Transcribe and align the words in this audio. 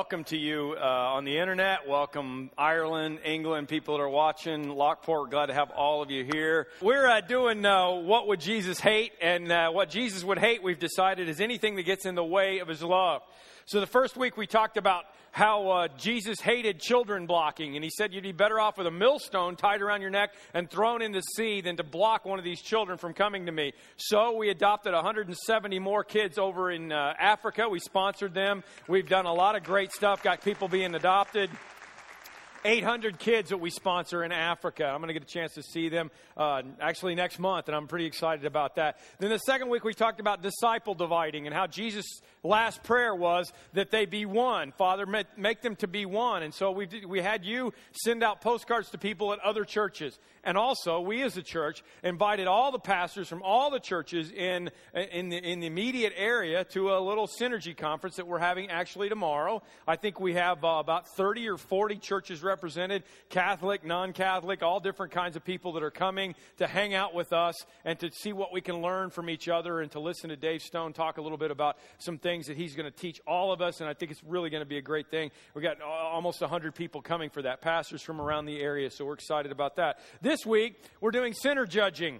welcome 0.00 0.24
to 0.24 0.38
you 0.38 0.74
uh, 0.80 0.82
on 0.82 1.26
the 1.26 1.36
internet. 1.36 1.86
Welcome 1.86 2.48
Ireland, 2.56 3.18
England, 3.22 3.68
people 3.68 3.98
that 3.98 4.02
are 4.02 4.08
watching. 4.08 4.70
Lockport, 4.70 5.30
glad 5.30 5.46
to 5.46 5.52
have 5.52 5.70
all 5.72 6.00
of 6.00 6.10
you 6.10 6.24
here. 6.24 6.68
We're 6.80 7.06
uh, 7.06 7.20
doing 7.20 7.66
uh, 7.66 7.90
what 7.90 8.26
would 8.28 8.40
Jesus 8.40 8.80
hate, 8.80 9.12
and 9.20 9.52
uh, 9.52 9.70
what 9.72 9.90
Jesus 9.90 10.24
would 10.24 10.38
hate. 10.38 10.62
We've 10.62 10.78
decided 10.78 11.28
is 11.28 11.38
anything 11.38 11.76
that 11.76 11.82
gets 11.82 12.06
in 12.06 12.14
the 12.14 12.24
way 12.24 12.60
of 12.60 12.68
His 12.68 12.82
love. 12.82 13.20
So 13.70 13.78
the 13.78 13.86
first 13.86 14.16
week 14.16 14.36
we 14.36 14.48
talked 14.48 14.76
about 14.76 15.04
how 15.30 15.70
uh, 15.70 15.88
Jesus 15.96 16.40
hated 16.40 16.80
children 16.80 17.26
blocking, 17.26 17.76
and 17.76 17.84
he 17.84 17.90
said 17.96 18.12
you'd 18.12 18.24
be 18.24 18.32
better 18.32 18.58
off 18.58 18.76
with 18.76 18.88
a 18.88 18.90
millstone 18.90 19.54
tied 19.54 19.80
around 19.80 20.00
your 20.00 20.10
neck 20.10 20.30
and 20.52 20.68
thrown 20.68 21.02
in 21.02 21.12
the 21.12 21.20
sea 21.20 21.60
than 21.60 21.76
to 21.76 21.84
block 21.84 22.24
one 22.24 22.40
of 22.40 22.44
these 22.44 22.60
children 22.60 22.98
from 22.98 23.14
coming 23.14 23.46
to 23.46 23.52
me. 23.52 23.72
So 23.96 24.34
we 24.36 24.50
adopted 24.50 24.92
170 24.92 25.78
more 25.78 26.02
kids 26.02 26.36
over 26.36 26.72
in 26.72 26.90
uh, 26.90 27.14
Africa. 27.16 27.68
We 27.68 27.78
sponsored 27.78 28.34
them. 28.34 28.64
We've 28.88 29.08
done 29.08 29.26
a 29.26 29.32
lot 29.32 29.54
of 29.54 29.62
great 29.62 29.92
stuff, 29.92 30.20
got 30.20 30.42
people 30.42 30.66
being 30.66 30.96
adopted. 30.96 31.48
800 32.64 33.18
kids 33.18 33.50
that 33.50 33.58
we 33.58 33.70
sponsor 33.70 34.22
in 34.22 34.32
Africa. 34.32 34.84
I'm 34.84 35.00
going 35.00 35.08
to 35.08 35.14
get 35.14 35.22
a 35.22 35.26
chance 35.26 35.54
to 35.54 35.62
see 35.62 35.88
them 35.88 36.10
uh, 36.36 36.62
actually 36.80 37.14
next 37.14 37.38
month, 37.38 37.68
and 37.68 37.76
I'm 37.76 37.86
pretty 37.86 38.06
excited 38.06 38.44
about 38.44 38.76
that. 38.76 38.98
Then 39.18 39.30
the 39.30 39.38
second 39.38 39.68
week, 39.70 39.84
we 39.84 39.94
talked 39.94 40.20
about 40.20 40.42
disciple 40.42 40.94
dividing 40.94 41.46
and 41.46 41.54
how 41.54 41.66
Jesus' 41.66 42.20
last 42.42 42.82
prayer 42.82 43.14
was 43.14 43.52
that 43.74 43.90
they 43.90 44.06
be 44.06 44.26
one. 44.26 44.72
Father, 44.72 45.06
make 45.06 45.62
them 45.62 45.76
to 45.76 45.88
be 45.88 46.06
one. 46.06 46.42
And 46.42 46.54
so 46.54 46.70
we, 46.70 46.88
we 47.06 47.20
had 47.20 47.44
you 47.44 47.72
send 47.92 48.22
out 48.22 48.40
postcards 48.40 48.90
to 48.90 48.98
people 48.98 49.32
at 49.32 49.38
other 49.40 49.64
churches. 49.64 50.18
And 50.42 50.56
also, 50.56 51.00
we 51.00 51.22
as 51.22 51.36
a 51.36 51.42
church 51.42 51.82
invited 52.02 52.46
all 52.46 52.72
the 52.72 52.78
pastors 52.78 53.28
from 53.28 53.42
all 53.42 53.70
the 53.70 53.80
churches 53.80 54.30
in, 54.30 54.70
in, 54.94 55.28
the, 55.28 55.36
in 55.36 55.60
the 55.60 55.66
immediate 55.66 56.14
area 56.16 56.64
to 56.64 56.94
a 56.94 57.00
little 57.00 57.26
synergy 57.26 57.76
conference 57.76 58.16
that 58.16 58.26
we're 58.26 58.38
having 58.38 58.70
actually 58.70 59.10
tomorrow. 59.10 59.62
I 59.86 59.96
think 59.96 60.18
we 60.18 60.34
have 60.34 60.64
uh, 60.64 60.78
about 60.78 61.08
30 61.08 61.48
or 61.48 61.58
40 61.58 61.96
churches 61.96 62.42
represented 62.50 63.04
Catholic, 63.28 63.84
non 63.84 64.12
Catholic, 64.12 64.62
all 64.62 64.80
different 64.80 65.12
kinds 65.12 65.36
of 65.36 65.44
people 65.44 65.72
that 65.74 65.82
are 65.82 65.90
coming 65.90 66.34
to 66.58 66.66
hang 66.66 66.94
out 66.94 67.14
with 67.14 67.32
us 67.32 67.54
and 67.84 67.98
to 68.00 68.10
see 68.10 68.32
what 68.32 68.52
we 68.52 68.60
can 68.60 68.82
learn 68.82 69.10
from 69.10 69.30
each 69.30 69.48
other 69.48 69.80
and 69.80 69.90
to 69.92 70.00
listen 70.00 70.30
to 70.30 70.36
Dave 70.36 70.60
Stone 70.60 70.92
talk 70.92 71.18
a 71.18 71.22
little 71.22 71.38
bit 71.38 71.50
about 71.50 71.78
some 71.98 72.18
things 72.18 72.46
that 72.48 72.56
he's 72.56 72.74
going 72.74 72.90
to 72.90 72.96
teach 72.96 73.20
all 73.26 73.52
of 73.52 73.62
us. 73.62 73.80
And 73.80 73.88
I 73.88 73.94
think 73.94 74.10
it's 74.10 74.22
really 74.24 74.50
going 74.50 74.62
to 74.62 74.68
be 74.68 74.78
a 74.78 74.82
great 74.82 75.10
thing. 75.10 75.30
We've 75.54 75.62
got 75.62 75.80
almost 75.80 76.40
100 76.40 76.74
people 76.74 77.00
coming 77.00 77.30
for 77.30 77.42
that, 77.42 77.60
pastors 77.60 78.02
from 78.02 78.20
around 78.20 78.46
the 78.46 78.60
area, 78.60 78.90
so 78.90 79.04
we're 79.04 79.14
excited 79.14 79.52
about 79.52 79.76
that. 79.76 80.00
This 80.20 80.44
week, 80.44 80.82
we're 81.00 81.12
doing 81.12 81.32
sinner 81.32 81.66
judging. 81.66 82.18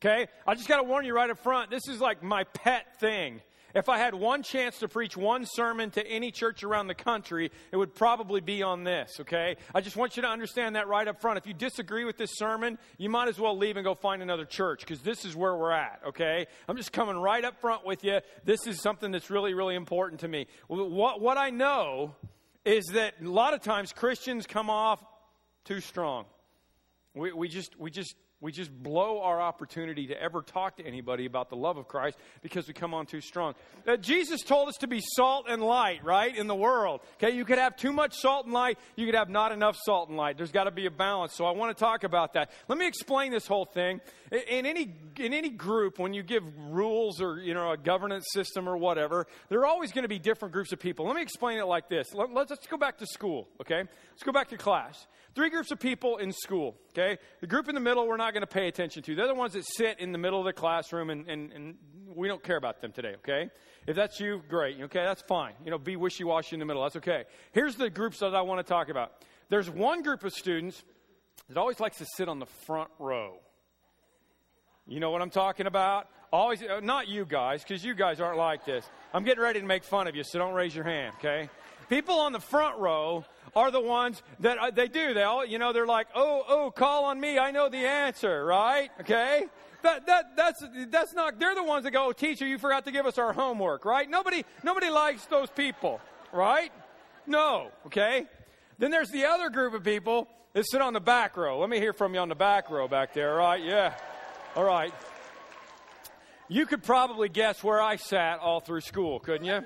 Okay? 0.00 0.28
I 0.46 0.54
just 0.54 0.68
got 0.68 0.76
to 0.76 0.82
warn 0.84 1.04
you 1.04 1.14
right 1.14 1.30
up 1.30 1.38
front. 1.38 1.70
This 1.70 1.88
is 1.88 2.00
like 2.00 2.22
my 2.22 2.44
pet 2.44 3.00
thing. 3.00 3.40
If 3.74 3.88
I 3.88 3.98
had 3.98 4.14
one 4.14 4.42
chance 4.42 4.78
to 4.78 4.88
preach 4.88 5.16
one 5.16 5.44
sermon 5.46 5.90
to 5.92 6.06
any 6.06 6.30
church 6.30 6.62
around 6.62 6.86
the 6.86 6.94
country, 6.94 7.50
it 7.72 7.76
would 7.76 7.94
probably 7.94 8.40
be 8.40 8.62
on 8.62 8.84
this, 8.84 9.16
okay? 9.20 9.56
I 9.74 9.80
just 9.80 9.96
want 9.96 10.16
you 10.16 10.22
to 10.22 10.28
understand 10.28 10.76
that 10.76 10.86
right 10.86 11.06
up 11.08 11.20
front. 11.20 11.38
If 11.38 11.46
you 11.46 11.54
disagree 11.54 12.04
with 12.04 12.16
this 12.16 12.30
sermon, 12.34 12.78
you 12.98 13.08
might 13.08 13.28
as 13.28 13.38
well 13.38 13.56
leave 13.56 13.76
and 13.76 13.84
go 13.84 13.94
find 13.94 14.22
another 14.22 14.44
church 14.44 14.80
because 14.80 15.00
this 15.00 15.24
is 15.24 15.34
where 15.34 15.56
we're 15.56 15.72
at, 15.72 16.00
okay? 16.06 16.46
I'm 16.68 16.76
just 16.76 16.92
coming 16.92 17.16
right 17.16 17.44
up 17.44 17.60
front 17.60 17.84
with 17.84 18.04
you. 18.04 18.20
This 18.44 18.66
is 18.66 18.80
something 18.80 19.10
that's 19.10 19.30
really, 19.30 19.54
really 19.54 19.74
important 19.74 20.20
to 20.20 20.28
me. 20.28 20.46
What, 20.68 21.20
what 21.20 21.36
I 21.36 21.50
know 21.50 22.14
is 22.64 22.84
that 22.94 23.14
a 23.22 23.28
lot 23.28 23.54
of 23.54 23.60
times 23.60 23.92
Christians 23.92 24.46
come 24.46 24.70
off 24.70 25.04
too 25.64 25.80
strong. 25.80 26.26
We, 27.14 27.32
we 27.32 27.48
just, 27.48 27.78
we 27.78 27.90
just 27.90 28.14
we 28.44 28.52
just 28.52 28.70
blow 28.70 29.22
our 29.22 29.40
opportunity 29.40 30.06
to 30.08 30.22
ever 30.22 30.42
talk 30.42 30.76
to 30.76 30.86
anybody 30.86 31.24
about 31.24 31.48
the 31.48 31.56
love 31.56 31.78
of 31.78 31.88
Christ 31.88 32.18
because 32.42 32.68
we 32.68 32.74
come 32.74 32.92
on 32.92 33.06
too 33.06 33.22
strong. 33.22 33.54
Uh, 33.88 33.96
Jesus 33.96 34.42
told 34.42 34.68
us 34.68 34.76
to 34.80 34.86
be 34.86 35.00
salt 35.00 35.46
and 35.48 35.62
light, 35.62 36.04
right, 36.04 36.36
in 36.36 36.46
the 36.46 36.54
world. 36.54 37.00
Okay, 37.14 37.34
you 37.34 37.46
could 37.46 37.56
have 37.56 37.74
too 37.74 37.90
much 37.90 38.14
salt 38.18 38.44
and 38.44 38.52
light, 38.52 38.78
you 38.96 39.06
could 39.06 39.14
have 39.14 39.30
not 39.30 39.50
enough 39.50 39.78
salt 39.82 40.10
and 40.10 40.18
light. 40.18 40.36
There's 40.36 40.52
got 40.52 40.64
to 40.64 40.70
be 40.70 40.84
a 40.84 40.90
balance. 40.90 41.34
So 41.34 41.46
I 41.46 41.52
want 41.52 41.74
to 41.74 41.80
talk 41.82 42.04
about 42.04 42.34
that. 42.34 42.50
Let 42.68 42.76
me 42.76 42.86
explain 42.86 43.32
this 43.32 43.46
whole 43.46 43.64
thing. 43.64 44.02
In 44.30 44.66
any 44.66 44.94
in 45.16 45.32
any 45.32 45.48
group, 45.48 45.98
when 45.98 46.12
you 46.12 46.22
give 46.22 46.42
rules 46.68 47.22
or 47.22 47.40
you 47.40 47.54
know 47.54 47.72
a 47.72 47.78
governance 47.78 48.26
system 48.32 48.68
or 48.68 48.76
whatever, 48.76 49.26
there 49.48 49.60
are 49.60 49.66
always 49.66 49.90
going 49.90 50.02
to 50.02 50.08
be 50.08 50.18
different 50.18 50.52
groups 50.52 50.70
of 50.70 50.78
people. 50.78 51.06
Let 51.06 51.16
me 51.16 51.22
explain 51.22 51.58
it 51.58 51.64
like 51.64 51.88
this. 51.88 52.12
Let, 52.12 52.30
let's, 52.30 52.50
let's 52.50 52.66
go 52.66 52.76
back 52.76 52.98
to 52.98 53.06
school. 53.06 53.48
Okay, 53.62 53.84
let's 54.10 54.22
go 54.22 54.32
back 54.32 54.48
to 54.48 54.58
class. 54.58 55.06
Three 55.34 55.50
groups 55.50 55.72
of 55.72 55.80
people 55.80 56.18
in 56.18 56.30
school, 56.32 56.76
okay? 56.92 57.18
The 57.40 57.48
group 57.48 57.68
in 57.68 57.74
the 57.74 57.80
middle, 57.80 58.06
we're 58.06 58.16
not 58.16 58.33
going 58.34 58.42
to 58.42 58.46
pay 58.46 58.68
attention 58.68 59.02
to. 59.04 59.14
They're 59.14 59.26
the 59.26 59.34
ones 59.34 59.54
that 59.54 59.64
sit 59.66 59.98
in 60.00 60.12
the 60.12 60.18
middle 60.18 60.38
of 60.38 60.44
the 60.44 60.52
classroom, 60.52 61.08
and, 61.08 61.26
and, 61.28 61.52
and 61.52 61.74
we 62.14 62.28
don't 62.28 62.42
care 62.42 62.56
about 62.56 62.82
them 62.82 62.92
today, 62.92 63.14
okay? 63.18 63.48
If 63.86 63.96
that's 63.96 64.20
you, 64.20 64.42
great, 64.48 64.80
okay? 64.82 65.04
That's 65.04 65.22
fine. 65.22 65.54
You 65.64 65.70
know, 65.70 65.78
be 65.78 65.96
wishy 65.96 66.24
washy 66.24 66.54
in 66.56 66.60
the 66.60 66.66
middle. 66.66 66.82
That's 66.82 66.96
okay. 66.96 67.24
Here's 67.52 67.76
the 67.76 67.88
groups 67.88 68.18
that 68.18 68.34
I 68.34 68.42
want 68.42 68.64
to 68.64 68.70
talk 68.70 68.90
about. 68.90 69.12
There's 69.48 69.70
one 69.70 70.02
group 70.02 70.24
of 70.24 70.32
students 70.32 70.82
that 71.48 71.56
always 71.56 71.80
likes 71.80 71.98
to 71.98 72.06
sit 72.16 72.28
on 72.28 72.38
the 72.38 72.46
front 72.66 72.90
row. 72.98 73.36
You 74.86 75.00
know 75.00 75.10
what 75.10 75.22
I'm 75.22 75.30
talking 75.30 75.66
about? 75.66 76.08
Always, 76.32 76.62
uh, 76.62 76.80
not 76.80 77.08
you 77.08 77.24
guys, 77.24 77.62
because 77.62 77.84
you 77.84 77.94
guys 77.94 78.20
aren't 78.20 78.38
like 78.38 78.64
this. 78.64 78.84
I'm 79.12 79.24
getting 79.24 79.42
ready 79.42 79.60
to 79.60 79.66
make 79.66 79.84
fun 79.84 80.08
of 80.08 80.16
you, 80.16 80.24
so 80.24 80.38
don't 80.38 80.54
raise 80.54 80.74
your 80.74 80.84
hand, 80.84 81.14
okay? 81.18 81.48
People 81.88 82.20
on 82.20 82.32
the 82.32 82.40
front 82.40 82.78
row 82.78 83.24
are 83.56 83.70
the 83.70 83.80
ones 83.80 84.22
that 84.40 84.58
uh, 84.58 84.70
they 84.70 84.88
do. 84.88 85.14
They 85.14 85.22
all, 85.22 85.44
you 85.44 85.58
know, 85.58 85.72
they're 85.72 85.86
like, 85.86 86.08
oh, 86.14 86.44
oh, 86.48 86.70
call 86.70 87.04
on 87.04 87.20
me. 87.20 87.38
I 87.38 87.50
know 87.50 87.68
the 87.68 87.86
answer, 87.86 88.44
right? 88.44 88.90
Okay? 89.00 89.44
That, 89.82 90.06
that, 90.06 90.36
that's, 90.36 90.64
that's 90.88 91.12
not, 91.12 91.38
they're 91.38 91.54
the 91.54 91.62
ones 91.62 91.84
that 91.84 91.90
go, 91.90 92.08
oh, 92.08 92.12
teacher, 92.12 92.46
you 92.46 92.58
forgot 92.58 92.84
to 92.86 92.92
give 92.92 93.06
us 93.06 93.18
our 93.18 93.32
homework, 93.32 93.84
right? 93.84 94.08
Nobody, 94.08 94.44
nobody 94.62 94.88
likes 94.88 95.26
those 95.26 95.50
people, 95.50 96.00
right? 96.32 96.72
No, 97.26 97.70
okay? 97.86 98.26
Then 98.78 98.90
there's 98.90 99.10
the 99.10 99.26
other 99.26 99.50
group 99.50 99.74
of 99.74 99.84
people 99.84 100.26
that 100.54 100.64
sit 100.66 100.80
on 100.80 100.94
the 100.94 101.00
back 101.00 101.36
row. 101.36 101.60
Let 101.60 101.68
me 101.68 101.78
hear 101.78 101.92
from 101.92 102.14
you 102.14 102.20
on 102.20 102.28
the 102.28 102.34
back 102.34 102.70
row 102.70 102.88
back 102.88 103.12
there, 103.12 103.34
right? 103.34 103.62
Yeah. 103.62 103.94
All 104.56 104.64
right. 104.64 104.92
You 106.48 106.66
could 106.66 106.82
probably 106.82 107.28
guess 107.28 107.62
where 107.62 107.80
I 107.80 107.96
sat 107.96 108.38
all 108.38 108.60
through 108.60 108.82
school, 108.82 109.20
couldn't 109.20 109.46
you? 109.46 109.64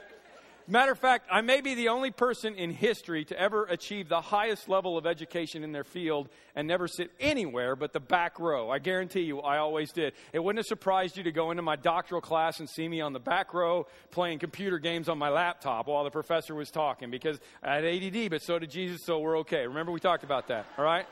Matter 0.70 0.92
of 0.92 0.98
fact, 0.98 1.26
I 1.32 1.40
may 1.40 1.62
be 1.62 1.74
the 1.74 1.88
only 1.88 2.10
person 2.10 2.54
in 2.54 2.70
history 2.70 3.24
to 3.24 3.40
ever 3.40 3.64
achieve 3.64 4.10
the 4.10 4.20
highest 4.20 4.68
level 4.68 4.98
of 4.98 5.06
education 5.06 5.64
in 5.64 5.72
their 5.72 5.82
field 5.82 6.28
and 6.54 6.68
never 6.68 6.86
sit 6.86 7.10
anywhere 7.18 7.74
but 7.74 7.94
the 7.94 8.00
back 8.00 8.38
row. 8.38 8.68
I 8.68 8.78
guarantee 8.78 9.22
you, 9.22 9.40
I 9.40 9.56
always 9.56 9.92
did. 9.92 10.12
It 10.34 10.40
wouldn't 10.40 10.58
have 10.58 10.66
surprised 10.66 11.16
you 11.16 11.22
to 11.22 11.32
go 11.32 11.52
into 11.52 11.62
my 11.62 11.76
doctoral 11.76 12.20
class 12.20 12.60
and 12.60 12.68
see 12.68 12.86
me 12.86 13.00
on 13.00 13.14
the 13.14 13.18
back 13.18 13.54
row 13.54 13.86
playing 14.10 14.40
computer 14.40 14.78
games 14.78 15.08
on 15.08 15.16
my 15.16 15.30
laptop 15.30 15.86
while 15.86 16.04
the 16.04 16.10
professor 16.10 16.54
was 16.54 16.70
talking 16.70 17.10
because 17.10 17.40
I 17.62 17.76
had 17.76 17.86
ADD, 17.86 18.28
but 18.28 18.42
so 18.42 18.58
did 18.58 18.70
Jesus, 18.70 19.00
so 19.06 19.20
we're 19.20 19.38
okay. 19.38 19.66
Remember, 19.66 19.90
we 19.90 20.00
talked 20.00 20.22
about 20.22 20.48
that, 20.48 20.66
all 20.76 20.84
right? 20.84 21.06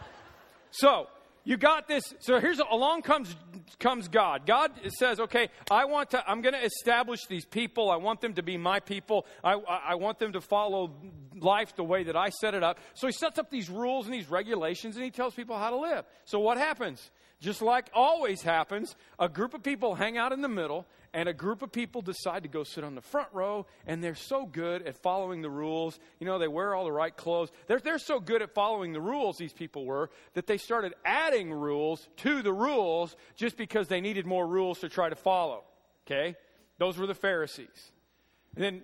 So, 0.71 1.07
you 1.47 1.57
got 1.57 1.87
this. 1.87 2.03
So 2.19 2.41
here's 2.41 2.59
along 2.59 3.03
comes 3.03 3.35
comes 3.79 4.09
God. 4.09 4.47
God 4.47 4.73
says, 4.99 5.21
"Okay, 5.21 5.49
I 5.71 5.85
want 5.85 6.11
to. 6.11 6.29
I'm 6.29 6.43
going 6.43 6.55
to 6.55 6.65
establish 6.65 7.27
these 7.27 7.45
people. 7.45 7.91
I 7.91 7.97
want 7.97 8.21
them 8.21 8.35
to 8.35 8.43
be 8.43 8.57
my 8.57 8.81
people. 8.81 9.27
I, 9.43 9.53
I 9.53 9.95
want 9.97 10.19
them 10.19 10.33
to 10.33 10.41
follow 10.41 10.95
life 11.35 11.77
the 11.77 11.85
way 11.85 12.05
that 12.05 12.17
I 12.17 12.31
set 12.31 12.55
it 12.55 12.63
up." 12.63 12.79
So 12.95 13.07
He 13.07 13.13
sets 13.13 13.39
up 13.39 13.51
these 13.51 13.69
rules 13.69 14.07
and 14.07 14.15
these 14.15 14.31
regulations, 14.31 14.97
and 14.97 15.05
He 15.05 15.11
tells 15.11 15.35
people 15.35 15.59
how 15.59 15.71
to 15.71 15.77
live. 15.77 16.05
So 16.25 16.39
what 16.39 16.59
happens? 16.59 17.11
Just 17.41 17.61
like 17.61 17.91
always 17.93 18.41
happens, 18.43 18.97
a 19.19 19.29
group 19.29 19.53
of 19.53 19.63
people 19.63 19.95
hang 19.95 20.17
out 20.17 20.33
in 20.33 20.41
the 20.41 20.49
middle, 20.49 20.87
and 21.13 21.29
a 21.29 21.35
group 21.35 21.61
of 21.61 21.71
people 21.71 22.01
decide 22.01 22.43
to 22.45 22.49
go 22.49 22.65
sit 22.65 22.83
on 22.83 22.95
the 22.95 23.03
front 23.03 23.29
row, 23.33 23.67
and 23.87 24.03
they're 24.03 24.15
so 24.15 24.47
good 24.47 24.87
at 24.87 24.97
following 24.97 25.43
the 25.43 25.51
rules. 25.51 25.99
You 26.19 26.27
know, 26.27 26.39
they 26.39 26.49
wear 26.49 26.75
all 26.75 26.85
the 26.85 26.93
right 26.93 27.15
clothes. 27.15 27.51
They're, 27.67 27.79
they're 27.79 27.99
so 27.99 28.21
good 28.21 28.41
at 28.41 28.55
following 28.55 28.95
the 28.95 29.01
rules, 29.01 29.37
these 29.37 29.53
people 29.53 29.85
were, 29.85 30.11
that 30.33 30.47
they 30.47 30.57
started 30.57 30.95
adding 31.05 31.53
rules 31.53 32.09
to 32.19 32.43
the 32.43 32.53
rules 32.53 33.17
just 33.35 33.59
because 33.59 33.89
they 33.89 34.01
needed 34.01 34.25
more 34.27 34.47
rules 34.47 34.79
to 34.81 34.89
try 34.89 35.11
to 35.11 35.17
follow. 35.17 35.65
Okay? 36.07 36.37
Those 36.79 36.97
were 36.97 37.07
the 37.07 37.15
Pharisees. 37.15 37.93
And 38.55 38.65
then 38.65 38.83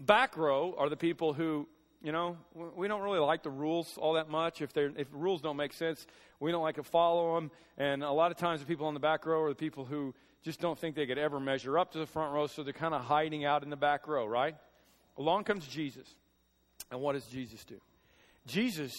back 0.00 0.36
row 0.36 0.74
are 0.76 0.90
the 0.90 0.96
people 0.96 1.32
who 1.32 1.66
you 2.02 2.10
know, 2.10 2.36
we 2.54 2.88
don't 2.88 3.02
really 3.02 3.20
like 3.20 3.42
the 3.42 3.50
rules 3.50 3.96
all 3.96 4.14
that 4.14 4.28
much. 4.28 4.60
If, 4.60 4.76
if 4.76 5.06
rules 5.12 5.40
don't 5.40 5.56
make 5.56 5.72
sense, 5.72 6.04
we 6.40 6.50
don't 6.50 6.62
like 6.62 6.74
to 6.76 6.82
follow 6.82 7.36
them. 7.36 7.50
And 7.78 8.02
a 8.02 8.10
lot 8.10 8.32
of 8.32 8.36
times, 8.36 8.60
the 8.60 8.66
people 8.66 8.86
on 8.86 8.94
the 8.94 9.00
back 9.00 9.24
row 9.24 9.42
are 9.42 9.48
the 9.48 9.54
people 9.54 9.84
who 9.84 10.14
just 10.42 10.60
don't 10.60 10.78
think 10.78 10.96
they 10.96 11.06
could 11.06 11.18
ever 11.18 11.38
measure 11.38 11.78
up 11.78 11.92
to 11.92 11.98
the 11.98 12.06
front 12.06 12.32
row, 12.32 12.48
so 12.48 12.64
they're 12.64 12.72
kind 12.72 12.94
of 12.94 13.02
hiding 13.02 13.44
out 13.44 13.62
in 13.62 13.70
the 13.70 13.76
back 13.76 14.08
row, 14.08 14.26
right? 14.26 14.56
Along 15.16 15.44
comes 15.44 15.66
Jesus. 15.66 16.06
And 16.90 17.00
what 17.00 17.12
does 17.12 17.26
Jesus 17.26 17.64
do? 17.64 17.80
Jesus 18.46 18.92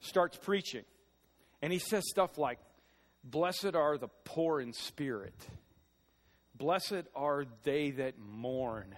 starts 0.00 0.36
preaching, 0.36 0.84
and 1.62 1.72
he 1.72 1.78
says 1.78 2.04
stuff 2.06 2.36
like, 2.36 2.58
Blessed 3.24 3.74
are 3.74 3.96
the 3.96 4.08
poor 4.24 4.60
in 4.60 4.72
spirit, 4.72 5.34
blessed 6.54 7.04
are 7.14 7.44
they 7.62 7.90
that 7.92 8.18
mourn. 8.18 8.94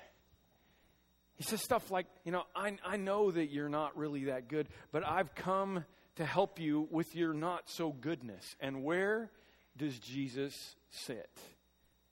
He 1.36 1.44
says 1.44 1.60
stuff 1.62 1.90
like, 1.90 2.06
You 2.24 2.32
know, 2.32 2.44
I, 2.54 2.76
I 2.84 2.96
know 2.96 3.30
that 3.30 3.50
you're 3.50 3.68
not 3.68 3.96
really 3.96 4.24
that 4.24 4.48
good, 4.48 4.68
but 4.92 5.06
I've 5.06 5.34
come 5.34 5.84
to 6.16 6.24
help 6.24 6.60
you 6.60 6.88
with 6.90 7.14
your 7.16 7.34
not 7.34 7.68
so 7.68 7.90
goodness. 7.90 8.56
And 8.60 8.84
where 8.84 9.30
does 9.76 9.98
Jesus 9.98 10.54
sit? 10.90 11.30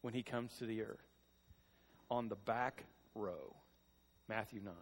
when 0.02 0.12
he 0.12 0.22
comes 0.22 0.52
to 0.58 0.66
the 0.66 0.82
earth 0.82 1.08
on 2.10 2.28
the 2.28 2.36
back 2.36 2.84
row. 3.14 3.56
Matthew 4.28 4.60
9. 4.62 4.74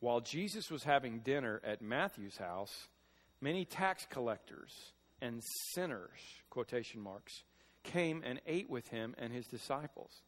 While 0.00 0.20
Jesus 0.20 0.70
was 0.70 0.82
having 0.82 1.20
dinner 1.20 1.60
at 1.64 1.82
Matthew's 1.82 2.38
house, 2.38 2.88
many 3.40 3.64
tax 3.64 4.06
collectors 4.08 4.72
and 5.20 5.42
sinners, 5.74 6.18
quotation 6.48 7.00
marks, 7.00 7.44
came 7.82 8.22
and 8.24 8.40
ate 8.46 8.68
with 8.68 8.88
him 8.88 9.14
and 9.18 9.32
his 9.32 9.46
disciples. 9.46 10.22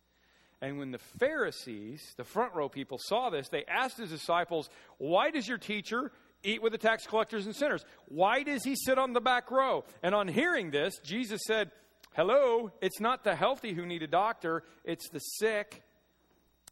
And 0.62 0.78
when 0.78 0.92
the 0.92 1.00
Pharisees, 1.18 2.14
the 2.16 2.24
front 2.24 2.54
row 2.54 2.68
people, 2.68 2.96
saw 2.98 3.30
this, 3.30 3.48
they 3.48 3.64
asked 3.64 3.98
his 3.98 4.10
disciples, 4.10 4.70
Why 4.98 5.30
does 5.30 5.48
your 5.48 5.58
teacher 5.58 6.12
eat 6.44 6.62
with 6.62 6.70
the 6.70 6.78
tax 6.78 7.04
collectors 7.04 7.46
and 7.46 7.54
sinners? 7.54 7.84
Why 8.06 8.44
does 8.44 8.62
he 8.62 8.76
sit 8.76 8.96
on 8.96 9.12
the 9.12 9.20
back 9.20 9.50
row? 9.50 9.84
And 10.04 10.14
on 10.14 10.28
hearing 10.28 10.70
this, 10.70 10.98
Jesus 11.02 11.40
said, 11.46 11.72
Hello, 12.14 12.70
it's 12.80 13.00
not 13.00 13.24
the 13.24 13.34
healthy 13.34 13.72
who 13.74 13.84
need 13.84 14.04
a 14.04 14.06
doctor, 14.06 14.62
it's 14.84 15.08
the 15.08 15.18
sick. 15.18 15.82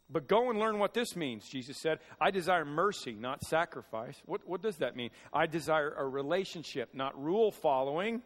But 0.09 0.27
go 0.27 0.49
and 0.49 0.59
learn 0.59 0.79
what 0.79 0.93
this 0.93 1.15
means, 1.15 1.47
Jesus 1.49 1.77
said. 1.81 1.99
I 2.19 2.31
desire 2.31 2.65
mercy, 2.65 3.13
not 3.13 3.43
sacrifice. 3.43 4.21
What, 4.25 4.41
what 4.45 4.61
does 4.61 4.77
that 4.77 4.95
mean? 4.95 5.09
I 5.33 5.47
desire 5.47 5.93
a 5.97 6.05
relationship, 6.05 6.89
not 6.93 7.21
rule 7.21 7.51
following. 7.51 8.21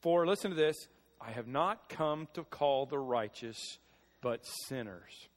For, 0.00 0.26
listen 0.26 0.50
to 0.50 0.56
this, 0.56 0.88
I 1.20 1.30
have 1.30 1.46
not 1.46 1.88
come 1.88 2.26
to 2.34 2.42
call 2.42 2.86
the 2.86 2.98
righteous, 2.98 3.78
but 4.20 4.46
sinners. 4.68 5.28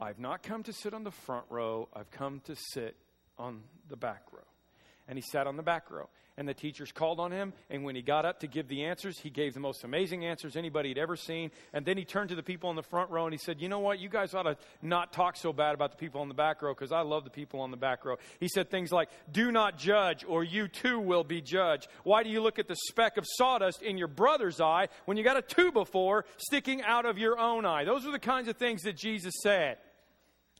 I've 0.00 0.18
not 0.18 0.42
come 0.42 0.62
to 0.62 0.72
sit 0.72 0.94
on 0.94 1.04
the 1.04 1.10
front 1.10 1.44
row, 1.50 1.88
I've 1.94 2.10
come 2.10 2.40
to 2.46 2.56
sit 2.56 2.96
on 3.38 3.62
the 3.88 3.96
back 3.96 4.22
row. 4.32 4.40
And 5.06 5.18
he 5.18 5.22
sat 5.22 5.46
on 5.46 5.56
the 5.56 5.62
back 5.62 5.90
row 5.90 6.08
and 6.40 6.48
the 6.48 6.54
teachers 6.54 6.90
called 6.90 7.20
on 7.20 7.30
him. 7.30 7.52
And 7.68 7.84
when 7.84 7.94
he 7.94 8.00
got 8.00 8.24
up 8.24 8.40
to 8.40 8.46
give 8.46 8.66
the 8.66 8.86
answers, 8.86 9.18
he 9.18 9.28
gave 9.28 9.52
the 9.52 9.60
most 9.60 9.84
amazing 9.84 10.24
answers 10.24 10.56
anybody 10.56 10.88
had 10.88 10.96
ever 10.96 11.14
seen. 11.14 11.50
And 11.74 11.84
then 11.84 11.98
he 11.98 12.04
turned 12.06 12.30
to 12.30 12.34
the 12.34 12.42
people 12.42 12.70
in 12.70 12.76
the 12.76 12.82
front 12.82 13.10
row 13.10 13.26
and 13.26 13.34
he 13.34 13.36
said, 13.36 13.60
You 13.60 13.68
know 13.68 13.80
what? 13.80 13.98
You 13.98 14.08
guys 14.08 14.32
ought 14.32 14.44
to 14.44 14.56
not 14.80 15.12
talk 15.12 15.36
so 15.36 15.52
bad 15.52 15.74
about 15.74 15.90
the 15.90 15.98
people 15.98 16.22
on 16.22 16.28
the 16.28 16.34
back 16.34 16.62
row 16.62 16.72
because 16.72 16.92
I 16.92 17.02
love 17.02 17.24
the 17.24 17.30
people 17.30 17.60
on 17.60 17.70
the 17.70 17.76
back 17.76 18.06
row. 18.06 18.16
He 18.40 18.48
said 18.48 18.70
things 18.70 18.90
like, 18.90 19.10
Do 19.30 19.52
not 19.52 19.76
judge, 19.76 20.24
or 20.26 20.42
you 20.42 20.66
too 20.66 20.98
will 20.98 21.24
be 21.24 21.42
judged. 21.42 21.88
Why 22.04 22.22
do 22.22 22.30
you 22.30 22.40
look 22.40 22.58
at 22.58 22.68
the 22.68 22.76
speck 22.88 23.18
of 23.18 23.26
sawdust 23.36 23.82
in 23.82 23.98
your 23.98 24.08
brother's 24.08 24.62
eye 24.62 24.88
when 25.04 25.18
you 25.18 25.24
got 25.24 25.36
a 25.36 25.42
two 25.42 25.70
before 25.72 26.24
sticking 26.38 26.80
out 26.80 27.04
of 27.04 27.18
your 27.18 27.38
own 27.38 27.66
eye? 27.66 27.84
Those 27.84 28.06
are 28.06 28.12
the 28.12 28.18
kinds 28.18 28.48
of 28.48 28.56
things 28.56 28.80
that 28.84 28.96
Jesus 28.96 29.34
said. 29.42 29.76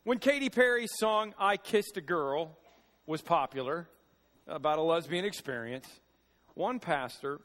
When 0.05 0.19
Katy 0.19 0.51
Perry's 0.51 0.93
song, 0.99 1.33
I 1.39 1.57
Kissed 1.57 1.97
a 1.97 2.03
Girl, 2.03 2.59
was 3.07 3.23
popular, 3.23 3.89
about 4.47 4.79
a 4.79 4.83
lesbian 4.83 5.25
experience, 5.25 5.89
one 6.55 6.81
pastor 6.81 7.41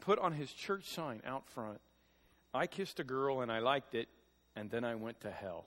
put 0.00 0.18
on 0.18 0.32
his 0.32 0.52
church 0.52 0.84
sign 0.86 1.20
out 1.26 1.48
front, 1.48 1.80
I 2.54 2.66
kissed 2.66 3.00
a 3.00 3.04
girl 3.04 3.40
and 3.40 3.52
I 3.52 3.58
liked 3.58 3.94
it, 3.94 4.08
and 4.56 4.70
then 4.70 4.84
I 4.84 4.94
went 4.94 5.20
to 5.20 5.30
hell. 5.30 5.66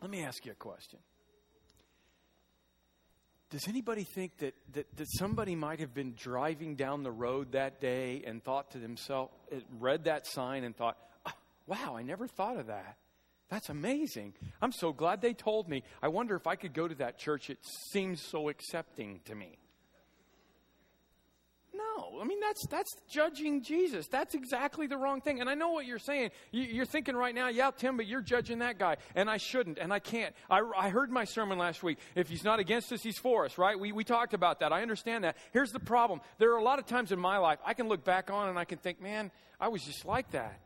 Let 0.00 0.10
me 0.10 0.24
ask 0.24 0.44
you 0.44 0.52
a 0.52 0.56
question. 0.56 0.98
Does 3.50 3.68
anybody 3.68 4.04
think 4.04 4.38
that, 4.38 4.54
that, 4.72 4.86
that 4.96 5.06
somebody 5.18 5.54
might 5.54 5.80
have 5.80 5.92
been 5.92 6.14
driving 6.16 6.74
down 6.74 7.02
the 7.02 7.12
road 7.12 7.52
that 7.52 7.82
day 7.82 8.22
and 8.26 8.42
thought 8.42 8.70
to 8.70 8.78
themselves, 8.78 9.30
read 9.78 10.04
that 10.04 10.26
sign 10.26 10.64
and 10.64 10.74
thought, 10.74 10.96
oh, 11.26 11.32
wow, 11.66 11.94
I 11.96 12.02
never 12.02 12.26
thought 12.26 12.56
of 12.56 12.68
that? 12.68 12.96
That's 13.52 13.68
amazing. 13.68 14.32
I'm 14.62 14.72
so 14.72 14.94
glad 14.94 15.20
they 15.20 15.34
told 15.34 15.68
me. 15.68 15.82
I 16.02 16.08
wonder 16.08 16.34
if 16.36 16.46
I 16.46 16.56
could 16.56 16.72
go 16.72 16.88
to 16.88 16.94
that 16.94 17.18
church. 17.18 17.50
It 17.50 17.58
seems 17.92 18.22
so 18.22 18.48
accepting 18.48 19.20
to 19.26 19.34
me. 19.34 19.58
No, 21.74 22.18
I 22.18 22.24
mean 22.24 22.40
that's 22.40 22.66
that's 22.68 22.96
judging 23.10 23.62
Jesus. 23.62 24.06
That's 24.08 24.34
exactly 24.34 24.86
the 24.86 24.96
wrong 24.96 25.20
thing. 25.20 25.42
And 25.42 25.50
I 25.50 25.54
know 25.54 25.72
what 25.72 25.84
you're 25.84 25.98
saying. 25.98 26.30
You, 26.50 26.80
are 26.80 26.86
thinking 26.86 27.14
right 27.14 27.34
now, 27.34 27.48
yeah, 27.48 27.70
Tim, 27.76 27.98
but 27.98 28.06
you're 28.06 28.22
judging 28.22 28.60
that 28.60 28.78
guy, 28.78 28.96
and 29.14 29.28
I 29.28 29.36
shouldn't, 29.36 29.76
and 29.76 29.92
I 29.92 29.98
can't. 29.98 30.34
I, 30.48 30.62
I 30.74 30.88
heard 30.88 31.10
my 31.10 31.24
sermon 31.24 31.58
last 31.58 31.82
week. 31.82 31.98
If 32.14 32.30
he's 32.30 32.44
not 32.44 32.58
against 32.58 32.90
us, 32.90 33.02
he's 33.02 33.18
for 33.18 33.44
us, 33.44 33.58
right? 33.58 33.78
We 33.78 33.92
we 33.92 34.02
talked 34.02 34.32
about 34.32 34.60
that. 34.60 34.72
I 34.72 34.80
understand 34.80 35.24
that. 35.24 35.36
Here's 35.52 35.72
the 35.72 35.80
problem. 35.80 36.22
There 36.38 36.54
are 36.54 36.58
a 36.58 36.64
lot 36.64 36.78
of 36.78 36.86
times 36.86 37.12
in 37.12 37.18
my 37.18 37.36
life 37.36 37.58
I 37.66 37.74
can 37.74 37.88
look 37.88 38.02
back 38.02 38.30
on 38.30 38.48
and 38.48 38.58
I 38.58 38.64
can 38.64 38.78
think, 38.78 39.02
man, 39.02 39.30
I 39.60 39.68
was 39.68 39.82
just 39.82 40.06
like 40.06 40.30
that. 40.30 40.58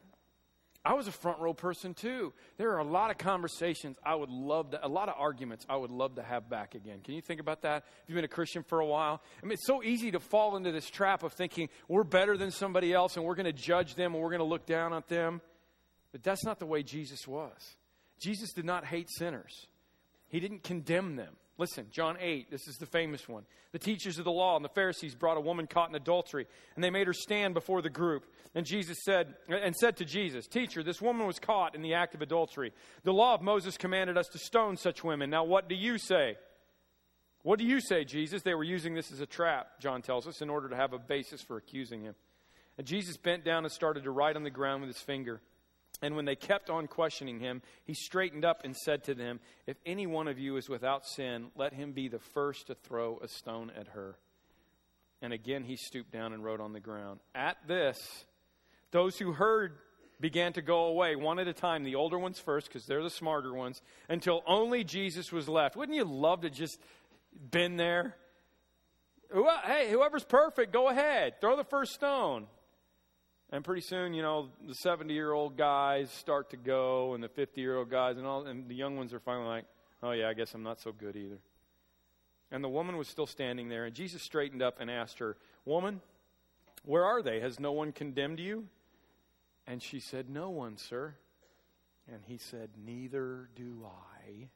I 0.87 0.95
was 0.95 1.09
a 1.09 1.13
front 1.13 1.41
row 1.41 1.53
person 1.53 1.95
too. 1.95 2.33
There 2.59 2.71
are 2.71 2.79
a 2.79 2.85
lot 2.85 3.11
of 3.11 3.19
conversations 3.19 3.97
I 4.05 4.15
would 4.15 4.31
love 4.31 4.71
to, 4.71 4.87
a 4.87 4.89
lot 4.89 5.09
of 5.09 5.17
arguments 5.19 5.67
I 5.69 5.75
would 5.75 5.91
love 5.91 6.15
to 6.15 6.23
have 6.23 6.49
back 6.49 6.77
again. 6.77 7.01
Can 7.03 7.15
you 7.15 7.21
think 7.21 7.41
about 7.41 7.63
that? 7.63 7.83
If 8.05 8.09
you've 8.09 8.15
been 8.15 8.25
a 8.25 8.29
Christian 8.29 8.63
for 8.63 8.79
a 8.79 8.87
while, 8.87 9.21
I 9.43 9.47
mean, 9.47 9.55
it's 9.55 9.67
so 9.67 9.83
easy 9.83 10.13
to 10.13 10.21
fall 10.21 10.57
into 10.57 10.71
this 10.71 10.89
trap 10.89 11.25
of 11.25 11.33
thinking 11.33 11.71
we're 11.89 12.05
better 12.05 12.37
than 12.37 12.53
somebody 12.53 12.93
else 12.93 13.17
and 13.17 13.27
we're 13.27 13.35
going 13.35 13.47
to 13.47 13.53
judge 13.53 13.97
them 13.97 14.15
and 14.15 14.23
we're 14.23 14.31
going 14.31 14.39
to 14.39 14.45
look 14.45 14.65
down 14.65 14.93
on 14.93 15.03
them. 15.09 15.41
But 16.13 16.23
that's 16.23 16.45
not 16.45 16.61
the 16.61 16.67
way 16.67 16.85
Jesus 16.85 17.27
was. 17.27 17.77
Jesus 18.21 18.53
did 18.53 18.65
not 18.65 18.85
hate 18.85 19.09
sinners, 19.11 19.67
He 20.29 20.39
didn't 20.39 20.63
condemn 20.63 21.17
them. 21.17 21.35
Listen, 21.59 21.87
John 21.91 22.19
8, 22.21 22.51
this 22.51 22.69
is 22.69 22.77
the 22.77 22.87
famous 22.87 23.27
one. 23.27 23.45
The 23.73 23.79
teachers 23.79 24.19
of 24.19 24.25
the 24.25 24.31
law 24.31 24.57
and 24.57 24.65
the 24.65 24.71
Pharisees 24.71 25.15
brought 25.15 25.39
a 25.39 25.41
woman 25.41 25.67
caught 25.67 25.89
in 25.89 25.95
adultery, 25.95 26.47
and 26.75 26.85
they 26.85 26.91
made 26.91 27.07
her 27.07 27.15
stand 27.15 27.55
before 27.55 27.81
the 27.81 27.89
group. 27.89 28.27
And 28.55 28.67
Jesus 28.67 28.99
said, 29.05 29.35
and 29.49 29.75
said 29.75 29.97
to 29.97 30.05
Jesus, 30.05 30.47
Teacher, 30.47 30.83
this 30.83 31.01
woman 31.01 31.27
was 31.27 31.39
caught 31.39 31.75
in 31.75 31.81
the 31.81 31.95
act 31.95 32.15
of 32.15 32.21
adultery. 32.21 32.73
The 33.05 33.13
law 33.13 33.35
of 33.35 33.41
Moses 33.41 33.79
commanded 33.79 34.19
us 34.19 34.29
to 34.29 34.39
stone 34.39 34.77
such 34.77 35.03
women. 35.03 35.31
Now 35.31 35.45
what 35.45 35.69
do 35.69 35.75
you 35.75 35.97
say? 35.97 36.37
What 37.43 37.59
do 37.59 37.65
you 37.65 37.81
say, 37.81 38.05
Jesus? 38.05 38.43
They 38.43 38.55
were 38.55 38.65
using 38.65 38.95
this 38.95 39.11
as 39.11 39.21
a 39.21 39.27
trap, 39.27 39.81
John 39.81 40.03
tells 40.03 40.27
us, 40.27 40.43
in 40.43 40.51
order 40.51 40.69
to 40.69 40.77
have 40.77 40.93
a 40.93 40.99
basis 40.99 41.41
for 41.41 41.57
accusing 41.57 42.03
him. 42.03 42.17
And 42.77 42.87
Jesus 42.87 43.17
bent 43.17 43.45
down 43.45 43.65
and 43.65 43.73
started 43.73 44.05
to 44.05 44.11
write 44.11 44.37
on 44.37 44.43
the 44.43 44.51
ground 44.51 44.83
with 44.83 44.93
his 44.95 45.03
finger. 45.03 45.41
And 46.03 46.15
when 46.15 46.27
they 46.27 46.37
kept 46.37 46.69
on 46.69 46.87
questioning 46.87 47.41
him, 47.41 47.63
he 47.85 47.95
straightened 47.95 48.45
up 48.45 48.63
and 48.65 48.77
said 48.77 49.05
to 49.05 49.15
them, 49.15 49.41
If 49.67 49.77
any 49.87 50.07
one 50.07 50.29
of 50.29 50.39
you 50.39 50.57
is 50.57 50.69
without 50.69 51.07
sin, 51.07 51.49
let 51.57 51.73
him 51.73 51.93
be 51.93 52.09
the 52.09 52.19
first 52.19 52.67
to 52.67 52.75
throw 52.75 53.19
a 53.23 53.29
stone 53.29 53.73
at 53.79 53.89
her. 53.89 54.17
And 55.23 55.33
again 55.33 55.65
he 55.65 55.77
stooped 55.77 56.13
down 56.13 56.33
and 56.33 56.45
wrote 56.45 56.61
on 56.61 56.73
the 56.73 56.81
ground. 56.81 57.21
At 57.35 57.57
this, 57.67 57.99
those 58.91 59.19
who 59.19 59.33
heard 59.33 59.79
began 60.21 60.53
to 60.55 60.63
go 60.63 60.87
away 60.87 61.17
one 61.17 61.39
at 61.39 61.49
a 61.49 61.53
time, 61.53 61.85
the 61.85 61.95
older 61.95 62.19
ones 62.19 62.39
first, 62.39 62.69
because 62.69 62.87
they're 62.87 63.03
the 63.03 63.11
smarter 63.11 63.53
ones, 63.53 63.81
until 64.09 64.43
only 64.47 64.85
Jesus 64.85 65.33
was 65.33 65.49
left. 65.49 65.77
Wouldn't 65.77 65.97
you 65.97 66.05
love 66.05 66.43
to 66.43 66.51
just 66.51 66.79
been 67.51 67.77
there? 67.77 68.17
Hey, 69.65 69.91
whoever's 69.91 70.25
perfect, 70.25 70.73
go 70.73 70.89
ahead. 70.89 71.41
Throw 71.41 71.57
the 71.57 71.65
first 71.65 71.95
stone. 71.95 72.47
And 73.51 73.65
pretty 73.65 73.83
soon, 73.83 74.13
you 74.13 74.23
know, 74.23 74.49
the 74.67 74.75
70 74.75 75.13
year 75.13 75.33
old 75.33 75.57
guys 75.57 76.11
start 76.11 76.51
to 76.51 76.57
go, 76.57 77.15
and 77.15 77.23
the 77.23 77.29
50 77.29 77.61
year 77.61 77.77
old 77.77 77.91
guys, 77.91 78.17
and 78.17 78.27
all, 78.27 78.47
and 78.47 78.69
the 78.69 78.75
young 78.75 78.97
ones 78.97 79.15
are 79.15 79.21
finally 79.21 79.47
like, 79.47 79.65
oh, 80.03 80.11
yeah, 80.11 80.29
I 80.29 80.35
guess 80.35 80.53
I'm 80.55 80.63
not 80.63 80.81
so 80.81 80.93
good 80.93 81.17
either. 81.17 81.39
And 82.51 82.63
the 82.63 82.69
woman 82.69 82.97
was 82.97 83.09
still 83.09 83.27
standing 83.27 83.69
there, 83.69 83.85
and 83.85 83.95
Jesus 83.95 84.23
straightened 84.23 84.63
up 84.63 84.81
and 84.81 84.91
asked 84.91 85.19
her, 85.19 85.37
Woman, 85.65 86.01
where 86.85 87.05
are 87.05 87.23
they? 87.23 87.41
Has 87.41 87.59
no 87.59 87.73
one 87.73 87.93
condemned 87.93 88.39
you? 88.39 88.67
And 89.67 89.83
she 89.83 89.99
said, 89.99 90.31
No 90.31 90.51
one, 90.51 90.77
sir. 90.77 91.15
And 92.11 92.21
he 92.25 92.39
said, 92.39 92.71
Neither 92.85 93.49
do 93.57 93.85
I 93.85 94.49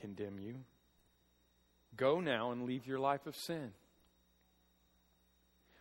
condemn 0.00 0.38
you. 0.38 0.56
Go 1.96 2.20
now 2.20 2.52
and 2.52 2.64
leave 2.64 2.86
your 2.86 2.98
life 2.98 3.26
of 3.26 3.36
sin. 3.36 3.72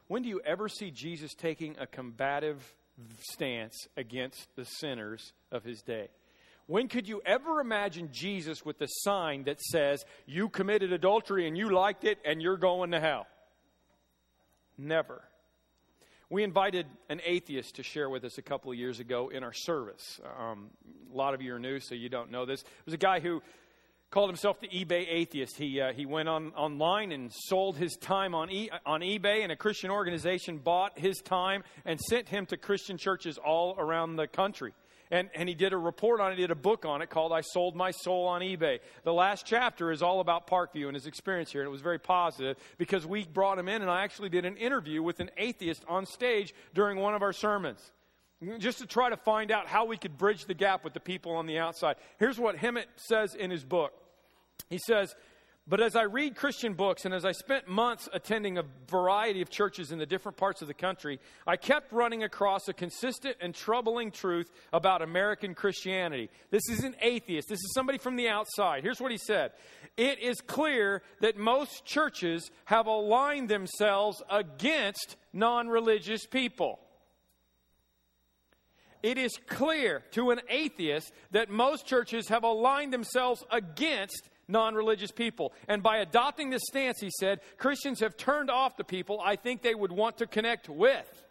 When 0.08 0.24
do 0.24 0.30
you 0.30 0.42
ever 0.46 0.70
see 0.70 0.92
Jesus 0.92 1.34
taking 1.34 1.76
a 1.80 1.88
combative 1.88 2.76
stance 3.20 3.88
against 3.96 4.48
the 4.56 4.66
sinners 4.66 5.34
of 5.52 5.64
his 5.64 5.82
day? 5.82 6.08
When 6.66 6.90
could 6.90 7.08
you 7.08 7.22
ever 7.26 7.62
imagine 7.62 8.10
Jesus 8.12 8.66
with 8.66 8.82
a 8.82 8.88
sign 8.90 9.44
that 9.46 9.62
says, 9.62 10.06
You 10.26 10.50
committed 10.50 10.92
adultery 10.92 11.48
and 11.48 11.58
you 11.58 11.70
liked 11.70 12.04
it 12.04 12.20
and 12.26 12.42
you're 12.42 12.58
going 12.58 12.92
to 12.92 13.00
hell? 13.00 13.26
Never. 14.78 15.24
We 16.30 16.44
invited 16.44 16.88
an 17.08 17.22
atheist 17.26 17.78
to 17.78 17.84
share 17.84 18.10
with 18.10 18.26
us 18.26 18.38
a 18.38 18.42
couple 18.42 18.70
of 18.70 18.78
years 18.78 19.00
ago 19.00 19.30
in 19.30 19.46
our 19.46 19.54
service. 19.54 20.20
Um, 20.38 20.72
a 21.14 21.16
lot 21.16 21.34
of 21.34 21.42
you 21.42 21.56
are 21.56 21.60
new, 21.60 21.80
so 21.80 21.96
you 21.96 22.10
don't 22.10 22.32
know 22.32 22.46
this. 22.46 22.62
It 22.62 22.86
was 22.86 22.94
a 22.94 22.98
guy 22.98 23.22
who 23.22 23.42
called 24.10 24.30
himself 24.30 24.60
the 24.62 24.68
eBay 24.68 25.06
atheist. 25.10 25.58
He, 25.58 25.82
uh, 25.82 25.92
he 25.94 26.06
went 26.06 26.30
on 26.30 26.54
online 26.54 27.12
and 27.12 27.32
sold 27.32 27.78
his 27.78 27.96
time 27.98 28.34
on, 28.34 28.50
e- 28.50 28.70
on 28.86 29.02
eBay, 29.02 29.44
and 29.44 29.52
a 29.52 29.56
Christian 29.56 29.92
organization 29.92 30.60
bought 30.60 30.98
his 30.98 31.20
time 31.20 31.64
and 31.86 32.00
sent 32.00 32.30
him 32.30 32.46
to 32.48 32.58
Christian 32.58 32.98
churches 32.98 33.38
all 33.38 33.76
around 33.78 34.16
the 34.16 34.28
country. 34.28 34.74
And, 35.10 35.30
and 35.36 35.48
he 35.48 35.56
did 35.56 35.72
a 35.72 35.78
report 35.78 36.20
on 36.20 36.32
it, 36.32 36.36
he 36.36 36.42
did 36.42 36.52
a 36.52 36.56
book 36.56 36.86
on 36.86 37.02
it 37.02 37.10
called 37.10 37.32
I 37.32 37.42
Sold 37.42 37.76
My 37.76 37.92
Soul 37.92 38.28
on 38.28 38.42
eBay. 38.42 38.80
The 39.04 39.14
last 39.14 39.46
chapter 39.46 39.92
is 39.92 40.02
all 40.02 40.20
about 40.20 40.48
Parkview 40.48 40.88
and 40.88 40.96
his 40.96 41.06
experience 41.06 41.52
here, 41.52 41.62
and 41.62 41.68
it 41.68 41.72
was 41.72 41.82
very 41.82 42.00
positive 42.00 42.58
because 42.78 43.06
we 43.06 43.26
brought 43.26 43.58
him 43.58 43.70
in, 43.70 43.82
and 43.82 43.90
I 43.90 44.04
actually 44.04 44.30
did 44.30 44.46
an 44.46 44.58
interview 44.58 45.02
with 45.02 45.20
an 45.20 45.32
atheist 45.38 45.84
on 45.88 46.06
stage 46.06 46.54
during 46.74 47.00
one 47.00 47.16
of 47.16 47.22
our 47.22 47.34
sermons 47.34 47.92
just 48.60 48.80
to 48.80 48.86
try 48.86 49.10
to 49.10 49.18
find 49.18 49.52
out 49.52 49.68
how 49.68 49.86
we 49.86 49.98
could 49.98 50.18
bridge 50.18 50.46
the 50.46 50.54
gap 50.54 50.84
with 50.84 50.94
the 50.94 51.00
people 51.00 51.36
on 51.36 51.48
the 51.48 51.58
outside. 51.58 51.96
Here's 52.20 52.40
what 52.40 52.56
Hemant 52.56 52.86
says 52.96 53.34
in 53.34 53.50
his 53.50 53.64
book. 53.64 53.94
He 54.70 54.78
says, 54.78 55.16
But 55.68 55.82
as 55.82 55.96
I 55.96 56.04
read 56.04 56.36
Christian 56.36 56.74
books 56.74 57.06
and 57.06 57.16
as 57.16 57.26
I 57.26 57.32
spent 57.32 57.68
months 57.68 58.08
attending 58.14 58.60
a 58.60 58.64
variety 58.90 59.42
of 59.42 59.50
churches 59.50 59.92
in 59.92 59.98
the 59.98 60.06
different 60.06 60.38
parts 60.38 60.62
of 60.62 60.68
the 60.68 60.76
country, 60.76 61.20
I 61.48 61.56
kept 61.58 61.92
running 61.92 62.22
across 62.24 62.68
a 62.68 62.74
consistent 62.74 63.38
and 63.42 63.56
troubling 63.56 64.12
truth 64.12 64.52
about 64.72 65.02
American 65.02 65.56
Christianity. 65.56 66.30
This 66.52 66.70
is 66.70 66.84
an 66.84 66.96
atheist. 67.02 67.50
This 67.50 67.60
is 67.60 67.74
somebody 67.74 67.98
from 67.98 68.18
the 68.18 68.30
outside. 68.30 68.84
Here's 68.84 69.02
what 69.02 69.12
he 69.12 69.18
said 69.18 69.54
It 69.96 70.20
is 70.20 70.42
clear 70.42 71.02
that 71.22 71.38
most 71.38 71.86
churches 71.86 72.52
have 72.66 72.86
aligned 72.86 73.50
themselves 73.50 74.22
against 74.30 75.16
non 75.34 75.70
religious 75.70 76.28
people. 76.28 76.80
It 79.04 79.18
is 79.18 79.38
clear 79.48 80.04
to 80.12 80.32
an 80.32 80.42
atheist 80.50 81.12
that 81.32 81.50
most 81.50 81.86
churches 81.86 82.30
have 82.30 82.44
aligned 82.44 82.94
themselves 82.94 83.44
against 83.52 84.30
non 84.48 84.76
religious 84.76 85.12
people. 85.12 85.54
And 85.68 85.84
by 85.84 85.98
adopting 85.98 86.50
this 86.50 86.64
stance, 86.68 87.00
he 87.00 87.12
said, 87.20 87.42
Christians 87.58 88.00
have 88.00 88.18
turned 88.18 88.50
off 88.50 88.78
the 88.78 88.84
people 88.84 89.22
I 89.24 89.36
think 89.36 89.62
they 89.62 89.76
would 89.76 89.92
want 89.92 90.18
to 90.18 90.28
connect 90.28 90.70
with. 90.70 91.24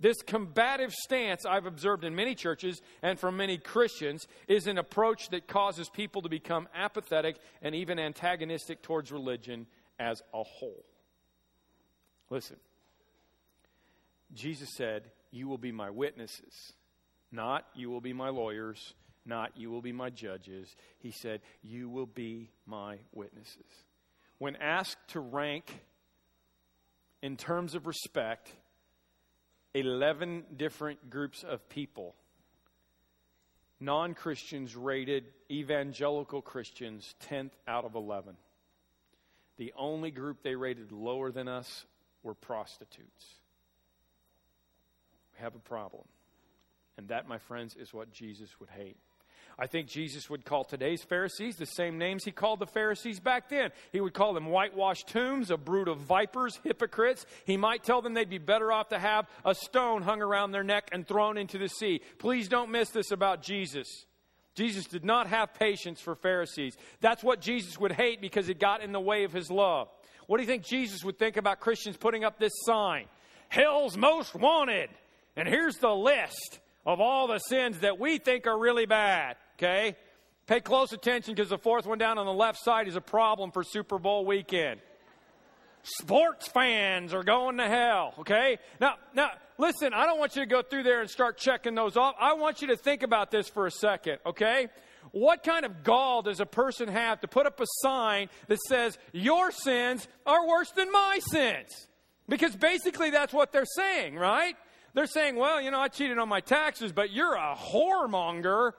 This 0.00 0.20
combative 0.20 0.92
stance 0.92 1.46
I've 1.46 1.66
observed 1.66 2.02
in 2.02 2.16
many 2.16 2.34
churches 2.34 2.82
and 3.02 3.20
from 3.20 3.36
many 3.36 3.56
Christians 3.56 4.26
is 4.48 4.66
an 4.66 4.76
approach 4.76 5.28
that 5.28 5.46
causes 5.46 5.88
people 5.88 6.22
to 6.22 6.28
become 6.28 6.66
apathetic 6.74 7.36
and 7.62 7.72
even 7.72 8.00
antagonistic 8.00 8.82
towards 8.82 9.12
religion 9.12 9.66
as 10.00 10.20
a 10.34 10.42
whole. 10.42 10.84
Listen, 12.30 12.56
Jesus 14.34 14.70
said, 14.74 15.04
You 15.30 15.46
will 15.46 15.58
be 15.58 15.70
my 15.70 15.90
witnesses, 15.90 16.72
not 17.32 17.66
you 17.74 17.90
will 17.90 18.00
be 18.00 18.12
my 18.12 18.28
lawyers, 18.28 18.94
not 19.24 19.56
you 19.56 19.70
will 19.70 19.82
be 19.82 19.92
my 19.92 20.10
judges. 20.10 20.76
He 20.98 21.10
said, 21.10 21.40
You 21.62 21.88
will 21.88 22.06
be 22.06 22.50
my 22.66 22.98
witnesses. 23.12 23.66
When 24.38 24.56
asked 24.56 25.08
to 25.08 25.20
rank 25.20 25.80
in 27.22 27.36
terms 27.36 27.74
of 27.74 27.86
respect 27.86 28.50
11 29.74 30.44
different 30.56 31.08
groups 31.08 31.44
of 31.44 31.66
people, 31.68 32.14
non 33.80 34.14
Christians 34.14 34.76
rated 34.76 35.24
evangelical 35.50 36.42
Christians 36.42 37.14
10th 37.30 37.52
out 37.66 37.84
of 37.84 37.94
11. 37.94 38.36
The 39.56 39.72
only 39.76 40.10
group 40.10 40.42
they 40.42 40.54
rated 40.54 40.92
lower 40.92 41.30
than 41.30 41.48
us 41.48 41.86
were 42.22 42.34
prostitutes. 42.34 43.26
We 45.34 45.42
have 45.42 45.54
a 45.54 45.60
problem. 45.60 46.04
And 46.98 47.08
that, 47.08 47.28
my 47.28 47.38
friends, 47.38 47.74
is 47.76 47.92
what 47.92 48.12
Jesus 48.12 48.48
would 48.60 48.70
hate. 48.70 48.96
I 49.58 49.66
think 49.66 49.88
Jesus 49.88 50.30
would 50.30 50.44
call 50.44 50.64
today's 50.64 51.02
Pharisees 51.02 51.56
the 51.56 51.66
same 51.66 51.98
names 51.98 52.24
he 52.24 52.32
called 52.32 52.58
the 52.58 52.66
Pharisees 52.66 53.20
back 53.20 53.48
then. 53.48 53.70
He 53.92 54.00
would 54.00 54.14
call 54.14 54.32
them 54.32 54.46
whitewashed 54.46 55.08
tombs, 55.08 55.50
a 55.50 55.56
brood 55.56 55.88
of 55.88 55.98
vipers, 55.98 56.58
hypocrites. 56.64 57.26
He 57.44 57.56
might 57.56 57.84
tell 57.84 58.00
them 58.00 58.14
they'd 58.14 58.28
be 58.30 58.38
better 58.38 58.72
off 58.72 58.88
to 58.88 58.98
have 58.98 59.28
a 59.44 59.54
stone 59.54 60.02
hung 60.02 60.22
around 60.22 60.52
their 60.52 60.64
neck 60.64 60.88
and 60.92 61.06
thrown 61.06 61.36
into 61.36 61.58
the 61.58 61.68
sea. 61.68 62.00
Please 62.18 62.48
don't 62.48 62.70
miss 62.70 62.90
this 62.90 63.10
about 63.10 63.42
Jesus. 63.42 64.06
Jesus 64.54 64.86
did 64.86 65.04
not 65.04 65.26
have 65.28 65.54
patience 65.54 66.00
for 66.00 66.14
Pharisees. 66.14 66.76
That's 67.00 67.24
what 67.24 67.40
Jesus 67.40 67.78
would 67.78 67.92
hate 67.92 68.20
because 68.20 68.48
it 68.48 68.58
got 68.58 68.82
in 68.82 68.92
the 68.92 69.00
way 69.00 69.24
of 69.24 69.32
his 69.32 69.50
love. 69.50 69.88
What 70.26 70.38
do 70.38 70.42
you 70.42 70.48
think 70.48 70.64
Jesus 70.64 71.04
would 71.04 71.18
think 71.18 71.36
about 71.36 71.60
Christians 71.60 71.96
putting 71.96 72.24
up 72.24 72.38
this 72.38 72.52
sign? 72.64 73.06
Hell's 73.48 73.96
most 73.96 74.34
wanted. 74.34 74.90
And 75.36 75.48
here's 75.48 75.76
the 75.76 75.94
list 75.94 76.60
of 76.84 77.00
all 77.00 77.26
the 77.26 77.38
sins 77.38 77.80
that 77.80 77.98
we 77.98 78.18
think 78.18 78.46
are 78.46 78.58
really 78.58 78.86
bad 78.86 79.36
okay? 79.62 79.96
Pay 80.46 80.60
close 80.60 80.92
attention 80.92 81.34
because 81.34 81.50
the 81.50 81.58
fourth 81.58 81.86
one 81.86 81.98
down 81.98 82.18
on 82.18 82.26
the 82.26 82.32
left 82.32 82.58
side 82.62 82.88
is 82.88 82.96
a 82.96 83.00
problem 83.00 83.52
for 83.52 83.62
Super 83.62 83.98
Bowl 83.98 84.24
weekend. 84.24 84.80
Sports 85.84 86.48
fans 86.48 87.12
are 87.12 87.24
going 87.24 87.56
to 87.56 87.68
hell, 87.68 88.14
okay? 88.20 88.58
Now, 88.80 88.94
now, 89.14 89.30
listen, 89.58 89.92
I 89.92 90.06
don't 90.06 90.18
want 90.18 90.36
you 90.36 90.42
to 90.42 90.46
go 90.46 90.62
through 90.62 90.84
there 90.84 91.00
and 91.00 91.10
start 91.10 91.38
checking 91.38 91.74
those 91.74 91.96
off. 91.96 92.14
I 92.20 92.34
want 92.34 92.60
you 92.60 92.68
to 92.68 92.76
think 92.76 93.02
about 93.02 93.30
this 93.30 93.48
for 93.48 93.66
a 93.66 93.70
second, 93.70 94.18
okay? 94.24 94.68
What 95.10 95.42
kind 95.42 95.64
of 95.64 95.82
gall 95.82 96.22
does 96.22 96.38
a 96.38 96.46
person 96.46 96.88
have 96.88 97.20
to 97.20 97.28
put 97.28 97.46
up 97.46 97.60
a 97.60 97.66
sign 97.80 98.28
that 98.46 98.58
says, 98.68 98.96
Your 99.12 99.50
sins 99.50 100.06
are 100.24 100.46
worse 100.46 100.70
than 100.70 100.90
my 100.92 101.18
sins? 101.30 101.88
Because 102.28 102.54
basically 102.54 103.10
that's 103.10 103.32
what 103.32 103.50
they're 103.52 103.64
saying, 103.64 104.14
right? 104.14 104.54
They're 104.94 105.06
saying, 105.06 105.36
Well, 105.36 105.60
you 105.60 105.70
know, 105.70 105.80
I 105.80 105.88
cheated 105.88 106.18
on 106.18 106.28
my 106.28 106.40
taxes, 106.40 106.92
but 106.92 107.10
you're 107.10 107.34
a 107.34 107.56
whoremonger 107.56 108.72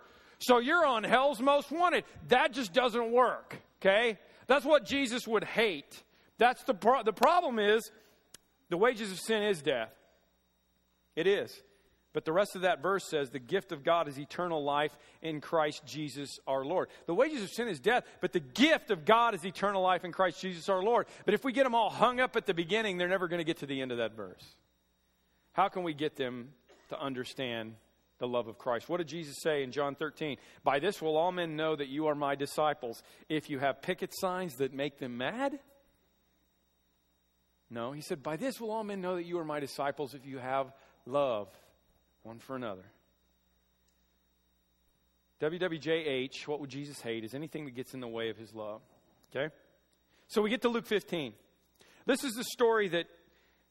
so 0.44 0.60
you're 0.60 0.86
on 0.86 1.04
hell's 1.04 1.40
most 1.40 1.72
wanted. 1.72 2.04
That 2.28 2.52
just 2.52 2.74
doesn't 2.74 3.12
work, 3.12 3.58
okay? 3.82 4.20
That's 4.48 4.66
what 4.66 4.86
Jesus 4.86 5.26
would 5.26 5.46
hate. 5.46 6.04
That's 6.38 6.64
the, 6.64 6.74
pro- 6.74 7.04
the 7.04 7.14
problem 7.14 7.60
is 7.60 7.90
the 8.70 8.78
wages 8.78 9.12
of 9.12 9.20
sin 9.20 9.44
is 9.44 9.62
death. 9.62 9.94
It 11.16 11.28
is. 11.28 11.62
But 12.12 12.26
the 12.26 12.34
rest 12.34 12.56
of 12.56 12.64
that 12.64 12.82
verse 12.82 13.06
says 13.10 13.30
the 13.30 13.40
gift 13.40 13.72
of 13.72 13.84
God 13.84 14.08
is 14.08 14.20
eternal 14.20 14.64
life 14.64 14.92
in 15.22 15.40
Christ 15.40 15.84
Jesus 15.86 16.38
our 16.46 16.66
Lord. 16.66 16.90
The 17.08 17.16
wages 17.16 17.42
of 17.42 17.50
sin 17.50 17.70
is 17.70 17.80
death, 17.80 18.04
but 18.20 18.34
the 18.34 18.40
gift 18.40 18.92
of 18.92 19.06
God 19.06 19.34
is 19.34 19.46
eternal 19.46 19.82
life 19.82 20.04
in 20.04 20.12
Christ 20.12 20.42
Jesus 20.42 20.68
our 20.68 20.84
Lord. 20.84 21.08
But 21.26 21.34
if 21.34 21.46
we 21.46 21.54
get 21.54 21.64
them 21.64 21.74
all 21.74 21.90
hung 21.90 22.20
up 22.20 22.36
at 22.36 22.46
the 22.46 22.54
beginning, 22.54 22.98
they're 22.98 23.08
never 23.08 23.28
going 23.28 23.40
to 23.40 23.46
get 23.46 23.58
to 23.60 23.66
the 23.66 23.82
end 23.82 23.92
of 23.92 23.98
that 24.00 24.16
verse. 24.16 24.44
How 25.54 25.70
can 25.70 25.84
we 25.84 25.94
get 25.94 26.16
them 26.16 26.50
to 26.90 27.00
understand 27.00 27.76
the 28.24 28.28
love 28.28 28.48
of 28.48 28.58
Christ. 28.58 28.88
What 28.88 29.00
did 29.00 29.10
Jesus 29.10 29.36
say 29.42 29.64
in 29.64 29.74
John 29.74 29.96
13? 29.96 30.38
By 30.64 30.80
this 30.80 31.02
will 31.02 31.18
all 31.18 31.34
men 31.34 31.58
know 31.58 31.76
that 31.76 31.90
you 31.90 32.08
are 32.08 32.16
my 32.16 32.36
disciples 32.36 33.04
if 33.28 33.50
you 33.50 33.60
have 33.60 33.82
picket 33.82 34.12
signs 34.14 34.56
that 34.56 34.74
make 34.74 34.98
them 34.98 35.18
mad? 35.18 35.60
No, 37.70 37.92
he 37.92 38.00
said, 38.00 38.24
By 38.24 38.38
this 38.38 38.62
will 38.62 38.72
all 38.72 38.86
men 38.86 39.02
know 39.02 39.16
that 39.16 39.26
you 39.26 39.38
are 39.40 39.44
my 39.44 39.60
disciples 39.60 40.14
if 40.14 40.26
you 40.26 40.38
have 40.38 40.72
love 41.06 41.50
one 42.22 42.40
for 42.40 42.56
another. 42.56 42.86
WWJH, 45.42 46.48
what 46.48 46.62
would 46.62 46.70
Jesus 46.70 47.02
hate, 47.02 47.26
is 47.26 47.34
anything 47.34 47.66
that 47.66 47.76
gets 47.76 47.94
in 47.94 48.00
the 48.00 48.08
way 48.08 48.30
of 48.30 48.38
his 48.38 48.54
love. 48.54 48.80
Okay? 49.36 49.54
So 50.28 50.42
we 50.42 50.50
get 50.50 50.62
to 50.62 50.70
Luke 50.70 50.86
15. 50.86 51.34
This 52.06 52.24
is 52.24 52.36
the 52.36 52.46
story 52.46 52.88
that 52.90 53.08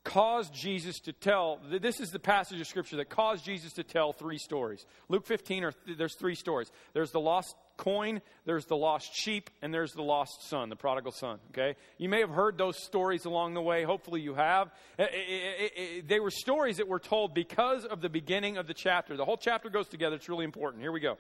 caused 0.04 0.52
Jesus 0.52 0.98
to 1.00 1.12
tell, 1.12 1.60
this 1.68 2.00
is 2.00 2.10
the 2.10 2.18
passage 2.18 2.60
of 2.60 2.66
Scripture 2.66 2.96
that 2.96 3.08
caused 3.08 3.44
Jesus 3.44 3.72
to 3.74 3.84
tell 3.84 4.12
three 4.12 4.38
stories. 4.38 4.84
Luke 5.08 5.26
15, 5.26 5.64
or 5.64 5.72
there's 5.96 6.16
three 6.16 6.34
stories. 6.34 6.70
There's 6.92 7.12
the 7.12 7.20
lost 7.20 7.54
coin, 7.76 8.20
there's 8.44 8.66
the 8.66 8.76
lost 8.76 9.10
sheep, 9.14 9.48
and 9.60 9.72
there's 9.72 9.92
the 9.92 10.02
lost 10.02 10.48
son, 10.48 10.68
the 10.68 10.76
prodigal 10.76 11.12
son. 11.12 11.38
Okay? 11.50 11.76
You 11.98 12.08
may 12.08 12.20
have 12.20 12.30
heard 12.30 12.58
those 12.58 12.82
stories 12.82 13.24
along 13.26 13.54
the 13.54 13.62
way. 13.62 13.84
Hopefully 13.84 14.20
you 14.20 14.34
have. 14.34 14.72
It, 14.98 15.10
it, 15.12 15.72
it, 15.76 16.08
they 16.08 16.18
were 16.18 16.30
stories 16.30 16.78
that 16.78 16.88
were 16.88 17.00
told 17.00 17.32
because 17.32 17.84
of 17.84 18.00
the 18.00 18.08
beginning 18.08 18.56
of 18.56 18.66
the 18.66 18.74
chapter. 18.74 19.16
The 19.16 19.24
whole 19.24 19.36
chapter 19.36 19.70
goes 19.70 19.88
together. 19.88 20.16
It's 20.16 20.28
really 20.28 20.44
important. 20.44 20.82
Here 20.82 20.92
we 20.92 21.00
go. 21.00 21.16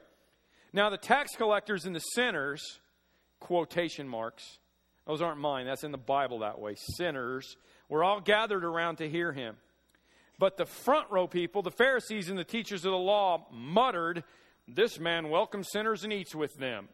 Now, 0.72 0.90
the 0.90 0.98
tax 0.98 1.36
collectors 1.36 1.84
and 1.84 1.94
the 1.94 2.00
sinners, 2.00 2.80
quotation 3.38 4.08
marks, 4.08 4.58
those 5.06 5.20
aren't 5.20 5.38
mine. 5.38 5.66
That's 5.66 5.84
in 5.84 5.92
the 5.92 5.98
Bible 5.98 6.40
that 6.40 6.58
way. 6.60 6.76
Sinners 6.96 7.56
were 7.92 8.02
all 8.02 8.22
gathered 8.22 8.64
around 8.64 8.96
to 8.96 9.08
hear 9.08 9.32
him. 9.32 9.54
But 10.38 10.56
the 10.56 10.64
front 10.64 11.10
row 11.10 11.26
people, 11.26 11.60
the 11.60 11.70
Pharisees 11.70 12.30
and 12.30 12.38
the 12.38 12.42
teachers 12.42 12.86
of 12.86 12.90
the 12.90 12.96
law, 12.96 13.46
muttered, 13.52 14.24
This 14.66 14.98
man 14.98 15.28
welcomes 15.28 15.68
sinners 15.70 16.02
and 16.02 16.10
eats 16.10 16.34
with 16.34 16.54
them. 16.54 16.88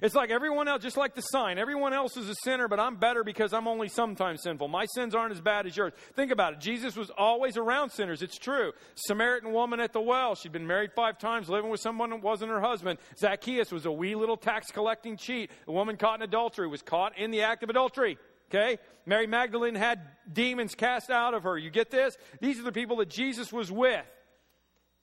It's 0.00 0.16
like 0.16 0.30
everyone 0.30 0.66
else, 0.66 0.82
just 0.82 0.96
like 0.96 1.14
the 1.14 1.20
sign. 1.20 1.56
Everyone 1.56 1.92
else 1.92 2.16
is 2.16 2.28
a 2.28 2.34
sinner, 2.42 2.66
but 2.66 2.80
I'm 2.80 2.96
better 2.96 3.22
because 3.22 3.52
I'm 3.52 3.68
only 3.68 3.86
sometimes 3.86 4.42
sinful. 4.42 4.66
My 4.66 4.86
sins 4.86 5.14
aren't 5.14 5.32
as 5.32 5.40
bad 5.40 5.66
as 5.66 5.76
yours. 5.76 5.92
Think 6.16 6.32
about 6.32 6.54
it. 6.54 6.58
Jesus 6.58 6.96
was 6.96 7.08
always 7.16 7.56
around 7.56 7.90
sinners. 7.90 8.22
It's 8.22 8.38
true. 8.38 8.72
Samaritan 8.96 9.52
woman 9.52 9.78
at 9.78 9.92
the 9.92 10.00
well, 10.00 10.34
she'd 10.34 10.50
been 10.50 10.66
married 10.66 10.90
five 10.96 11.18
times, 11.18 11.48
living 11.48 11.70
with 11.70 11.78
someone 11.78 12.10
that 12.10 12.20
wasn't 12.20 12.50
her 12.50 12.60
husband. 12.60 12.98
Zacchaeus 13.16 13.70
was 13.70 13.86
a 13.86 13.92
wee 13.92 14.16
little 14.16 14.36
tax 14.36 14.72
collecting 14.72 15.16
cheat. 15.16 15.52
The 15.66 15.72
woman 15.72 15.96
caught 15.96 16.18
in 16.18 16.22
adultery 16.22 16.66
was 16.66 16.82
caught 16.82 17.16
in 17.16 17.30
the 17.30 17.42
act 17.42 17.62
of 17.62 17.70
adultery. 17.70 18.18
Okay? 18.52 18.78
Mary 19.06 19.26
Magdalene 19.26 19.74
had 19.74 20.00
demons 20.30 20.74
cast 20.74 21.10
out 21.10 21.32
of 21.32 21.44
her. 21.44 21.56
You 21.56 21.70
get 21.70 21.90
this? 21.90 22.16
These 22.40 22.60
are 22.60 22.64
the 22.64 22.72
people 22.72 22.98
that 22.98 23.08
Jesus 23.08 23.50
was 23.52 23.72
with. 23.72 24.04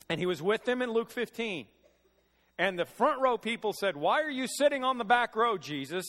And 0.07 0.19
he 0.19 0.27
was 0.27 0.41
with 0.41 0.65
them 0.65 0.81
in 0.81 0.91
Luke 0.91 1.09
15. 1.09 1.65
And 2.59 2.77
the 2.77 2.85
front 2.85 3.21
row 3.21 3.37
people 3.37 3.73
said, 3.73 3.95
Why 3.95 4.21
are 4.21 4.29
you 4.29 4.45
sitting 4.47 4.83
on 4.83 4.97
the 4.97 5.05
back 5.05 5.35
row, 5.35 5.57
Jesus? 5.57 6.05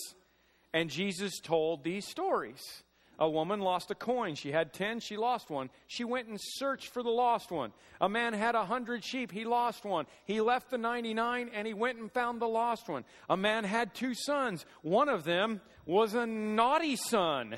And 0.74 0.90
Jesus 0.90 1.40
told 1.40 1.82
these 1.82 2.06
stories. 2.06 2.82
A 3.20 3.28
woman 3.28 3.60
lost 3.60 3.90
a 3.90 3.94
coin. 3.94 4.34
She 4.34 4.50
had 4.50 4.72
10, 4.72 5.00
she 5.00 5.18
lost 5.18 5.50
one. 5.50 5.68
She 5.86 6.04
went 6.04 6.28
and 6.28 6.38
searched 6.40 6.88
for 6.88 7.02
the 7.02 7.10
lost 7.10 7.50
one. 7.50 7.72
A 8.00 8.08
man 8.08 8.32
had 8.32 8.54
a 8.54 8.60
100 8.60 9.04
sheep, 9.04 9.30
he 9.30 9.44
lost 9.44 9.84
one. 9.84 10.06
He 10.24 10.40
left 10.40 10.70
the 10.70 10.78
99 10.78 11.50
and 11.52 11.66
he 11.66 11.74
went 11.74 11.98
and 11.98 12.10
found 12.10 12.40
the 12.40 12.48
lost 12.48 12.88
one. 12.88 13.04
A 13.28 13.36
man 13.36 13.64
had 13.64 13.94
two 13.94 14.14
sons. 14.14 14.64
One 14.80 15.10
of 15.10 15.24
them 15.24 15.60
was 15.84 16.14
a 16.14 16.26
naughty 16.26 16.96
son. 16.96 17.56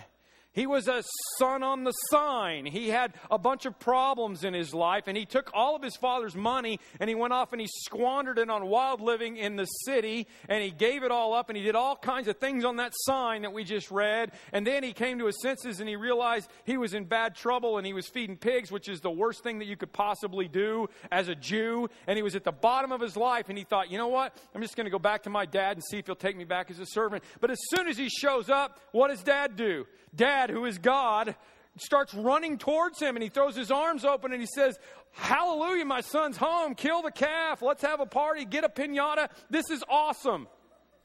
He 0.55 0.67
was 0.67 0.87
a 0.87 1.03
son 1.39 1.63
on 1.63 1.85
the 1.85 1.93
sign. 2.11 2.67
He 2.67 2.89
had 2.89 3.15
a 3.31 3.39
bunch 3.39 3.65
of 3.65 3.79
problems 3.79 4.45
in 4.45 4.53
his 4.53 4.75
life, 4.75 5.05
and 5.07 5.17
he 5.17 5.25
took 5.25 5.51
all 5.55 5.75
of 5.75 5.83
his 5.83 5.97
father's 5.97 6.37
money 6.37 6.79
and 7.01 7.09
he 7.09 7.15
went 7.15 7.33
off 7.33 7.53
and 7.53 7.61
he 7.61 7.69
squandered 7.85 8.39
it 8.39 8.51
on 8.51 8.67
wild 8.67 9.01
living 9.01 9.37
in 9.39 9.57
the 9.57 9.65
city, 9.65 10.27
and 10.49 10.63
he 10.63 10.71
gave 10.71 11.03
it 11.05 11.11
all 11.11 11.33
up, 11.33 11.49
and 11.49 11.57
he 11.57 11.63
did 11.63 11.75
all 11.75 11.97
kinds 11.97 12.29
of 12.29 12.37
things 12.37 12.65
on 12.65 12.77
that 12.77 12.93
sign 12.95 13.43
that 13.43 13.53
we 13.53 13.65
just 13.65 13.91
read. 13.91 14.33
And 14.53 14.67
then 14.67 14.83
he 14.83 14.93
came 14.93 15.19
to 15.21 15.27
his 15.27 15.41
senses 15.41 15.81
and 15.81 15.89
he 15.89 15.97
realized 15.97 16.51
he 16.65 16.77
was 16.77 16.93
in 16.93 17.05
bad 17.05 17.35
trouble 17.35 17.79
and 17.79 17.87
he 17.87 17.93
was 17.93 18.07
feeding 18.09 18.37
pigs, 18.37 18.71
which 18.71 18.89
is 18.89 19.01
the 19.01 19.11
worst 19.11 19.43
thing 19.43 19.59
that 19.61 19.67
you 19.67 19.77
could 19.77 19.93
possibly 19.93 20.49
do 20.49 20.89
as 21.11 21.29
a 21.29 21.35
Jew. 21.35 21.89
And 22.07 22.17
he 22.17 22.23
was 22.23 22.37
at 22.37 22.45
the 22.45 22.53
bottom 22.53 22.93
of 22.93 23.01
his 23.01 23.17
life, 23.17 23.49
and 23.49 23.57
he 23.57 23.65
thought, 23.65 23.91
you 23.91 23.97
know 23.97 24.09
what? 24.09 24.37
I'm 24.55 24.61
just 24.61 24.77
going 24.77 24.85
to 24.85 24.91
go 24.91 24.99
back 24.99 25.23
to 25.23 25.31
my 25.31 25.47
dad 25.47 25.79
and 25.79 25.85
see 25.85 25.99
if 25.99 26.07
he'll 26.07 26.15
take 26.15 26.37
me 26.37 26.45
back 26.45 26.71
as 26.71 26.79
a 26.79 26.87
servant. 26.87 27.25
But 27.41 27.51
as 27.51 27.59
soon 27.75 27.89
as 27.89 27.97
he 27.97 28.11
shows 28.11 28.51
up, 28.51 28.81
what 28.93 29.09
does 29.09 29.23
dad 29.23 29.57
do? 29.57 29.87
Dad, 30.15 30.42
who 30.51 30.65
is 30.65 30.79
God, 30.79 31.35
starts 31.77 32.13
running 32.15 32.59
towards 32.59 33.01
him 33.01 33.17
and 33.17 33.23
he 33.23 33.29
throws 33.29 33.57
his 33.57 33.71
arms 33.71 34.05
open 34.05 34.33
and 34.33 34.41
he 34.41 34.49
says, 34.55 34.79
Hallelujah, 35.13 35.85
my 35.85 36.01
son's 36.01 36.37
home. 36.37 36.75
Kill 36.75 37.03
the 37.03 37.11
calf. 37.11 37.61
Let's 37.61 37.83
have 37.83 38.01
a 38.01 38.07
party. 38.07 38.45
Get 38.45 38.65
a 38.65 38.69
pinata. 38.69 39.29
This 39.51 39.71
is 39.71 39.85
awesome. 39.89 40.49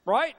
Right? 0.05 0.35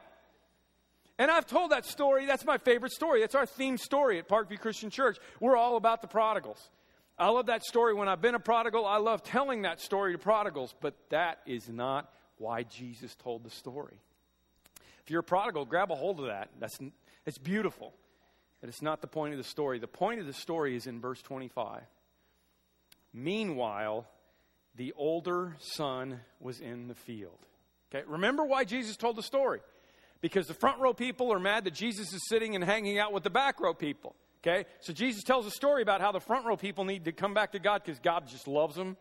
And 1.18 1.30
I've 1.30 1.46
told 1.46 1.72
that 1.72 1.84
story. 1.84 2.26
That's 2.26 2.46
my 2.46 2.58
favorite 2.58 2.92
story. 2.92 3.20
That's 3.20 3.34
our 3.34 3.44
theme 3.44 3.76
story 3.76 4.18
at 4.18 4.28
Parkview 4.28 4.58
Christian 4.58 4.88
Church. 4.88 5.18
We're 5.40 5.56
all 5.56 5.76
about 5.76 6.00
the 6.00 6.08
prodigals. 6.08 6.70
I 7.18 7.28
love 7.28 7.46
that 7.46 7.64
story. 7.64 7.92
When 7.92 8.08
I've 8.08 8.22
been 8.22 8.36
a 8.36 8.40
prodigal, 8.40 8.86
I 8.86 8.98
love 8.98 9.24
telling 9.24 9.62
that 9.62 9.80
story 9.80 10.12
to 10.12 10.18
prodigals, 10.18 10.74
but 10.80 10.94
that 11.10 11.40
is 11.46 11.68
not 11.68 12.10
why 12.38 12.62
Jesus 12.62 13.16
told 13.16 13.42
the 13.42 13.50
story. 13.50 13.98
If 15.02 15.10
you're 15.10 15.20
a 15.20 15.24
prodigal, 15.24 15.64
grab 15.64 15.90
a 15.90 15.96
hold 15.96 16.20
of 16.20 16.26
that. 16.26 16.50
That's, 16.60 16.78
it's 17.26 17.38
beautiful. 17.38 17.92
But 18.60 18.68
it's 18.68 18.82
not 18.82 19.00
the 19.00 19.06
point 19.06 19.34
of 19.34 19.38
the 19.38 19.44
story. 19.44 19.78
The 19.78 19.86
point 19.86 20.20
of 20.20 20.26
the 20.26 20.32
story 20.32 20.76
is 20.76 20.86
in 20.86 21.00
verse 21.00 21.22
25. 21.22 21.82
Meanwhile, 23.12 24.06
the 24.74 24.92
older 24.96 25.56
son 25.60 26.20
was 26.40 26.60
in 26.60 26.88
the 26.88 26.94
field. 26.94 27.38
Okay, 27.92 28.04
remember 28.06 28.44
why 28.44 28.64
Jesus 28.64 28.96
told 28.96 29.16
the 29.16 29.22
story? 29.22 29.60
Because 30.20 30.46
the 30.46 30.54
front 30.54 30.80
row 30.80 30.92
people 30.92 31.32
are 31.32 31.38
mad 31.38 31.64
that 31.64 31.74
Jesus 31.74 32.12
is 32.12 32.28
sitting 32.28 32.54
and 32.54 32.64
hanging 32.64 32.98
out 32.98 33.12
with 33.12 33.22
the 33.22 33.30
back 33.30 33.60
row 33.60 33.74
people. 33.74 34.14
Okay, 34.40 34.66
so 34.80 34.92
Jesus 34.92 35.24
tells 35.24 35.46
a 35.46 35.50
story 35.50 35.82
about 35.82 36.00
how 36.00 36.12
the 36.12 36.20
front 36.20 36.46
row 36.46 36.56
people 36.56 36.84
need 36.84 37.04
to 37.06 37.12
come 37.12 37.34
back 37.34 37.52
to 37.52 37.58
God 37.58 37.82
because 37.84 37.98
God 37.98 38.28
just 38.28 38.46
loves 38.46 38.76
them. 38.76 38.96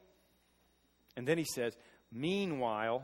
And 1.15 1.27
then 1.27 1.37
he 1.37 1.45
says, 1.45 1.75
Meanwhile, 2.11 3.03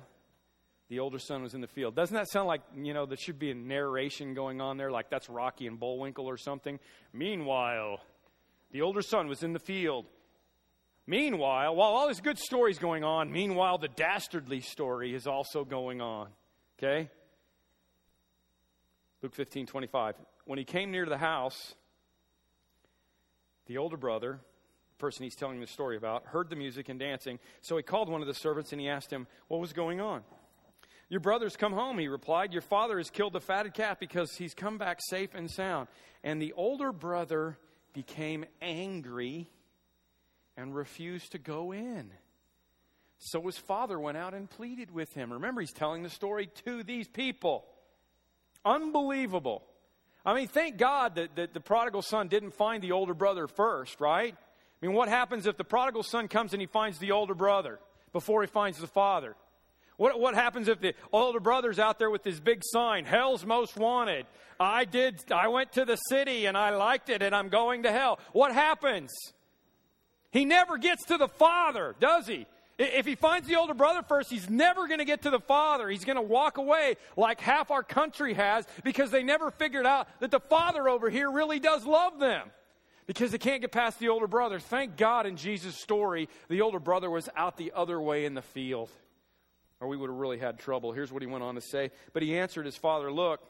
the 0.93 0.99
older 0.99 1.17
son 1.17 1.41
was 1.41 1.55
in 1.55 1.61
the 1.61 1.67
field. 1.67 1.95
Doesn't 1.95 2.13
that 2.13 2.29
sound 2.29 2.47
like, 2.47 2.61
you 2.75 2.93
know, 2.93 3.07
there 3.07 3.17
should 3.17 3.39
be 3.39 3.49
a 3.49 3.55
narration 3.55 4.35
going 4.35 4.61
on 4.61 4.77
there, 4.77 4.91
like 4.91 5.09
that's 5.09 5.27
Rocky 5.27 5.65
and 5.65 5.79
Bullwinkle 5.79 6.29
or 6.29 6.37
something? 6.37 6.79
Meanwhile, 7.11 7.99
the 8.71 8.83
older 8.83 9.01
son 9.01 9.27
was 9.27 9.41
in 9.41 9.53
the 9.53 9.59
field. 9.59 10.05
Meanwhile, 11.07 11.75
while 11.75 11.89
all 11.89 12.07
this 12.07 12.21
good 12.21 12.37
story's 12.37 12.77
going 12.77 13.03
on, 13.03 13.31
meanwhile, 13.31 13.79
the 13.79 13.87
dastardly 13.87 14.61
story 14.61 15.15
is 15.15 15.25
also 15.25 15.65
going 15.65 15.99
on. 15.99 16.27
Okay? 16.77 17.09
Luke 19.23 19.33
15, 19.33 19.65
25. 19.65 20.13
When 20.45 20.59
he 20.59 20.65
came 20.65 20.91
near 20.91 21.07
the 21.07 21.17
house, 21.17 21.73
the 23.65 23.79
older 23.79 23.97
brother, 23.97 24.39
the 24.91 24.99
person 24.99 25.23
he's 25.23 25.35
telling 25.35 25.59
the 25.59 25.65
story 25.65 25.97
about, 25.97 26.27
heard 26.27 26.51
the 26.51 26.55
music 26.55 26.87
and 26.87 26.99
dancing. 26.99 27.39
So 27.61 27.77
he 27.77 27.83
called 27.83 28.09
one 28.09 28.21
of 28.21 28.27
the 28.27 28.35
servants 28.35 28.71
and 28.73 28.79
he 28.79 28.87
asked 28.87 29.11
him 29.11 29.25
what 29.47 29.59
was 29.59 29.73
going 29.73 29.99
on. 29.99 30.21
Your 31.09 31.19
brother's 31.19 31.55
come 31.55 31.73
home, 31.73 31.99
he 31.99 32.07
replied. 32.07 32.53
Your 32.53 32.61
father 32.61 32.97
has 32.97 33.09
killed 33.09 33.33
the 33.33 33.39
fatted 33.39 33.73
calf 33.73 33.99
because 33.99 34.31
he's 34.35 34.53
come 34.53 34.77
back 34.77 34.99
safe 35.01 35.35
and 35.35 35.49
sound. 35.49 35.87
And 36.23 36.41
the 36.41 36.53
older 36.53 36.91
brother 36.91 37.57
became 37.93 38.45
angry 38.61 39.49
and 40.57 40.75
refused 40.75 41.31
to 41.33 41.37
go 41.37 41.71
in. 41.71 42.11
So 43.19 43.41
his 43.41 43.57
father 43.57 43.99
went 43.99 44.17
out 44.17 44.33
and 44.33 44.49
pleaded 44.49 44.91
with 44.91 45.13
him. 45.13 45.31
Remember, 45.31 45.61
he's 45.61 45.71
telling 45.71 46.03
the 46.03 46.09
story 46.09 46.49
to 46.65 46.83
these 46.83 47.07
people. 47.07 47.65
Unbelievable. 48.65 49.63
I 50.25 50.33
mean, 50.33 50.47
thank 50.47 50.77
God 50.77 51.15
that, 51.15 51.35
that 51.35 51.53
the 51.53 51.59
prodigal 51.59 52.01
son 52.01 52.27
didn't 52.27 52.53
find 52.53 52.81
the 52.81 52.93
older 52.93 53.13
brother 53.13 53.47
first, 53.47 53.99
right? 53.99 54.33
I 54.33 54.85
mean, 54.85 54.95
what 54.95 55.09
happens 55.09 55.47
if 55.47 55.57
the 55.57 55.63
prodigal 55.63 56.03
son 56.03 56.27
comes 56.27 56.53
and 56.53 56.61
he 56.61 56.65
finds 56.65 56.97
the 56.97 57.11
older 57.11 57.35
brother 57.35 57.79
before 58.11 58.41
he 58.41 58.47
finds 58.47 58.79
the 58.79 58.87
father? 58.87 59.35
What, 59.97 60.19
what 60.19 60.35
happens 60.35 60.67
if 60.67 60.79
the 60.79 60.95
older 61.11 61.39
brother's 61.39 61.79
out 61.79 61.99
there 61.99 62.09
with 62.09 62.23
this 62.23 62.39
big 62.39 62.61
sign, 62.63 63.05
Hell's 63.05 63.45
Most 63.45 63.77
Wanted? 63.77 64.25
I 64.59 64.85
did, 64.85 65.21
I 65.31 65.47
went 65.47 65.73
to 65.73 65.85
the 65.85 65.95
city 65.95 66.45
and 66.45 66.57
I 66.57 66.71
liked 66.75 67.09
it 67.09 67.21
and 67.21 67.35
I'm 67.35 67.49
going 67.49 67.83
to 67.83 67.91
hell. 67.91 68.19
What 68.31 68.53
happens? 68.53 69.11
He 70.31 70.45
never 70.45 70.77
gets 70.77 71.05
to 71.05 71.17
the 71.17 71.27
father, 71.27 71.95
does 71.99 72.27
he? 72.27 72.47
If 72.79 73.05
he 73.05 73.13
finds 73.13 73.47
the 73.47 73.55
older 73.55 73.75
brother 73.75 74.01
first, 74.01 74.31
he's 74.31 74.49
never 74.49 74.87
going 74.87 74.97
to 74.97 75.05
get 75.05 75.21
to 75.23 75.29
the 75.29 75.39
father. 75.39 75.89
He's 75.89 76.05
going 76.05 76.15
to 76.15 76.23
walk 76.23 76.57
away 76.57 76.95
like 77.15 77.39
half 77.39 77.69
our 77.69 77.83
country 77.83 78.33
has 78.33 78.65
because 78.83 79.11
they 79.11 79.21
never 79.21 79.51
figured 79.51 79.85
out 79.85 80.07
that 80.21 80.31
the 80.31 80.39
father 80.39 80.89
over 80.89 81.09
here 81.11 81.29
really 81.29 81.59
does 81.59 81.85
love 81.85 82.17
them 82.19 82.49
because 83.05 83.29
they 83.29 83.37
can't 83.37 83.61
get 83.61 83.71
past 83.71 83.99
the 83.99 84.09
older 84.09 84.27
brother. 84.27 84.59
Thank 84.59 84.97
God 84.97 85.27
in 85.27 85.37
Jesus' 85.37 85.75
story, 85.75 86.29
the 86.49 86.61
older 86.61 86.79
brother 86.79 87.11
was 87.11 87.29
out 87.35 87.57
the 87.57 87.73
other 87.75 88.01
way 88.01 88.25
in 88.25 88.33
the 88.33 88.41
field 88.41 88.89
or 89.83 89.87
we 89.89 89.97
would 89.97 90.09
have 90.09 90.17
really 90.17 90.39
had 90.39 90.57
trouble. 90.57 90.93
Here's 90.93 91.11
what 91.11 91.21
he 91.21 91.27
went 91.27 91.43
on 91.43 91.55
to 91.55 91.61
say. 91.61 91.91
But 92.13 92.23
he 92.23 92.37
answered 92.37 92.65
his 92.65 92.77
father, 92.77 93.11
Look, 93.11 93.41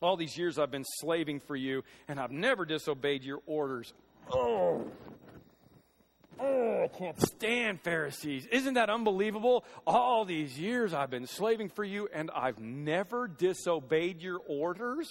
all 0.00 0.16
these 0.16 0.38
years 0.38 0.56
I've 0.56 0.70
been 0.70 0.84
slaving 1.00 1.40
for 1.40 1.56
you, 1.56 1.82
and 2.06 2.20
I've 2.20 2.30
never 2.30 2.64
disobeyed 2.64 3.24
your 3.24 3.40
orders. 3.46 3.92
Oh, 4.32 4.84
Oh, 6.40 6.82
I 6.82 6.88
can't 6.88 7.20
stand 7.20 7.80
Pharisees. 7.82 8.46
Isn't 8.50 8.74
that 8.74 8.90
unbelievable? 8.90 9.64
All 9.86 10.24
these 10.24 10.58
years 10.58 10.92
I've 10.92 11.10
been 11.10 11.28
slaving 11.28 11.68
for 11.68 11.84
you 11.84 12.08
and 12.12 12.28
I've 12.34 12.58
never 12.58 13.28
disobeyed 13.28 14.20
your 14.20 14.40
orders. 14.48 15.08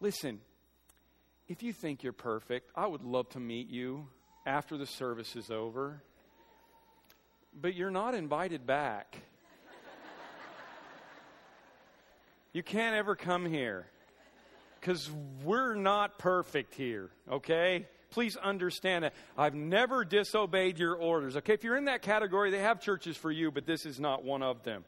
Listen, 0.00 0.40
if 1.48 1.62
you 1.62 1.74
think 1.74 2.02
you're 2.02 2.14
perfect, 2.14 2.70
I 2.74 2.86
would 2.86 3.02
love 3.02 3.28
to 3.30 3.40
meet 3.40 3.68
you 3.68 4.08
after 4.46 4.78
the 4.78 4.86
service 4.86 5.36
is 5.36 5.50
over 5.50 6.02
but 7.60 7.74
you're 7.74 7.90
not 7.90 8.14
invited 8.14 8.66
back. 8.66 9.16
you 12.52 12.62
can't 12.62 12.96
ever 12.96 13.14
come 13.16 13.46
here 13.46 13.86
because 14.80 15.10
we're 15.42 15.74
not 15.74 16.18
perfect 16.18 16.74
here, 16.74 17.10
okay? 17.30 17.86
Please 18.10 18.36
understand 18.36 19.04
that. 19.04 19.14
I've 19.36 19.54
never 19.54 20.04
disobeyed 20.04 20.78
your 20.78 20.94
orders, 20.94 21.36
okay? 21.38 21.54
If 21.54 21.64
you're 21.64 21.76
in 21.76 21.86
that 21.86 22.02
category, 22.02 22.50
they 22.50 22.60
have 22.60 22.80
churches 22.80 23.16
for 23.16 23.30
you, 23.30 23.50
but 23.50 23.66
this 23.66 23.86
is 23.86 23.98
not 23.98 24.24
one 24.24 24.42
of 24.42 24.62
them. 24.62 24.84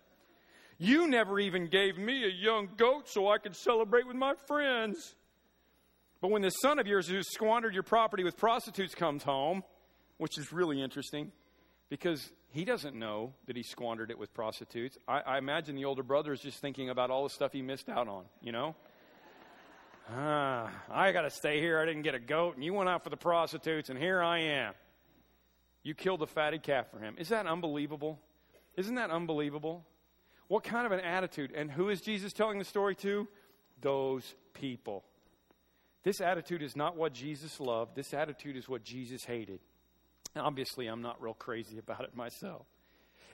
You 0.78 1.08
never 1.08 1.40
even 1.40 1.68
gave 1.68 1.96
me 1.96 2.24
a 2.24 2.28
young 2.28 2.68
goat 2.76 3.08
so 3.08 3.28
I 3.28 3.38
could 3.38 3.56
celebrate 3.56 4.06
with 4.06 4.16
my 4.16 4.34
friends. 4.46 5.14
But 6.20 6.30
when 6.30 6.42
the 6.42 6.50
son 6.50 6.78
of 6.78 6.86
yours 6.86 7.08
who 7.08 7.22
squandered 7.22 7.72
your 7.72 7.82
property 7.82 8.24
with 8.24 8.36
prostitutes 8.36 8.94
comes 8.94 9.22
home, 9.22 9.64
which 10.18 10.38
is 10.38 10.52
really 10.52 10.82
interesting 10.82 11.32
because 11.88 12.30
he 12.56 12.64
doesn't 12.64 12.96
know 12.96 13.34
that 13.46 13.54
he 13.54 13.62
squandered 13.62 14.10
it 14.10 14.18
with 14.18 14.32
prostitutes. 14.32 14.96
I, 15.06 15.20
I 15.20 15.38
imagine 15.38 15.76
the 15.76 15.84
older 15.84 16.02
brother 16.02 16.32
is 16.32 16.40
just 16.40 16.58
thinking 16.58 16.88
about 16.88 17.10
all 17.10 17.22
the 17.24 17.28
stuff 17.28 17.52
he 17.52 17.60
missed 17.60 17.90
out 17.90 18.08
on, 18.08 18.24
you 18.40 18.50
know? 18.50 18.74
Ah, 20.10 20.70
I 20.90 21.12
got 21.12 21.22
to 21.22 21.30
stay 21.30 21.60
here. 21.60 21.78
I 21.78 21.84
didn't 21.84 22.00
get 22.00 22.14
a 22.14 22.18
goat, 22.18 22.54
and 22.54 22.64
you 22.64 22.72
went 22.72 22.88
out 22.88 23.04
for 23.04 23.10
the 23.10 23.16
prostitutes, 23.16 23.90
and 23.90 23.98
here 23.98 24.22
I 24.22 24.38
am. 24.38 24.72
You 25.82 25.94
killed 25.94 26.22
a 26.22 26.26
fatted 26.26 26.62
calf 26.62 26.86
for 26.90 26.98
him. 26.98 27.16
Is 27.18 27.28
that 27.28 27.46
unbelievable? 27.46 28.18
Isn't 28.74 28.94
that 28.94 29.10
unbelievable? 29.10 29.84
What 30.48 30.64
kind 30.64 30.86
of 30.86 30.92
an 30.92 31.00
attitude? 31.00 31.52
And 31.54 31.70
who 31.70 31.90
is 31.90 32.00
Jesus 32.00 32.32
telling 32.32 32.58
the 32.58 32.64
story 32.64 32.94
to? 32.96 33.28
Those 33.82 34.34
people. 34.54 35.04
This 36.04 36.22
attitude 36.22 36.62
is 36.62 36.74
not 36.74 36.96
what 36.96 37.12
Jesus 37.12 37.60
loved. 37.60 37.94
This 37.96 38.14
attitude 38.14 38.56
is 38.56 38.66
what 38.66 38.82
Jesus 38.82 39.26
hated. 39.26 39.60
Obviously, 40.36 40.86
I'm 40.86 41.02
not 41.02 41.20
real 41.20 41.34
crazy 41.34 41.78
about 41.78 42.02
it 42.02 42.14
myself. 42.14 42.66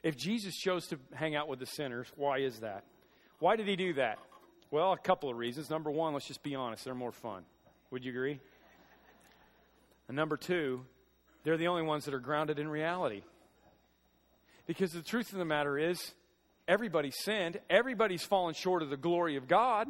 If 0.03 0.17
Jesus 0.17 0.57
chose 0.57 0.87
to 0.88 0.99
hang 1.15 1.35
out 1.35 1.49
with 1.49 1.59
the 1.59 1.67
sinners, 1.67 2.07
why 2.17 2.38
is 2.38 2.61
that? 2.61 2.85
Why 3.38 3.57
did 3.57 3.69
he 3.69 3.77
do 3.77 3.95
that? 3.95 4.19
Well, 4.71 4.93
a 4.93 4.99
couple 4.99 5.31
of 5.31 5.37
reasons. 5.37 5.69
Number 5.69 5.91
one, 5.91 6.12
let's 6.15 6.27
just 6.27 6.43
be 6.43 6.55
honest, 6.55 6.85
they're 6.85 6.95
more 6.95 7.12
fun. 7.12 7.45
Would 7.91 8.05
you 8.05 8.11
agree? 8.11 8.41
And 10.09 10.17
number 10.17 10.37
two, 10.37 10.85
they're 11.45 11.57
the 11.57 11.69
only 11.69 11.83
ones 11.83 12.05
that 12.05 12.15
are 12.15 12.21
grounded 12.21 12.59
in 12.59 12.69
reality. 12.69 13.23
Because 14.67 14.93
the 14.93 15.03
truth 15.03 15.33
of 15.33 15.38
the 15.38 15.45
matter 15.45 15.79
is, 15.79 16.12
everybody's 16.67 17.17
sinned, 17.19 17.61
everybody's 17.69 18.23
fallen 18.23 18.55
short 18.55 18.83
of 18.83 18.91
the 18.91 18.97
glory 18.97 19.37
of 19.37 19.49
God. 19.49 19.88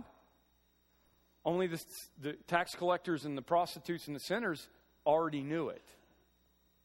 Only 1.44 1.66
the, 1.66 1.80
the 2.20 2.32
tax 2.46 2.74
collectors 2.74 3.24
and 3.24 3.36
the 3.36 3.42
prostitutes 3.42 4.06
and 4.06 4.16
the 4.16 4.20
sinners 4.20 4.68
already 5.06 5.42
knew 5.42 5.68
it. 5.68 5.82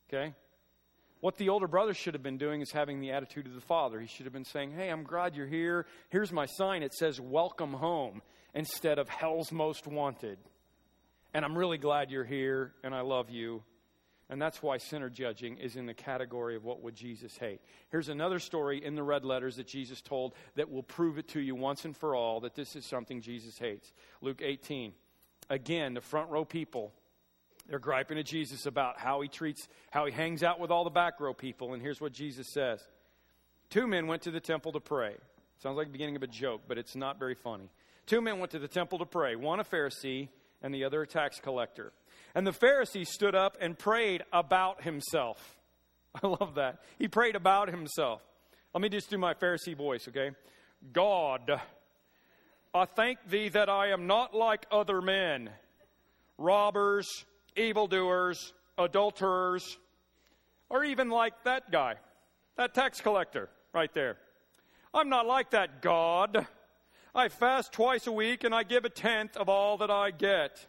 Okay? 0.07 0.33
What 1.19 1.37
the 1.37 1.49
older 1.49 1.67
brother 1.67 1.93
should 1.93 2.13
have 2.13 2.23
been 2.23 2.37
doing 2.37 2.61
is 2.61 2.71
having 2.71 2.99
the 2.99 3.11
attitude 3.11 3.47
of 3.47 3.55
the 3.55 3.61
father. 3.61 3.99
He 3.99 4.07
should 4.07 4.25
have 4.25 4.33
been 4.33 4.45
saying, 4.45 4.73
Hey, 4.73 4.89
I'm 4.89 5.03
glad 5.03 5.35
you're 5.35 5.47
here. 5.47 5.85
Here's 6.09 6.31
my 6.31 6.45
sign. 6.45 6.83
It 6.83 6.93
says, 6.93 7.19
Welcome 7.19 7.73
home, 7.73 8.21
instead 8.53 8.99
of 8.99 9.09
Hell's 9.09 9.51
Most 9.51 9.87
Wanted. 9.87 10.37
And 11.33 11.43
I'm 11.43 11.57
really 11.57 11.77
glad 11.77 12.11
you're 12.11 12.23
here, 12.23 12.73
and 12.83 12.93
I 12.93 13.01
love 13.01 13.29
you. 13.29 13.63
And 14.29 14.41
that's 14.41 14.61
why 14.61 14.77
sinner 14.77 15.09
judging 15.09 15.57
is 15.57 15.77
in 15.77 15.85
the 15.85 15.93
category 15.93 16.55
of 16.57 16.65
what 16.65 16.81
would 16.81 16.95
Jesus 16.95 17.37
hate. 17.37 17.61
Here's 17.89 18.09
another 18.09 18.39
story 18.39 18.83
in 18.83 18.95
the 18.95 19.03
red 19.03 19.23
letters 19.23 19.55
that 19.55 19.67
Jesus 19.67 20.01
told 20.01 20.33
that 20.55 20.69
will 20.69 20.83
prove 20.83 21.17
it 21.17 21.29
to 21.29 21.39
you 21.39 21.55
once 21.55 21.85
and 21.85 21.95
for 21.95 22.13
all 22.13 22.41
that 22.41 22.53
this 22.53 22.75
is 22.75 22.85
something 22.85 23.21
Jesus 23.21 23.57
hates. 23.57 23.93
Luke 24.21 24.41
18. 24.43 24.93
Again, 25.49 25.93
the 25.93 26.01
front 26.01 26.29
row 26.29 26.43
people, 26.43 26.93
they're 27.67 27.79
griping 27.79 28.17
at 28.17 28.25
Jesus 28.25 28.65
about 28.65 28.97
how 28.97 29.21
he 29.21 29.27
treats, 29.27 29.67
how 29.91 30.05
he 30.05 30.11
hangs 30.11 30.43
out 30.43 30.59
with 30.59 30.71
all 30.71 30.83
the 30.83 30.89
back 30.89 31.19
row 31.19 31.33
people. 31.33 31.73
And 31.73 31.81
here's 31.81 31.99
what 31.99 32.13
Jesus 32.13 32.47
says 32.53 32.85
Two 33.69 33.87
men 33.87 34.07
went 34.07 34.21
to 34.23 34.31
the 34.31 34.39
temple 34.39 34.71
to 34.73 34.79
pray. 34.79 35.15
Sounds 35.61 35.75
like 35.75 35.87
the 35.87 35.91
beginning 35.91 36.15
of 36.15 36.23
a 36.23 36.27
joke, 36.27 36.61
but 36.67 36.77
it's 36.77 36.95
not 36.95 37.19
very 37.19 37.35
funny. 37.35 37.69
Two 38.05 38.21
men 38.21 38.39
went 38.39 38.51
to 38.51 38.59
the 38.59 38.67
temple 38.67 38.99
to 38.99 39.05
pray, 39.05 39.35
one 39.35 39.59
a 39.59 39.63
Pharisee 39.63 40.29
and 40.61 40.73
the 40.73 40.83
other 40.85 41.01
a 41.01 41.07
tax 41.07 41.39
collector. 41.39 41.91
And 42.33 42.45
the 42.45 42.51
Pharisee 42.51 43.05
stood 43.05 43.35
up 43.35 43.57
and 43.59 43.77
prayed 43.77 44.23
about 44.31 44.83
himself. 44.83 45.57
I 46.23 46.27
love 46.27 46.55
that. 46.55 46.83
He 46.97 47.07
prayed 47.07 47.35
about 47.35 47.69
himself. 47.69 48.21
Let 48.73 48.81
me 48.81 48.89
just 48.89 49.09
do 49.09 49.17
my 49.17 49.33
Pharisee 49.33 49.75
voice, 49.75 50.07
okay? 50.07 50.31
God, 50.93 51.59
I 52.73 52.85
thank 52.85 53.27
thee 53.27 53.49
that 53.49 53.69
I 53.69 53.87
am 53.89 54.07
not 54.07 54.35
like 54.35 54.65
other 54.71 55.01
men, 55.01 55.49
robbers, 56.37 57.25
evildoers, 57.57 58.53
adulterers, 58.77 59.77
or 60.69 60.83
even 60.83 61.09
like 61.09 61.33
that 61.43 61.71
guy, 61.71 61.95
that 62.55 62.73
tax 62.73 63.01
collector 63.01 63.49
right 63.73 63.93
there. 63.93 64.17
I'm 64.93 65.09
not 65.09 65.25
like 65.25 65.51
that, 65.51 65.81
God. 65.81 66.47
I 67.13 67.29
fast 67.29 67.71
twice 67.71 68.07
a 68.07 68.11
week 68.11 68.43
and 68.43 68.53
I 68.53 68.63
give 68.63 68.85
a 68.85 68.89
tenth 68.89 69.37
of 69.37 69.49
all 69.49 69.77
that 69.77 69.89
I 69.89 70.11
get. 70.11 70.65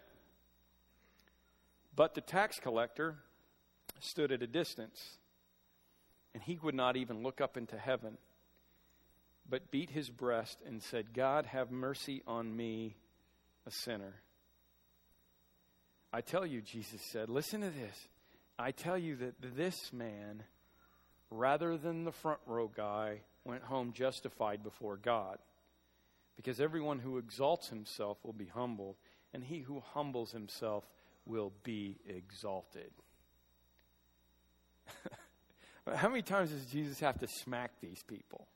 But 1.94 2.14
the 2.14 2.20
tax 2.20 2.61
collector 2.61 3.16
stood 4.01 4.31
at 4.31 4.42
a 4.42 4.46
distance, 4.46 5.18
and 6.33 6.42
he 6.42 6.59
would 6.62 6.74
not 6.74 6.96
even 6.96 7.22
look 7.22 7.40
up 7.40 7.57
into 7.57 7.77
heaven, 7.77 8.18
but 9.48 9.70
beat 9.70 9.90
his 9.90 10.09
breast 10.09 10.59
and 10.64 10.83
said, 10.83 11.12
God, 11.12 11.46
have 11.46 11.70
mercy 11.70 12.22
on 12.27 12.57
me, 12.57 12.96
a 13.66 13.70
sinner. 13.70 14.22
I 16.12 16.21
tell 16.21 16.47
you, 16.47 16.62
Jesus 16.62 17.03
said, 17.03 17.29
listen 17.29 17.61
to 17.61 17.71
this. 17.71 18.09
I 18.59 18.73
tell 18.73 18.97
you 18.99 19.16
that 19.16 19.35
this 19.57 19.92
man, 19.92 20.42
rather 21.31 21.77
than 21.77 22.05
the 22.05 22.12
front 22.12 22.40
row 22.47 22.71
guy, 22.75 23.21
went 23.44 23.62
home 23.62 23.92
justified 23.92 24.62
before 24.62 24.97
God. 24.97 25.38
Because 26.37 26.61
everyone 26.61 27.01
who 27.01 27.18
exalts 27.18 27.68
himself 27.68 28.18
will 28.25 28.33
be 28.33 28.47
humbled, 28.47 28.97
and 29.35 29.44
he 29.44 29.61
who 29.61 29.83
humbles 29.92 30.33
himself 30.33 30.85
will 31.27 31.53
be 31.62 31.99
exalted. 32.09 32.90
How 35.94 36.09
many 36.09 36.23
times 36.23 36.51
does 36.51 36.66
Jesus 36.66 37.01
have 37.01 37.18
to 37.21 37.27
smack 37.27 37.73
these 37.81 38.03
people 38.07 38.47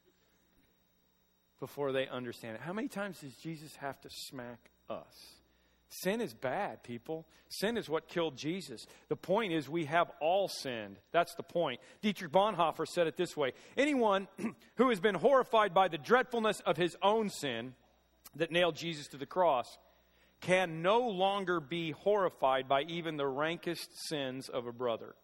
before 1.61 1.93
they 1.93 2.09
understand 2.09 2.57
it? 2.57 2.61
How 2.61 2.73
many 2.73 2.88
times 2.88 3.21
does 3.21 3.35
Jesus 3.37 3.77
have 3.77 4.01
to 4.03 4.11
smack 4.11 4.71
us? 4.88 5.41
Sin 5.94 6.22
is 6.22 6.33
bad, 6.33 6.83
people. 6.83 7.26
Sin 7.50 7.76
is 7.76 7.87
what 7.87 8.09
killed 8.09 8.35
Jesus. 8.35 8.87
The 9.11 9.16
point 9.16 9.52
is, 9.52 9.68
we 9.68 9.85
have 9.85 10.11
all 10.22 10.48
sinned. 10.48 10.96
That's 11.12 11.35
the 11.35 11.42
point. 11.42 11.81
Dietrich 12.00 12.33
Bonhoeffer 12.33 12.87
said 12.88 13.07
it 13.07 13.18
this 13.18 13.37
way 13.37 13.52
Anyone 13.76 14.26
who 14.76 14.88
has 14.88 15.00
been 15.00 15.14
horrified 15.14 15.74
by 15.74 15.88
the 15.88 15.98
dreadfulness 15.98 16.61
of 16.61 16.78
his 16.78 16.96
own 17.02 17.28
sin 17.28 17.74
that 18.37 18.50
nailed 18.50 18.74
Jesus 18.74 19.07
to 19.09 19.18
the 19.18 19.26
cross 19.26 19.76
can 20.40 20.81
no 20.81 21.00
longer 21.00 21.61
be 21.61 21.90
horrified 21.90 22.68
by 22.68 22.83
even 22.85 23.18
the 23.18 23.26
rankest 23.26 23.90
sins 24.09 24.48
of 24.48 24.66
a 24.66 24.72
brother. 24.72 25.14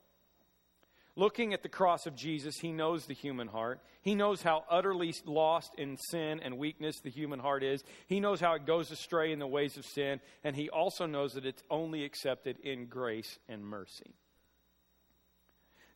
Looking 1.18 1.52
at 1.52 1.64
the 1.64 1.68
cross 1.68 2.06
of 2.06 2.14
Jesus, 2.14 2.54
he 2.60 2.70
knows 2.70 3.06
the 3.06 3.12
human 3.12 3.48
heart. 3.48 3.80
He 4.02 4.14
knows 4.14 4.40
how 4.40 4.62
utterly 4.70 5.12
lost 5.26 5.74
in 5.76 5.96
sin 5.96 6.38
and 6.38 6.58
weakness 6.58 7.00
the 7.02 7.10
human 7.10 7.40
heart 7.40 7.64
is. 7.64 7.82
He 8.06 8.20
knows 8.20 8.40
how 8.40 8.54
it 8.54 8.66
goes 8.66 8.92
astray 8.92 9.32
in 9.32 9.40
the 9.40 9.46
ways 9.48 9.76
of 9.76 9.84
sin, 9.84 10.20
and 10.44 10.54
he 10.54 10.70
also 10.70 11.06
knows 11.06 11.32
that 11.32 11.44
it's 11.44 11.64
only 11.70 12.04
accepted 12.04 12.60
in 12.60 12.86
grace 12.86 13.40
and 13.48 13.64
mercy. 13.64 14.14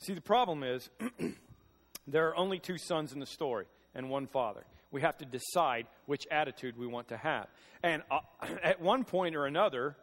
See, 0.00 0.14
the 0.14 0.20
problem 0.20 0.64
is 0.64 0.90
there 2.08 2.28
are 2.28 2.36
only 2.36 2.58
two 2.58 2.76
sons 2.76 3.12
in 3.12 3.20
the 3.20 3.26
story 3.26 3.66
and 3.94 4.10
one 4.10 4.26
father 4.26 4.64
we 4.90 5.02
have 5.02 5.16
to 5.18 5.24
decide 5.24 5.86
which 6.06 6.26
attitude 6.32 6.76
we 6.76 6.88
want 6.88 7.08
to 7.08 7.16
have. 7.16 7.46
And 7.84 8.02
uh, 8.10 8.18
at 8.64 8.80
one 8.80 9.04
point 9.04 9.36
or 9.36 9.46
another, 9.46 9.96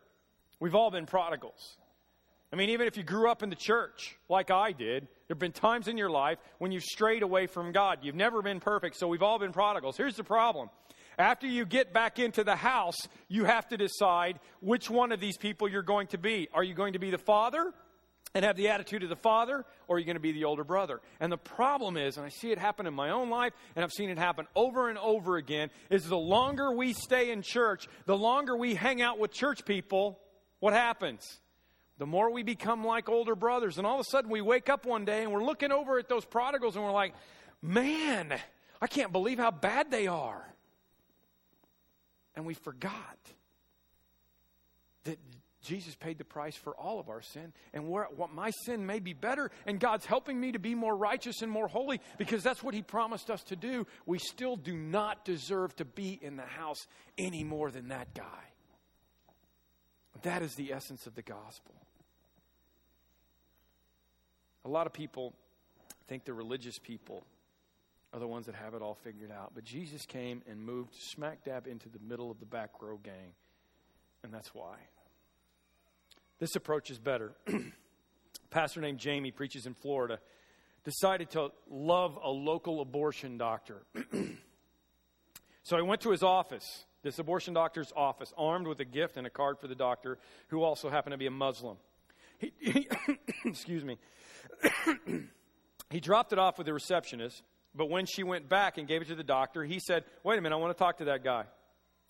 we've 0.62 0.76
all 0.76 0.92
been 0.92 1.06
prodigals. 1.06 1.78
I 2.52 2.56
mean, 2.56 2.70
even 2.70 2.88
if 2.88 2.98
you 2.98 3.04
grew 3.04 3.30
up 3.30 3.44
in 3.44 3.50
the 3.50 3.56
church 3.56 4.18
like 4.28 4.50
I 4.50 4.72
did, 4.72 5.04
there 5.04 5.36
have 5.36 5.40
been 5.40 5.52
times 5.52 5.88
in 5.88 5.98
your 5.98 6.10
life 6.10 6.40
when 6.58 6.72
you've 6.72 6.84
strayed 6.84 7.22
away 7.22 7.46
from 7.46 7.72
God. 7.72 8.00
You've 8.02 8.16
never 8.16 8.42
been 8.42 8.60
perfect, 8.60 8.98
so 8.98 9.08
we've 9.08 9.22
all 9.22 9.38
been 9.38 9.52
prodigals. 9.52 9.98
Here's 9.98 10.16
the 10.16 10.24
problem. 10.24 10.70
After 11.20 11.46
you 11.46 11.66
get 11.66 11.94
back 11.94 12.18
into 12.18 12.44
the 12.44 12.56
house, 12.56 12.98
you 13.28 13.44
have 13.44 13.68
to 13.68 13.78
decide 13.78 14.40
which 14.62 14.90
one 14.90 15.12
of 15.12 15.20
these 15.20 15.38
people 15.38 15.70
you're 15.70 15.84
going 15.84 16.08
to 16.08 16.18
be. 16.18 16.48
Are 16.54 16.64
you 16.64 16.74
going 16.74 16.94
to 16.94 17.00
be 17.00 17.12
the 17.12 17.18
father 17.20 17.72
and 18.34 18.46
have 18.46 18.56
the 18.56 18.70
attitude 18.70 19.04
of 19.04 19.10
the 19.10 19.16
father, 19.16 19.66
or 19.88 19.98
are 19.98 20.00
you 20.00 20.06
going 20.06 20.16
to 20.16 20.22
be 20.22 20.32
the 20.32 20.46
older 20.46 20.64
brother? 20.64 21.02
And 21.20 21.32
the 21.32 21.38
problem 21.38 21.98
is, 21.98 22.18
and 22.18 22.26
I 22.26 22.30
see 22.30 22.52
it 22.52 22.58
happen 22.58 22.88
in 22.88 22.94
my 22.94 23.10
own 23.10 23.30
life, 23.30 23.54
and 23.76 23.84
I've 23.84 23.92
seen 23.92 24.10
it 24.10 24.18
happen 24.18 24.48
over 24.56 24.90
and 24.90 24.98
over 24.98 25.38
again, 25.38 25.70
is 25.90 26.06
the 26.06 26.18
longer 26.18 26.72
we 26.72 26.94
stay 26.94 27.32
in 27.32 27.42
church, 27.42 27.88
the 28.06 28.18
longer 28.18 28.56
we 28.56 28.76
hang 28.76 29.02
out 29.02 29.20
with 29.20 29.32
church 29.32 29.66
people, 29.66 30.20
what 30.60 30.74
happens? 30.74 31.40
The 32.00 32.06
more 32.06 32.32
we 32.32 32.44
become 32.44 32.84
like 32.84 33.10
older 33.10 33.36
brothers. 33.36 33.78
And 33.78 33.86
all 33.86 33.96
of 33.96 34.00
a 34.00 34.10
sudden 34.10 34.32
we 34.32 34.42
wake 34.42 34.70
up 34.70 34.86
one 34.86 35.06
day 35.06 35.22
and 35.22 35.32
we're 35.32 35.44
looking 35.44 35.72
over 35.72 36.00
at 36.00 36.08
those 36.08 36.26
prodigals 36.26 36.76
and 36.76 36.84
we're 36.84 36.92
like, 36.92 37.14
man, 37.62 38.34
I 38.82 38.88
can't 38.88 39.12
believe 39.12 39.38
how 39.38 39.52
bad 39.52 39.92
they 39.92 40.08
are. 40.08 40.48
And 42.36 42.46
we 42.46 42.54
forgot 42.54 43.18
that 45.04 45.20
Jesus 45.62 45.94
paid 45.94 46.18
the 46.18 46.24
price 46.24 46.56
for 46.56 46.74
all 46.74 47.02
of 47.02 47.10
our 47.10 47.22
sin. 47.22 47.52
And 47.74 47.90
what 47.90 48.34
my 48.34 48.52
sin 48.64 48.86
may 48.86 49.00
be 49.00 49.12
better, 49.12 49.52
and 49.66 49.78
God's 49.78 50.06
helping 50.06 50.40
me 50.40 50.54
to 50.54 50.60
be 50.60 50.76
more 50.76 50.96
righteous 50.96 51.42
and 51.42 51.52
more 51.52 51.68
holy 51.68 52.00
because 52.18 52.44
that's 52.44 52.64
what 52.64 52.74
He 52.74 52.82
promised 52.82 53.30
us 53.30 53.44
to 53.44 53.58
do. 53.58 53.86
We 54.06 54.20
still 54.20 54.56
do 54.56 54.78
not 54.78 55.26
deserve 55.26 55.76
to 55.76 55.86
be 55.86 56.18
in 56.22 56.38
the 56.38 56.44
house 56.44 56.88
any 57.18 57.44
more 57.44 57.72
than 57.72 57.90
that 57.90 58.14
guy. 58.14 58.24
That 60.22 60.42
is 60.42 60.56
the 60.56 60.72
essence 60.72 61.06
of 61.08 61.16
the 61.16 61.22
gospel. 61.22 61.76
A 64.70 64.72
lot 64.72 64.86
of 64.86 64.94
people 64.94 65.34
think 66.08 66.26
the 66.26 66.34
religious 66.34 66.78
people 66.78 67.26
are 68.14 68.20
the 68.20 68.28
ones 68.28 68.46
that 68.46 68.54
have 68.54 68.76
it 68.76 68.84
all 68.84 68.94
figured 69.04 69.32
out. 69.32 69.54
But 69.56 69.64
Jesus 69.64 70.06
came 70.06 70.44
and 70.48 70.64
moved 70.64 70.94
smack 70.94 71.44
dab 71.44 71.66
into 71.66 71.90
the 71.90 71.98
middle 72.08 72.30
of 72.30 72.40
the 72.40 72.46
back 72.46 72.70
row 72.80 73.00
gang. 73.02 73.34
And 74.24 74.32
that's 74.32 74.54
why. 74.54 74.76
This 76.38 76.56
approach 76.56 76.92
is 76.92 77.00
better. 77.00 77.32
pastor 78.52 78.80
named 78.80 79.00
Jamie 79.00 79.32
preaches 79.32 79.66
in 79.66 79.74
Florida, 79.74 80.20
decided 80.84 81.32
to 81.32 81.50
love 81.68 82.20
a 82.24 82.30
local 82.30 82.80
abortion 82.80 83.40
doctor. 83.40 83.82
so 85.64 85.78
he 85.78 85.82
went 85.82 86.02
to 86.02 86.12
his 86.12 86.22
office, 86.22 86.86
this 87.02 87.18
abortion 87.18 87.56
doctor's 87.56 87.92
office, 87.96 88.32
armed 88.38 88.68
with 88.68 88.80
a 88.82 88.86
gift 88.86 89.18
and 89.18 89.26
a 89.26 89.32
card 89.32 89.58
for 89.58 89.68
the 89.68 89.74
doctor, 89.74 90.20
who 90.50 90.62
also 90.62 90.92
happened 90.92 91.14
to 91.14 91.18
be 91.18 91.26
a 91.26 91.32
Muslim. 91.32 91.78
He, 92.40 92.54
he 92.60 92.88
excuse 93.46 93.84
me. 93.84 93.98
he 95.90 96.00
dropped 96.00 96.34
it 96.34 96.40
off 96.40 96.58
with 96.58 96.66
the 96.66 96.74
receptionist, 96.74 97.44
but 97.76 97.90
when 97.90 98.06
she 98.06 98.24
went 98.24 98.50
back 98.50 98.78
and 98.78 98.88
gave 98.88 99.02
it 99.02 99.10
to 99.10 99.16
the 99.16 99.24
doctor, 99.24 99.64
he 99.64 99.80
said, 99.80 100.04
Wait 100.24 100.40
a 100.40 100.42
minute, 100.42 100.56
I 100.56 100.60
want 100.60 100.76
to 100.76 100.80
talk 100.82 100.98
to 100.98 101.06
that 101.06 101.24
guy. 101.24 101.44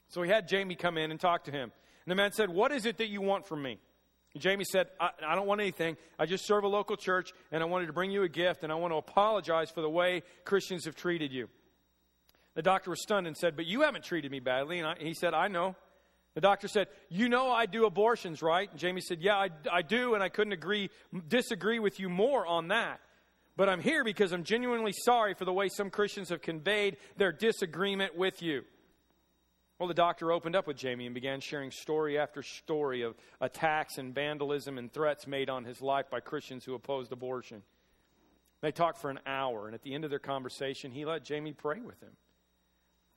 So 0.08 0.22
he 0.22 0.30
had 0.30 0.48
Jamie 0.48 0.76
come 0.76 0.98
in 0.98 1.12
and 1.12 1.20
talk 1.20 1.44
to 1.46 1.52
him. 1.52 1.72
And 2.06 2.12
the 2.12 2.16
man 2.16 2.32
said, 2.32 2.50
What 2.50 2.72
is 2.72 2.86
it 2.86 2.98
that 2.98 3.10
you 3.10 3.22
want 3.22 3.48
from 3.48 3.62
me? 3.62 3.80
Jamie 4.38 4.64
said, 4.64 4.88
I, 5.00 5.10
I, 5.28 5.36
don't 5.36 5.48
want 5.48 5.60
anything. 5.60 5.98
I 6.20 6.28
just 6.28 6.46
serve 6.46 6.64
a 6.64 6.68
local 6.68 6.96
church, 6.96 7.32
and 7.52 7.64
I 7.64 7.66
wanted 7.66 7.88
to 7.88 7.94
bring 7.94 8.12
you 8.12 8.22
a 8.22 8.30
gift, 8.30 8.64
and 8.64 8.72
I 8.72 8.76
want 8.76 8.94
to 8.94 8.98
apologize 8.98 9.72
for 9.72 9.82
the 9.82 9.90
way 9.90 10.22
Christians 10.46 10.86
have 10.86 10.96
treated 10.96 11.34
you. 11.34 11.50
The 12.54 12.62
doctor 12.62 12.92
was 12.92 13.02
stunned 13.02 13.26
and 13.26 13.36
said, 13.36 13.56
But 13.56 13.66
you 13.66 13.82
haven't 13.82 14.04
treated 14.04 14.32
me 14.32 14.40
badly. 14.40 14.80
And 14.80 14.88
I, 14.88 14.96
he 15.00 15.14
said, 15.14 15.34
I 15.34 15.48
know. 15.48 15.76
The 16.36 16.42
doctor 16.42 16.68
said, 16.68 16.88
You 17.10 17.30
know 17.30 17.52
I 17.52 17.66
do 17.66 17.86
abortions, 17.86 18.42
right? 18.42 18.70
And 18.70 18.80
Jamie 18.80 19.02
said, 19.02 19.22
Yeah, 19.22 19.36
I, 19.36 19.50
I 19.72 19.82
do, 19.82 20.14
and 20.14 20.24
I 20.24 20.30
couldn't 20.30 20.54
agree, 20.54 20.90
disagree 21.28 21.80
with 21.80 22.00
you 22.00 22.10
more 22.10 22.46
on 22.46 22.70
that. 22.70 23.00
But 23.56 23.68
I'm 23.68 23.82
here 23.82 24.04
because 24.04 24.32
I'm 24.32 24.44
genuinely 24.44 24.94
sorry 24.94 25.34
for 25.34 25.44
the 25.44 25.52
way 25.52 25.68
some 25.68 25.90
Christians 25.90 26.30
have 26.30 26.42
conveyed 26.42 26.98
their 27.18 27.32
disagreement 27.32 28.16
with 28.16 28.42
you. 28.42 28.64
Well, 29.80 29.88
the 29.88 29.94
doctor 29.94 30.32
opened 30.32 30.58
up 30.58 30.68
with 30.68 30.76
Jamie 30.76 31.06
and 31.06 31.16
began 31.16 31.40
sharing 31.40 31.72
story 31.72 32.20
after 32.20 32.44
story 32.44 33.02
of 33.02 33.16
attacks 33.40 33.98
and 33.98 34.14
vandalism 34.14 34.78
and 34.78 34.92
threats 34.92 35.26
made 35.26 35.50
on 35.50 35.64
his 35.64 35.82
life 35.82 36.10
by 36.10 36.20
Christians 36.20 36.66
who 36.66 36.74
opposed 36.74 37.14
abortion. 37.14 37.64
They 38.62 38.74
talked 38.74 39.00
for 39.00 39.10
an 39.10 39.20
hour, 39.26 39.68
and 39.68 39.74
at 39.74 39.84
the 39.84 39.94
end 39.94 40.04
of 40.04 40.10
their 40.10 40.20
conversation, 40.20 40.92
he 40.92 41.06
let 41.06 41.24
Jamie 41.24 41.54
pray 41.54 41.80
with 41.80 42.02
him. 42.02 42.12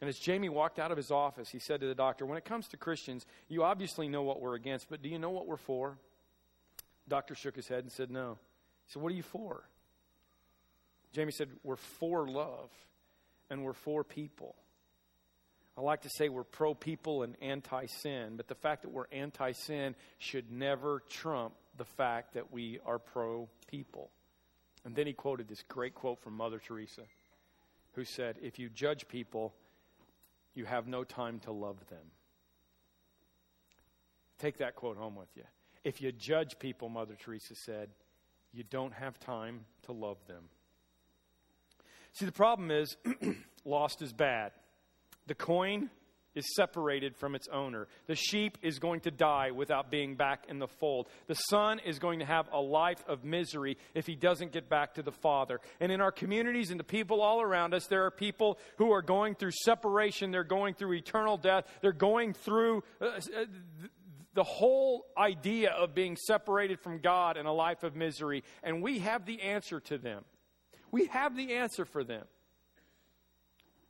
And 0.03 0.09
as 0.09 0.19
Jamie 0.19 0.49
walked 0.49 0.81
out 0.81 0.91
of 0.91 0.97
his 0.97 1.13
office, 1.13 1.49
he 1.49 1.61
said 1.61 1.81
to 1.81 1.87
the 1.87 1.95
doctor, 1.95 2.27
When 2.27 2.37
it 2.37 2.45
comes 2.45 2.67
to 2.69 2.77
Christians, 2.77 3.25
you 3.47 3.63
obviously 3.63 4.09
know 4.09 4.25
what 4.25 4.41
we're 4.41 4.57
against, 4.57 4.91
but 4.91 5.01
do 5.01 5.09
you 5.09 5.17
know 5.17 5.31
what 5.31 5.47
we're 5.47 5.57
for? 5.57 5.97
The 7.05 7.11
doctor 7.11 7.37
shook 7.37 7.55
his 7.55 7.69
head 7.69 7.85
and 7.85 7.93
said, 7.93 8.11
No. 8.11 8.37
He 8.85 8.93
said, 8.93 9.01
What 9.01 9.13
are 9.13 9.15
you 9.15 9.23
for? 9.23 9.63
Jamie 11.13 11.31
said, 11.31 11.51
We're 11.63 11.77
for 11.77 12.27
love 12.27 12.71
and 13.49 13.63
we're 13.63 13.75
for 13.75 14.03
people. 14.03 14.57
I 15.79 15.83
like 15.83 16.03
to 16.03 16.11
say 16.11 16.29
we're 16.29 16.43
pro 16.43 16.75
people 16.75 17.23
and 17.23 17.37
anti 17.41 17.87
sin, 17.87 18.33
but 18.37 18.49
the 18.49 18.57
fact 18.57 18.83
that 18.83 18.89
we're 18.89 19.07
anti 19.13 19.53
sin 19.53 19.95
should 20.19 20.51
never 20.51 21.05
trump 21.11 21.55
the 21.77 21.85
fact 21.85 22.35
that 22.35 22.53
we 22.53 22.81
are 22.85 22.99
pro 22.99 23.49
people. 23.69 24.11
And 24.85 24.97
then 24.97 25.07
he 25.07 25.13
quoted 25.13 25.47
this 25.47 25.63
great 25.69 25.95
quote 25.95 26.21
from 26.21 26.37
Mother 26.37 26.59
Teresa, 26.59 27.03
who 27.93 28.05
said, 28.05 28.39
If 28.43 28.59
you 28.59 28.69
judge 28.69 29.07
people, 29.07 29.55
you 30.55 30.65
have 30.65 30.87
no 30.87 31.05
time 31.05 31.39
to 31.41 31.53
love 31.53 31.79
them. 31.89 32.07
Take 34.39 34.59
that 34.59 34.75
quote 34.75 34.97
home 34.97 35.17
with 35.17 35.29
you. 35.37 35.45
If 35.85 36.01
you 36.01 36.13
judge 36.13 36.59
people, 36.59 36.89
Mother 36.89 37.15
Teresa 37.19 37.55
said, 37.55 37.91
you 38.53 38.65
don't 38.65 38.93
have 38.93 39.19
time 39.19 39.65
to 39.85 39.93
love 39.93 40.19
them. 40.27 40.45
See, 42.13 42.27
the 42.27 42.33
problem 42.33 42.71
is 42.71 42.97
lost 43.65 44.03
is 44.03 44.13
bad. 44.13 44.53
The 45.27 45.35
coin 45.35 45.91
is 46.35 46.55
separated 46.55 47.17
from 47.17 47.35
its 47.35 47.49
owner. 47.49 47.89
The 48.07 48.15
sheep 48.15 48.59
is 48.63 48.79
going 48.79 49.01
to 49.01 49.11
die 49.11 49.51
without 49.51 49.91
being 49.91 50.15
back 50.15 50.47
in 50.49 50.59
the 50.59 50.67
fold. 50.67 51.09
The 51.27 51.35
son 51.35 51.79
is 51.81 51.99
going 51.99 52.21
to 52.21 52.25
have 52.25 52.49
a 52.53 52.61
life 52.61 53.03
of 53.07 53.25
misery 53.25 53.77
if 53.95 54.07
he 54.07 54.15
doesn't 54.15 54.53
get 54.53 54.69
back 54.69 54.95
to 54.95 55.03
the 55.03 55.13
father. 55.13 55.61
And 55.81 55.93
in 55.93 56.01
our 56.01 56.13
communities 56.13 56.71
and 56.71 56.81
the 56.81 56.85
people 56.85 57.21
all 57.21 57.41
around 57.41 57.75
us, 57.75 57.87
there 57.87 58.05
are 58.05 58.11
people 58.11 58.59
who 58.79 58.93
are 58.93 59.03
going 59.03 59.35
through 59.35 59.53
separation, 59.65 60.31
they're 60.31 60.45
going 60.45 60.75
through 60.75 60.95
eternal 60.95 61.37
death, 61.37 61.65
they're 61.81 61.93
going 61.93 62.33
through. 62.33 62.83
Uh, 63.01 63.07
uh 63.07 63.45
the 64.35 64.43
whole 64.43 65.05
idea 65.19 65.73
of 65.73 65.95
being 65.95 66.17
separated 66.17 66.81
from 66.81 67.01
God 67.01 67.37
and 67.37 67.47
a 67.47 67.53
life 67.53 67.83
of 67.83 67.95
misery, 67.95 68.45
and 68.63 68.83
we 68.83 69.01
have 69.01 69.27
the 69.27 69.43
answer 69.43 69.79
to 69.81 69.99
them. 69.99 70.25
We 70.91 71.07
have 71.07 71.37
the 71.37 71.53
answer 71.55 71.85
for 71.85 72.03
them. 72.03 72.25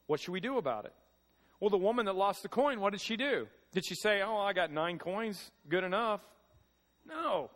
What 0.07 0.20
should 0.20 0.33
we 0.33 0.40
do 0.40 0.59
about 0.59 0.85
it? 0.85 0.92
Well, 1.62 1.70
the 1.70 1.79
woman 1.79 2.07
that 2.07 2.16
lost 2.16 2.42
the 2.42 2.48
coin, 2.48 2.81
what 2.81 2.90
did 2.90 3.01
she 3.01 3.16
do? 3.16 3.46
Did 3.70 3.87
she 3.87 3.94
say, 3.94 4.20
Oh, 4.20 4.37
I 4.37 4.53
got 4.53 4.72
nine 4.72 4.98
coins, 4.98 5.53
good 5.68 5.85
enough? 5.85 6.20
No. 7.07 7.51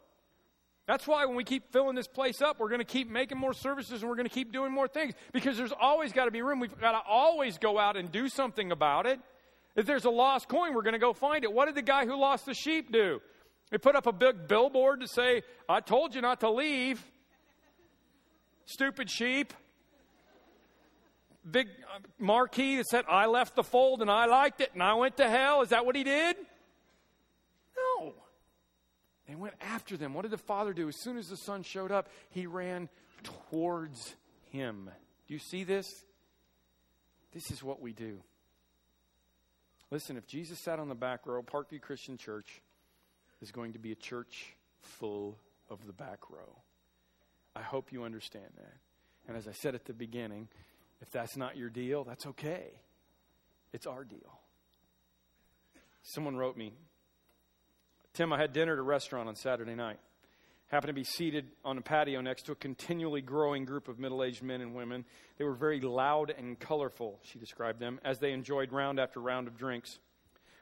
That's 0.87 1.09
why 1.09 1.25
when 1.25 1.35
we 1.35 1.42
keep 1.42 1.73
filling 1.73 1.97
this 1.97 2.07
place 2.07 2.40
up, 2.40 2.61
we're 2.61 2.69
going 2.69 2.79
to 2.79 2.85
keep 2.85 3.11
making 3.11 3.37
more 3.37 3.53
services 3.53 4.03
and 4.03 4.09
we're 4.09 4.14
going 4.14 4.29
to 4.29 4.33
keep 4.33 4.53
doing 4.53 4.71
more 4.71 4.87
things 4.87 5.14
because 5.33 5.57
there's 5.57 5.73
always 5.73 6.12
got 6.12 6.27
to 6.27 6.31
be 6.31 6.40
room. 6.40 6.61
We've 6.61 6.81
got 6.81 6.92
to 6.92 7.01
always 7.05 7.59
go 7.59 7.81
out 7.81 7.97
and 7.97 8.12
do 8.12 8.29
something 8.29 8.71
about 8.71 9.07
it. 9.07 9.19
If 9.75 9.87
there's 9.87 10.05
a 10.05 10.11
lost 10.11 10.49
coin, 10.49 10.73
we're 10.73 10.83
going 10.83 10.92
to 10.92 11.01
go 11.01 11.12
find 11.12 11.42
it. 11.42 11.53
What 11.53 11.66
did 11.66 11.75
the 11.75 11.83
guy 11.83 12.07
who 12.07 12.16
lost 12.16 12.47
the 12.47 12.55
sheep 12.55 12.92
do? 12.92 13.21
He 13.73 13.79
put 13.79 13.97
up 13.97 14.07
a 14.07 14.12
big 14.12 14.47
billboard 14.47 15.01
to 15.01 15.09
say, 15.09 15.42
I 15.69 15.81
told 15.81 16.14
you 16.14 16.21
not 16.21 16.38
to 16.40 16.51
leave. 16.53 17.05
Stupid 18.66 19.11
sheep 19.11 19.53
big 21.50 21.68
uh, 21.94 21.98
marquee 22.18 22.76
that 22.76 22.87
said, 22.87 23.04
I 23.09 23.26
left 23.26 23.56
the 23.56 23.62
fold 23.62 24.02
and 24.02 24.11
I 24.11 24.26
liked 24.26 24.61
it 24.61 24.70
and 24.74 24.82
I 24.82 24.94
went 24.94 25.16
to 25.18 25.28
hell? 25.28 25.62
Is 25.62 25.70
that 25.70 25.87
what 25.87 25.96
he 25.96 26.04
did? 26.04 26.37
No. 27.76 28.14
They 29.28 29.35
went 29.35 29.54
after 29.61 29.96
them. 29.96 30.14
What 30.14 30.22
did 30.22 30.30
the 30.30 30.38
father 30.38 30.72
do? 30.72 30.88
As 30.88 31.00
soon 31.00 31.16
as 31.16 31.28
the 31.28 31.37
son 31.37 31.62
showed 31.62 31.92
up, 31.92 32.09
he 32.30 32.46
ran 32.46 32.88
towards 33.22 34.14
him. 34.50 34.90
Do 35.26 35.35
you 35.35 35.40
see 35.40 35.64
this? 35.64 36.04
This 37.32 37.50
is 37.50 37.62
what 37.62 37.80
we 37.80 37.92
do. 37.92 38.20
Listen, 39.90 40.16
if 40.16 40.26
Jesus 40.26 40.59
sat 40.59 40.78
on 40.78 40.88
the 40.88 40.94
back 40.94 41.26
row, 41.26 41.42
Parkview 41.42 41.80
Christian 41.80 42.16
Church 42.16 42.61
is 43.40 43.50
going 43.50 43.72
to 43.74 43.78
be 43.78 43.92
a 43.92 43.96
church 43.96 44.54
full 44.80 45.38
of 45.68 45.87
the 45.87 45.92
back 45.92 46.30
row. 46.30 46.56
I 47.54 47.62
hope 47.62 47.92
you 47.92 48.04
understand 48.04 48.50
that. 48.56 48.74
And 49.28 49.37
as 49.37 49.48
I 49.48 49.52
said 49.52 49.74
at 49.74 49.85
the 49.85 49.92
beginning, 49.92 50.48
if 51.00 51.11
that's 51.11 51.37
not 51.37 51.56
your 51.56 51.68
deal, 51.68 52.04
that's 52.04 52.26
okay. 52.26 52.70
It's 53.72 53.87
our 53.87 54.04
deal. 54.04 54.40
Someone 56.02 56.37
wrote 56.37 56.56
me 56.56 56.72
Tim, 58.14 58.32
I 58.32 58.38
had 58.38 58.54
dinner 58.54 58.72
at 58.72 58.78
a 58.78 58.82
restaurant 58.82 59.28
on 59.28 59.37
Saturday 59.37 59.74
night. 59.74 59.98
Happened 60.68 60.88
to 60.88 60.94
be 60.94 61.04
seated 61.04 61.48
on 61.64 61.78
a 61.78 61.82
patio 61.82 62.20
next 62.22 62.44
to 62.46 62.52
a 62.52 62.56
continually 62.56 63.20
growing 63.20 63.64
group 63.64 63.88
of 63.88 63.98
middle 63.98 64.24
aged 64.24 64.42
men 64.42 64.62
and 64.62 64.74
women. 64.74 65.04
They 65.37 65.44
were 65.44 65.54
very 65.54 65.80
loud 65.80 66.35
and 66.37 66.59
colorful, 66.59 67.20
she 67.22 67.38
described 67.38 67.78
them, 67.78 68.00
as 68.04 68.18
they 68.18 68.32
enjoyed 68.32 68.72
round 68.72 68.98
after 68.98 69.20
round 69.20 69.48
of 69.48 69.59
drinks. 69.59 69.98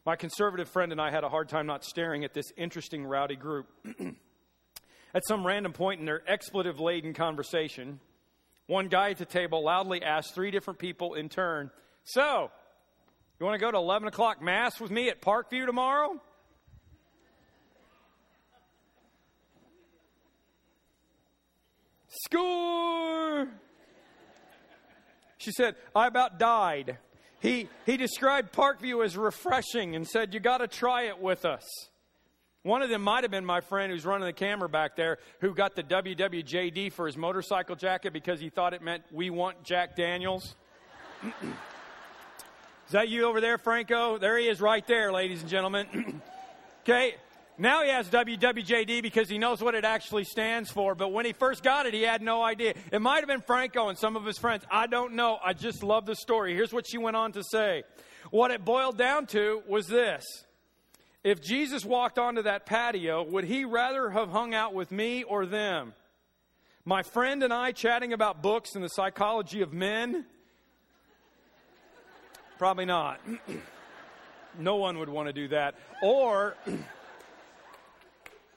My 0.04 0.16
conservative 0.16 0.68
friend 0.68 0.92
and 0.92 1.00
I 1.00 1.10
had 1.10 1.24
a 1.24 1.28
hard 1.28 1.48
time 1.48 1.66
not 1.66 1.84
staring 1.84 2.24
at 2.24 2.34
this 2.34 2.52
interesting, 2.56 3.06
rowdy 3.06 3.36
group. 3.36 3.66
at 5.14 5.24
some 5.26 5.46
random 5.46 5.72
point 5.72 6.00
in 6.00 6.06
their 6.06 6.28
expletive 6.28 6.80
laden 6.80 7.14
conversation, 7.14 8.00
one 8.66 8.88
guy 8.88 9.10
at 9.10 9.18
the 9.18 9.24
table 9.24 9.62
loudly 9.62 10.02
asked 10.02 10.34
three 10.34 10.50
different 10.50 10.78
people 10.78 11.14
in 11.14 11.28
turn, 11.28 11.70
So, 12.04 12.50
you 13.38 13.46
want 13.46 13.58
to 13.58 13.64
go 13.64 13.70
to 13.70 13.76
11 13.76 14.08
o'clock 14.08 14.40
Mass 14.40 14.80
with 14.80 14.90
me 14.90 15.08
at 15.08 15.20
Parkview 15.20 15.66
tomorrow? 15.66 16.20
Score! 22.08 23.48
She 25.38 25.50
said, 25.50 25.74
I 25.94 26.06
about 26.06 26.38
died. 26.38 26.98
He, 27.40 27.68
he 27.84 27.98
described 27.98 28.54
Parkview 28.54 29.04
as 29.04 29.16
refreshing 29.16 29.94
and 29.94 30.08
said, 30.08 30.32
You 30.32 30.40
got 30.40 30.58
to 30.58 30.68
try 30.68 31.02
it 31.02 31.20
with 31.20 31.44
us. 31.44 31.64
One 32.64 32.80
of 32.80 32.88
them 32.88 33.02
might 33.02 33.24
have 33.24 33.30
been 33.30 33.44
my 33.44 33.60
friend 33.60 33.92
who's 33.92 34.06
running 34.06 34.24
the 34.24 34.32
camera 34.32 34.70
back 34.70 34.96
there 34.96 35.18
who 35.40 35.54
got 35.54 35.76
the 35.76 35.82
WWJD 35.82 36.94
for 36.94 37.04
his 37.04 37.14
motorcycle 37.14 37.76
jacket 37.76 38.14
because 38.14 38.40
he 38.40 38.48
thought 38.48 38.72
it 38.72 38.80
meant 38.80 39.02
we 39.12 39.28
want 39.28 39.62
Jack 39.64 39.94
Daniels. 39.96 40.54
is 41.22 41.32
that 42.92 43.10
you 43.10 43.26
over 43.26 43.42
there, 43.42 43.58
Franco? 43.58 44.16
There 44.16 44.38
he 44.38 44.48
is 44.48 44.62
right 44.62 44.84
there, 44.86 45.12
ladies 45.12 45.42
and 45.42 45.50
gentlemen. 45.50 46.22
okay, 46.84 47.16
now 47.58 47.82
he 47.82 47.90
has 47.90 48.08
WWJD 48.08 49.02
because 49.02 49.28
he 49.28 49.36
knows 49.36 49.60
what 49.60 49.74
it 49.74 49.84
actually 49.84 50.24
stands 50.24 50.70
for, 50.70 50.94
but 50.94 51.12
when 51.12 51.26
he 51.26 51.34
first 51.34 51.62
got 51.62 51.84
it, 51.84 51.92
he 51.92 52.00
had 52.00 52.22
no 52.22 52.42
idea. 52.42 52.72
It 52.90 53.02
might 53.02 53.18
have 53.18 53.28
been 53.28 53.42
Franco 53.42 53.90
and 53.90 53.98
some 53.98 54.16
of 54.16 54.24
his 54.24 54.38
friends. 54.38 54.64
I 54.70 54.86
don't 54.86 55.16
know. 55.16 55.38
I 55.44 55.52
just 55.52 55.82
love 55.82 56.06
the 56.06 56.16
story. 56.16 56.54
Here's 56.54 56.72
what 56.72 56.86
she 56.86 56.96
went 56.96 57.14
on 57.14 57.32
to 57.32 57.44
say. 57.44 57.82
What 58.30 58.50
it 58.50 58.64
boiled 58.64 58.96
down 58.96 59.26
to 59.26 59.62
was 59.68 59.86
this 59.86 60.24
if 61.24 61.40
Jesus 61.40 61.84
walked 61.86 62.18
onto 62.18 62.42
that 62.42 62.66
patio, 62.66 63.22
would 63.22 63.44
he 63.44 63.64
rather 63.64 64.10
have 64.10 64.28
hung 64.28 64.52
out 64.52 64.74
with 64.74 64.92
me 64.92 65.24
or 65.24 65.46
them? 65.46 65.94
My 66.84 67.02
friend 67.02 67.42
and 67.42 67.52
I 67.52 67.72
chatting 67.72 68.12
about 68.12 68.42
books 68.42 68.74
and 68.74 68.84
the 68.84 68.88
psychology 68.88 69.62
of 69.62 69.72
men? 69.72 70.26
Probably 72.58 72.84
not. 72.84 73.20
no 74.58 74.76
one 74.76 74.98
would 74.98 75.08
want 75.08 75.28
to 75.28 75.32
do 75.32 75.48
that. 75.48 75.76
Or 76.02 76.56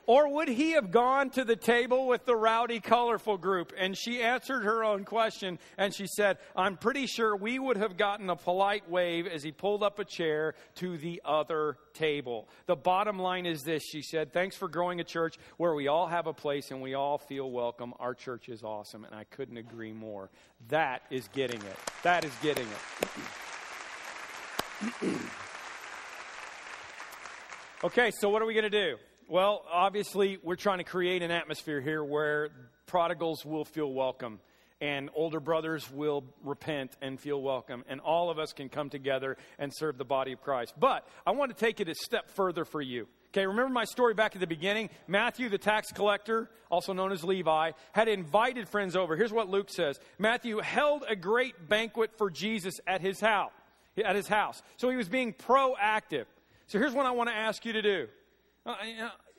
Or 0.08 0.30
would 0.30 0.48
he 0.48 0.72
have 0.72 0.90
gone 0.90 1.30
to 1.32 1.44
the 1.44 1.58
table 1.58 2.08
with 2.08 2.26
the 2.26 2.36
rowdy, 2.36 2.80
colorful 2.80 3.38
group? 3.38 3.74
And 3.78 3.96
she 3.98 4.24
answered 4.24 4.64
her 4.64 4.82
own 4.86 5.04
question 5.04 5.60
and 5.78 5.94
she 5.94 6.08
said, 6.08 6.38
I'm 6.56 6.78
pretty 6.78 7.08
sure 7.08 7.36
we 7.36 7.60
would 7.60 7.76
have 7.76 7.98
gotten 7.98 8.30
a 8.30 8.38
polite 8.38 8.90
wave 8.90 9.28
as 9.28 9.44
he 9.44 9.52
pulled 9.52 9.84
up 9.84 10.00
a 10.00 10.06
chair 10.06 10.56
to 10.76 10.98
the 10.98 11.22
other 11.26 11.76
table. 11.94 12.48
The 12.68 12.78
bottom 12.78 13.20
line 13.20 13.46
is 13.46 13.64
this, 13.64 13.84
she 13.84 14.02
said, 14.02 14.32
Thanks 14.32 14.56
for 14.56 14.70
growing 14.70 15.02
a 15.02 15.04
church 15.04 15.38
where 15.58 15.74
we 15.74 15.90
all 15.90 16.08
have 16.08 16.26
a 16.26 16.34
place 16.34 16.72
and 16.72 16.82
we 16.82 16.94
all 16.94 17.18
feel 17.18 17.52
welcome. 17.52 17.94
Our 18.00 18.14
church 18.14 18.48
is 18.48 18.64
awesome. 18.64 19.04
And 19.04 19.14
I 19.14 19.26
couldn't 19.26 19.58
agree 19.58 19.92
more. 19.92 20.30
That 20.70 21.02
is 21.10 21.28
getting 21.34 21.62
it. 21.62 21.78
That 22.04 22.24
is 22.24 22.32
getting 22.42 22.66
it. 22.66 22.80
okay, 27.84 28.10
so 28.22 28.30
what 28.30 28.42
are 28.42 28.46
we 28.46 28.54
going 28.54 28.64
to 28.64 28.70
do? 28.70 28.96
Well, 29.30 29.66
obviously, 29.70 30.38
we're 30.42 30.56
trying 30.56 30.78
to 30.78 30.86
create 30.86 31.22
an 31.22 31.32
atmosphere 31.32 31.82
here 31.82 32.02
where 32.02 32.48
prodigals 32.86 33.44
will 33.46 33.66
feel 33.66 33.92
welcome 33.92 34.40
and 34.80 35.10
older 35.14 35.42
brothers 35.42 35.92
will 35.92 36.24
repent 36.46 36.96
and 37.02 37.20
feel 37.20 37.42
welcome, 37.42 37.84
and 37.90 38.00
all 38.00 38.30
of 38.30 38.40
us 38.40 38.54
can 38.54 38.70
come 38.70 38.90
together 38.90 39.36
and 39.60 39.74
serve 39.76 39.98
the 39.98 40.06
body 40.06 40.32
of 40.32 40.42
Christ. 40.42 40.76
But 40.80 41.06
I 41.26 41.32
want 41.32 41.52
to 41.52 41.58
take 41.58 41.82
it 41.82 41.90
a 41.90 41.96
step 41.96 42.30
further 42.30 42.64
for 42.64 42.82
you. 42.82 43.10
Okay, 43.34 43.46
remember 43.46 43.74
my 43.74 43.84
story 43.84 44.14
back 44.14 44.34
at 44.34 44.40
the 44.40 44.48
beginning? 44.48 44.90
Matthew, 45.08 45.50
the 45.50 45.58
tax 45.58 45.92
collector, 45.92 46.50
also 46.72 46.94
known 46.94 47.12
as 47.12 47.26
Levi, 47.26 47.72
had 47.92 48.08
invited 48.08 48.70
friends 48.70 48.96
over. 48.96 49.18
Here's 49.18 49.34
what 49.34 49.50
Luke 49.50 49.70
says 49.70 50.00
Matthew 50.18 50.60
held 50.60 51.04
a 51.06 51.18
great 51.18 51.68
banquet 51.68 52.12
for 52.18 52.30
Jesus 52.30 52.76
at 52.88 53.02
his 53.02 53.20
house. 53.20 53.52
At 54.06 54.16
his 54.16 54.30
house. 54.30 54.62
So 54.78 54.90
he 54.90 54.96
was 54.96 55.10
being 55.10 55.34
proactive. 55.34 56.28
So 56.68 56.80
here's 56.80 56.94
what 56.94 57.06
I 57.06 57.12
want 57.12 57.30
to 57.30 57.36
ask 57.36 57.66
you 57.66 57.74
to 57.74 57.82
do. 57.82 58.08
Uh, 58.68 58.76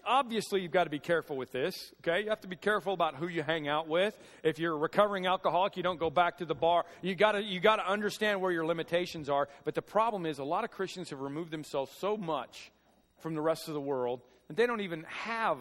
obviously 0.07 0.63
you've 0.63 0.73
got 0.73 0.85
to 0.85 0.91
be 0.91 0.99
careful 0.99 1.37
with 1.37 1.53
this, 1.53 1.93
okay? 2.01 2.23
You 2.23 2.31
have 2.31 2.41
to 2.41 2.49
be 2.49 2.57
careful 2.57 2.95
about 2.95 3.15
who 3.15 3.29
you 3.29 3.43
hang 3.43 3.69
out 3.69 3.87
with. 3.87 4.19
If 4.43 4.59
you're 4.59 4.73
a 4.73 4.79
recovering 4.79 5.27
alcoholic, 5.27 5.77
you 5.77 5.83
don't 5.83 6.01
go 6.01 6.09
back 6.09 6.39
to 6.39 6.47
the 6.47 6.55
bar. 6.55 6.87
You 7.03 7.15
got 7.15 7.33
to 7.33 7.43
you 7.43 7.61
got 7.61 7.77
to 7.77 7.87
understand 7.87 8.41
where 8.41 8.51
your 8.51 8.65
limitations 8.65 9.29
are. 9.29 9.51
But 9.67 9.75
the 9.75 9.83
problem 9.83 10.25
is 10.25 10.39
a 10.39 10.45
lot 10.45 10.65
of 10.65 10.71
Christians 10.71 11.11
have 11.11 11.21
removed 11.21 11.51
themselves 11.51 11.93
so 11.99 12.17
much 12.17 12.73
from 13.19 13.35
the 13.35 13.43
rest 13.43 13.69
of 13.69 13.75
the 13.75 13.83
world 13.83 14.23
that 14.47 14.57
they 14.57 14.67
don't 14.67 14.81
even 14.81 15.05
have 15.05 15.59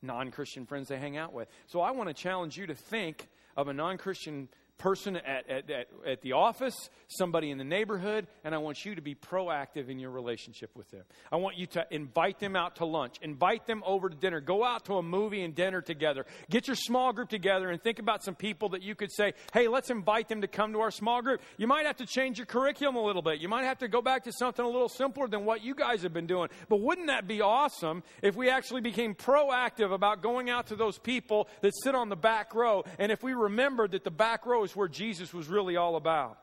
non-Christian 0.00 0.64
friends 0.64 0.86
they 0.86 0.98
hang 0.98 1.16
out 1.16 1.32
with. 1.32 1.48
So 1.66 1.80
I 1.80 1.90
want 1.90 2.08
to 2.08 2.14
challenge 2.14 2.56
you 2.56 2.68
to 2.68 2.74
think 2.76 3.26
of 3.56 3.66
a 3.66 3.72
non-Christian 3.72 4.48
person 4.78 5.16
at, 5.16 5.50
at, 5.50 5.70
at, 5.70 5.88
at, 6.06 6.22
the 6.22 6.32
office, 6.32 6.90
somebody 7.08 7.50
in 7.50 7.58
the 7.58 7.64
neighborhood, 7.64 8.26
and 8.44 8.54
I 8.54 8.58
want 8.58 8.84
you 8.84 8.94
to 8.94 9.02
be 9.02 9.14
proactive 9.14 9.88
in 9.88 9.98
your 9.98 10.10
relationship 10.10 10.70
with 10.74 10.90
them. 10.90 11.02
I 11.30 11.36
want 11.36 11.56
you 11.56 11.66
to 11.66 11.86
invite 11.90 12.38
them 12.38 12.56
out 12.56 12.76
to 12.76 12.84
lunch, 12.84 13.16
invite 13.20 13.66
them 13.66 13.82
over 13.84 14.08
to 14.08 14.16
dinner, 14.16 14.40
go 14.40 14.64
out 14.64 14.84
to 14.86 14.94
a 14.94 15.02
movie 15.02 15.42
and 15.42 15.54
dinner 15.54 15.80
together. 15.80 16.26
Get 16.48 16.68
your 16.68 16.76
small 16.76 17.12
group 17.12 17.28
together 17.28 17.70
and 17.70 17.82
think 17.82 17.98
about 17.98 18.24
some 18.24 18.34
people 18.34 18.70
that 18.70 18.82
you 18.82 18.94
could 18.94 19.12
say, 19.12 19.34
hey, 19.52 19.68
let's 19.68 19.90
invite 19.90 20.28
them 20.28 20.42
to 20.42 20.48
come 20.48 20.72
to 20.72 20.80
our 20.80 20.90
small 20.90 21.22
group. 21.22 21.40
You 21.56 21.66
might 21.66 21.86
have 21.86 21.96
to 21.96 22.06
change 22.06 22.38
your 22.38 22.46
curriculum 22.46 22.96
a 22.96 23.02
little 23.02 23.22
bit. 23.22 23.40
You 23.40 23.48
might 23.48 23.64
have 23.64 23.78
to 23.78 23.88
go 23.88 24.00
back 24.00 24.24
to 24.24 24.32
something 24.32 24.64
a 24.64 24.68
little 24.68 24.88
simpler 24.88 25.26
than 25.28 25.44
what 25.44 25.62
you 25.62 25.74
guys 25.74 26.02
have 26.02 26.12
been 26.12 26.26
doing. 26.26 26.48
But 26.68 26.80
wouldn't 26.80 27.08
that 27.08 27.26
be 27.26 27.40
awesome 27.40 28.02
if 28.22 28.36
we 28.36 28.48
actually 28.48 28.80
became 28.80 29.14
proactive 29.14 29.92
about 29.92 30.22
going 30.22 30.50
out 30.50 30.68
to 30.68 30.76
those 30.76 30.98
people 30.98 31.48
that 31.62 31.72
sit 31.82 31.94
on 31.94 32.08
the 32.08 32.16
back 32.16 32.54
row, 32.54 32.84
and 32.98 33.10
if 33.10 33.22
we 33.22 33.34
remembered 33.34 33.92
that 33.92 34.04
the 34.04 34.10
back 34.10 34.46
row 34.46 34.64
where 34.74 34.88
Jesus 34.88 35.32
was 35.34 35.48
really 35.48 35.76
all 35.76 35.96
about. 35.96 36.38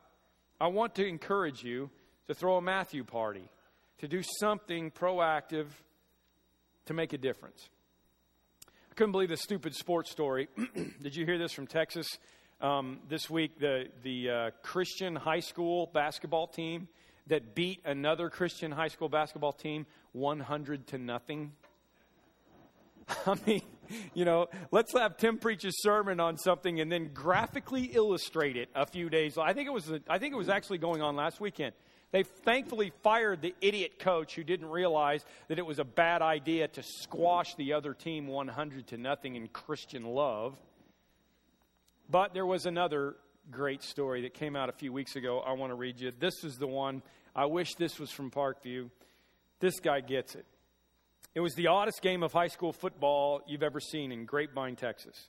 I 0.60 0.68
want 0.68 0.94
to 0.96 1.06
encourage 1.06 1.62
you 1.62 1.90
to 2.28 2.34
throw 2.34 2.56
a 2.56 2.62
Matthew 2.62 3.04
party, 3.04 3.48
to 3.98 4.08
do 4.08 4.22
something 4.40 4.90
proactive 4.90 5.66
to 6.86 6.94
make 6.94 7.12
a 7.12 7.18
difference. 7.18 7.68
I 8.90 8.94
couldn't 8.94 9.12
believe 9.12 9.28
the 9.28 9.36
stupid 9.36 9.74
sports 9.74 10.10
story. 10.10 10.48
Did 11.02 11.14
you 11.14 11.26
hear 11.26 11.38
this 11.38 11.52
from 11.52 11.66
Texas? 11.66 12.06
Um, 12.60 13.00
this 13.08 13.28
week, 13.28 13.58
the, 13.58 13.88
the 14.02 14.30
uh, 14.30 14.50
Christian 14.62 15.14
high 15.14 15.40
school 15.40 15.90
basketball 15.92 16.46
team 16.46 16.88
that 17.26 17.54
beat 17.54 17.82
another 17.84 18.30
Christian 18.30 18.72
high 18.72 18.88
school 18.88 19.08
basketball 19.08 19.52
team 19.52 19.84
100 20.12 20.86
to 20.88 20.98
nothing. 20.98 21.52
I 23.26 23.34
mean, 23.46 23.62
you 24.14 24.24
know, 24.24 24.48
let's 24.70 24.92
have 24.92 25.16
Tim 25.16 25.38
preach 25.38 25.64
a 25.64 25.72
sermon 25.72 26.20
on 26.20 26.36
something 26.36 26.80
and 26.80 26.90
then 26.90 27.10
graphically 27.12 27.84
illustrate 27.84 28.56
it 28.56 28.68
a 28.74 28.86
few 28.86 29.08
days. 29.08 29.38
I 29.38 29.52
think 29.52 29.66
it 29.66 29.72
was 29.72 29.90
I 30.08 30.18
think 30.18 30.34
it 30.34 30.36
was 30.36 30.48
actually 30.48 30.78
going 30.78 31.02
on 31.02 31.16
last 31.16 31.40
weekend. 31.40 31.72
They 32.12 32.22
thankfully 32.22 32.92
fired 33.02 33.42
the 33.42 33.54
idiot 33.60 33.98
coach 33.98 34.36
who 34.36 34.44
didn't 34.44 34.68
realize 34.68 35.24
that 35.48 35.58
it 35.58 35.66
was 35.66 35.78
a 35.78 35.84
bad 35.84 36.22
idea 36.22 36.68
to 36.68 36.82
squash 36.82 37.54
the 37.56 37.72
other 37.72 37.94
team 37.94 38.28
100 38.28 38.86
to 38.88 38.96
nothing 38.96 39.34
in 39.34 39.48
Christian 39.48 40.04
love. 40.04 40.56
But 42.08 42.32
there 42.32 42.46
was 42.46 42.66
another 42.66 43.16
great 43.50 43.82
story 43.82 44.22
that 44.22 44.34
came 44.34 44.56
out 44.56 44.68
a 44.68 44.72
few 44.72 44.92
weeks 44.92 45.16
ago. 45.16 45.40
I 45.40 45.52
want 45.52 45.70
to 45.70 45.74
read 45.74 46.00
you. 46.00 46.12
This 46.18 46.44
is 46.44 46.56
the 46.56 46.66
one. 46.66 47.02
I 47.34 47.46
wish 47.46 47.74
this 47.74 47.98
was 47.98 48.10
from 48.10 48.30
Parkview. 48.30 48.90
This 49.60 49.80
guy 49.80 50.00
gets 50.00 50.34
it. 50.34 50.46
It 51.36 51.40
was 51.40 51.54
the 51.54 51.66
oddest 51.66 52.00
game 52.00 52.22
of 52.22 52.32
high 52.32 52.46
school 52.48 52.72
football 52.72 53.42
you've 53.46 53.62
ever 53.62 53.78
seen 53.78 54.10
in 54.10 54.24
Grapevine, 54.24 54.74
Texas. 54.74 55.28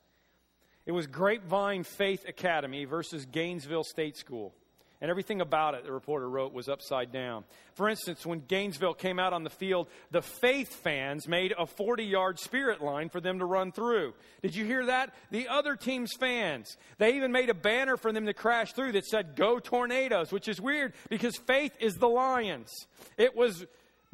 It 0.86 0.94
was 0.94 1.06
Grapevine 1.06 1.84
Faith 1.84 2.24
Academy 2.26 2.86
versus 2.86 3.26
Gainesville 3.26 3.84
State 3.84 4.16
School. 4.16 4.56
And 5.02 5.12
everything 5.12 5.42
about 5.42 5.74
it, 5.74 5.84
the 5.84 5.92
reporter 5.92 6.30
wrote, 6.30 6.54
was 6.54 6.70
upside 6.70 7.12
down. 7.12 7.44
For 7.74 7.90
instance, 7.90 8.26
when 8.26 8.40
Gainesville 8.40 8.94
came 8.94 9.20
out 9.20 9.34
on 9.34 9.44
the 9.44 9.50
field, 9.50 9.90
the 10.10 10.22
Faith 10.22 10.76
fans 10.76 11.28
made 11.28 11.54
a 11.60 11.66
40 11.66 12.06
yard 12.06 12.40
spirit 12.40 12.82
line 12.82 13.10
for 13.10 13.20
them 13.20 13.40
to 13.40 13.46
run 13.46 13.74
through. 13.74 14.14
Did 14.42 14.56
you 14.56 14.64
hear 14.64 14.86
that? 14.86 15.14
The 15.30 15.50
other 15.50 15.76
team's 15.76 16.14
fans, 16.18 16.78
they 17.00 17.16
even 17.18 17.34
made 17.34 17.50
a 17.50 17.54
banner 17.54 17.98
for 17.98 18.14
them 18.14 18.28
to 18.28 18.34
crash 18.34 18.72
through 18.72 18.94
that 18.94 19.06
said, 19.06 19.36
Go 19.36 19.60
Tornadoes, 19.60 20.32
which 20.32 20.48
is 20.48 20.62
weird 20.62 20.94
because 21.10 21.36
Faith 21.36 21.74
is 21.82 21.96
the 21.96 22.08
Lions. 22.08 22.72
It 23.18 23.36
was 23.36 23.66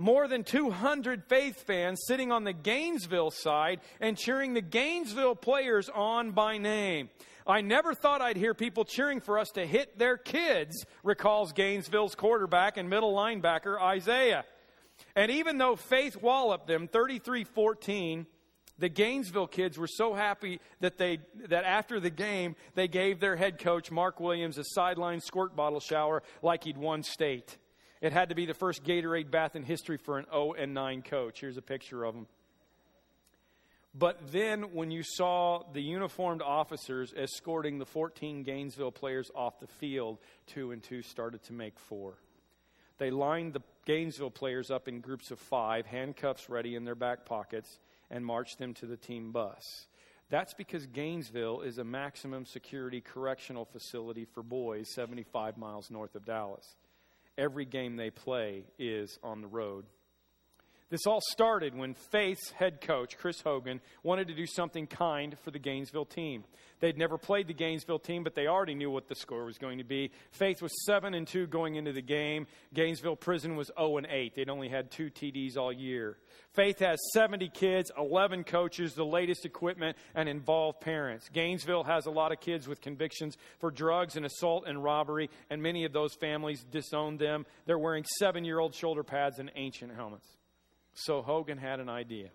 more 0.04 0.28
than 0.28 0.44
200 0.44 1.24
Faith 1.24 1.63
fans 1.66 2.02
sitting 2.06 2.30
on 2.30 2.44
the 2.44 2.52
Gainesville 2.52 3.32
side 3.32 3.80
and 4.02 4.18
cheering 4.18 4.54
the 4.54 4.62
Gainesville 4.62 5.36
players 5.36 5.88
on 5.88 6.32
by 6.32 6.58
name. 6.58 7.10
I 7.48 7.62
never 7.62 7.94
thought 7.94 8.22
I'd 8.22 8.36
hear 8.36 8.54
people 8.54 8.84
cheering 8.84 9.22
for 9.22 9.39
us 9.39 9.50
to 9.52 9.66
hit 9.66 9.98
their 9.98 10.18
kids, 10.18 10.86
recalls 11.04 11.54
Gainesville's 11.54 12.16
quarterback 12.16 12.76
and 12.76 12.89
middle 12.89 13.13
linebacker 13.13 13.82
Isaiah. 13.82 14.44
And 15.16 15.32
even 15.32 15.58
though 15.58 15.78
Faith 15.78 16.22
walloped 16.22 16.68
them 16.68 16.89
33 16.89 17.46
14, 17.46 18.26
the 18.78 18.89
Gainesville 18.89 19.48
kids 19.48 19.78
were 19.78 19.88
so 19.88 20.13
happy 20.13 20.60
that, 20.82 20.98
they, 20.98 21.20
that 21.48 21.63
after 21.63 22.02
the 22.02 22.10
game, 22.10 22.58
they 22.76 22.89
gave 22.89 23.22
their 23.22 23.38
head 23.38 23.58
coach, 23.58 23.89
Mark 23.89 24.20
Williams, 24.20 24.58
a 24.58 24.66
sideline 24.66 25.22
squirt 25.22 25.56
bottle 25.56 25.80
shower 25.80 26.24
like 26.42 26.66
he'd 26.66 26.78
won 26.78 27.04
state. 27.04 27.58
It 28.04 28.12
had 28.12 28.30
to 28.30 28.36
be 28.36 28.46
the 28.46 28.54
first 28.54 28.84
Gatorade 28.84 29.32
bath 29.32 29.56
in 29.56 29.63
history 29.63 29.96
for 29.96 30.20
an 30.20 30.26
0 30.30 30.56
and 30.58 30.74
9 30.74 31.04
coach. 31.04 31.39
Here's 31.39 31.56
a 31.56 31.62
picture 31.62 32.04
of 32.04 32.13
him. 32.13 32.28
But 33.96 34.20
then, 34.34 34.74
when 34.74 34.92
you 34.92 35.04
saw 35.04 35.63
the 35.72 35.82
uniformed 35.82 36.42
officers 36.42 37.13
escorting 37.16 37.80
the 37.80 37.86
14 37.86 38.44
Gainesville 38.44 38.92
players 38.92 39.32
off 39.34 39.62
the 39.62 39.68
field, 39.68 40.18
two 40.48 40.72
and 40.72 40.84
two 40.84 41.02
started 41.02 41.44
to 41.44 41.54
make 41.54 41.80
four. 41.80 42.16
They 42.98 43.10
lined 43.10 43.54
the 43.54 43.62
Gainesville 43.86 44.32
players 44.32 44.70
up 44.70 44.89
in 44.89 45.00
groups 45.00 45.32
of 45.32 45.39
five, 45.39 45.86
handcuffs 45.86 46.50
ready 46.50 46.76
in 46.76 46.84
their 46.84 46.96
back 46.96 47.26
pockets, 47.26 47.80
and 48.12 48.26
marched 48.26 48.60
them 48.60 48.74
to 48.76 48.86
the 48.86 48.98
team 48.98 49.32
bus. 49.32 49.88
That's 50.30 50.54
because 50.54 50.88
Gainesville 50.88 51.62
is 51.62 51.78
a 51.78 51.86
maximum 51.86 52.46
security 52.46 53.00
correctional 53.00 53.63
facility 53.63 54.26
for 54.26 54.44
boys 54.44 54.89
75 54.89 55.58
miles 55.58 55.89
north 55.89 56.16
of 56.16 56.26
Dallas 56.26 56.76
every 57.38 57.65
game 57.65 57.96
they 57.96 58.10
play 58.10 58.63
is 58.78 59.19
on 59.24 59.41
the 59.41 59.48
road. 59.48 59.86
This 60.89 61.08
all 61.08 61.22
started 61.32 61.76
when 61.76 61.93
Faith's 61.93 62.52
head 62.52 62.82
coach, 62.82 63.17
Kris 63.17 63.41
Hogan, 63.41 63.82
wanted 64.04 64.28
to 64.28 64.36
do 64.36 64.46
something 64.46 64.86
kind 64.88 65.36
for 65.39 65.52
the 65.52 65.60
Gainesville 65.60 66.06
team. 66.06 66.43
They'd 66.82 66.98
never 66.98 67.17
played 67.17 67.48
the 67.48 67.54
Gainesville 67.54 68.00
team, 68.00 68.24
but 68.24 68.36
they 68.36 68.48
already 68.48 68.76
knew 68.76 68.91
what 68.91 69.08
the 69.08 69.15
score 69.15 69.46
was 69.46 69.58
going 69.58 69.78
to 69.78 69.86
be. 69.86 70.12
Faith 70.32 70.62
was 70.62 70.72
7 70.86 71.13
and 71.13 71.26
2 71.26 71.48
going 71.48 71.76
into 71.76 71.93
the 71.93 72.02
game. 72.02 72.46
Gainesville 72.74 73.15
Prison 73.15 73.56
was 73.56 73.72
0 73.80 73.98
and 73.98 74.08
8. 74.08 74.36
They'd 74.36 74.50
only 74.50 74.67
had 74.67 74.91
two 74.91 75.10
TDs 75.10 75.56
all 75.56 75.72
year. 75.72 76.17
Faith 76.52 76.80
has 76.80 77.00
70 77.13 77.50
kids, 77.50 77.89
11 77.98 78.43
coaches, 78.43 78.93
the 78.93 79.06
latest 79.06 79.46
equipment, 79.46 79.98
and 80.13 80.28
involved 80.28 80.82
parents. 80.82 81.30
Gainesville 81.30 81.86
has 81.86 82.06
a 82.06 82.12
lot 82.12 82.32
of 82.32 82.41
kids 82.41 82.67
with 82.67 82.82
convictions 82.82 83.38
for 83.60 83.72
drugs 83.72 84.17
and 84.17 84.26
assault 84.26 84.65
and 84.67 84.84
robbery, 84.84 85.30
and 85.50 85.63
many 85.63 85.86
of 85.86 85.93
those 85.93 86.13
families 86.15 86.65
disown 86.69 87.17
them. 87.17 87.46
They're 87.65 87.80
wearing 87.80 88.06
seven 88.19 88.43
year 88.43 88.60
old 88.60 88.76
shoulder 88.76 89.04
pads 89.04 89.39
and 89.39 89.52
ancient 89.56 89.96
helmets. 89.96 90.28
So 90.93 91.21
Hogan 91.21 91.58
had 91.58 91.79
an 91.79 91.89
idea. 91.89 92.29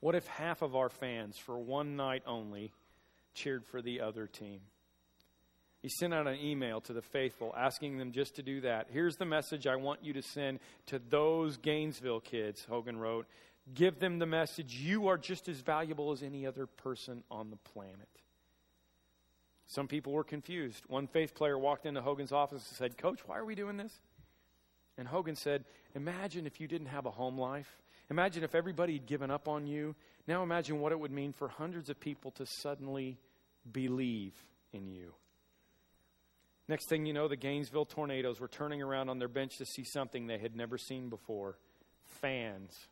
What 0.00 0.14
if 0.14 0.26
half 0.26 0.62
of 0.62 0.76
our 0.76 0.88
fans, 0.88 1.38
for 1.38 1.58
one 1.58 1.96
night 1.96 2.22
only, 2.26 2.72
cheered 3.34 3.64
for 3.64 3.80
the 3.80 4.00
other 4.00 4.26
team? 4.26 4.60
He 5.80 5.88
sent 5.88 6.14
out 6.14 6.26
an 6.26 6.38
email 6.42 6.80
to 6.82 6.92
the 6.92 7.02
faithful 7.02 7.54
asking 7.56 7.98
them 7.98 8.12
just 8.12 8.36
to 8.36 8.42
do 8.42 8.62
that. 8.62 8.88
Here's 8.90 9.16
the 9.16 9.26
message 9.26 9.66
I 9.66 9.76
want 9.76 10.02
you 10.02 10.14
to 10.14 10.22
send 10.22 10.60
to 10.86 10.98
those 10.98 11.58
Gainesville 11.58 12.20
kids, 12.20 12.64
Hogan 12.68 12.96
wrote. 12.96 13.26
Give 13.72 13.98
them 13.98 14.18
the 14.18 14.26
message 14.26 14.74
you 14.74 15.08
are 15.08 15.18
just 15.18 15.48
as 15.48 15.60
valuable 15.60 16.12
as 16.12 16.22
any 16.22 16.46
other 16.46 16.66
person 16.66 17.22
on 17.30 17.50
the 17.50 17.56
planet. 17.56 18.08
Some 19.66 19.88
people 19.88 20.12
were 20.12 20.24
confused. 20.24 20.84
One 20.88 21.06
faith 21.06 21.34
player 21.34 21.58
walked 21.58 21.86
into 21.86 22.02
Hogan's 22.02 22.32
office 22.32 22.66
and 22.68 22.76
said, 22.76 22.98
Coach, 22.98 23.20
why 23.26 23.38
are 23.38 23.44
we 23.44 23.54
doing 23.54 23.76
this? 23.76 24.00
And 24.96 25.08
Hogan 25.08 25.36
said, 25.36 25.64
Imagine 25.94 26.46
if 26.46 26.60
you 26.60 26.68
didn't 26.68 26.88
have 26.88 27.06
a 27.06 27.10
home 27.10 27.38
life. 27.38 27.78
Imagine 28.10 28.44
if 28.44 28.54
everybody 28.54 28.94
had 28.94 29.06
given 29.06 29.30
up 29.30 29.48
on 29.48 29.66
you. 29.66 29.94
Now 30.26 30.42
imagine 30.42 30.80
what 30.80 30.92
it 30.92 31.00
would 31.00 31.10
mean 31.10 31.32
for 31.32 31.48
hundreds 31.48 31.88
of 31.88 31.98
people 31.98 32.30
to 32.32 32.46
suddenly 32.46 33.18
believe 33.70 34.34
in 34.72 34.88
you. 34.88 35.14
Next 36.68 36.88
thing 36.88 37.04
you 37.04 37.12
know, 37.12 37.28
the 37.28 37.36
Gainesville 37.36 37.84
Tornadoes 37.84 38.40
were 38.40 38.48
turning 38.48 38.82
around 38.82 39.08
on 39.08 39.18
their 39.18 39.28
bench 39.28 39.58
to 39.58 39.66
see 39.66 39.84
something 39.84 40.26
they 40.26 40.38
had 40.38 40.56
never 40.56 40.78
seen 40.78 41.08
before 41.08 41.58
fans, 42.20 42.88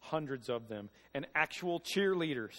hundreds 0.00 0.48
of 0.48 0.68
them, 0.68 0.90
and 1.14 1.26
actual 1.34 1.80
cheerleaders. 1.80 2.54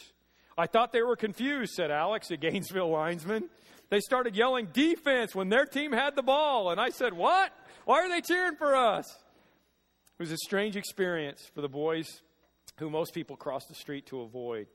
I 0.58 0.66
thought 0.66 0.92
they 0.92 1.04
were 1.04 1.16
confused, 1.16 1.74
said 1.74 1.92
Alex, 1.92 2.32
a 2.32 2.38
Gainesville 2.38 2.90
linesman. 2.90 3.50
They 3.90 4.00
started 4.00 4.36
yelling 4.36 4.68
defense 4.74 5.36
when 5.36 5.50
their 5.50 5.66
team 5.66 5.92
had 5.92 6.16
the 6.16 6.24
ball. 6.24 6.72
And 6.72 6.82
I 6.82 6.90
said, 6.90 7.14
What? 7.14 7.52
Why 7.86 8.02
are 8.02 8.10
they 8.10 8.22
cheering 8.22 8.56
for 8.58 8.76
us? 8.76 9.06
It 10.20 10.24
was 10.24 10.32
a 10.32 10.38
strange 10.38 10.76
experience 10.76 11.50
for 11.54 11.62
the 11.62 11.70
boys 11.70 12.08
who 12.80 12.90
most 12.90 13.14
people 13.14 13.36
cross 13.36 13.66
the 13.66 13.76
street 13.76 14.08
to 14.08 14.22
avoid. 14.22 14.68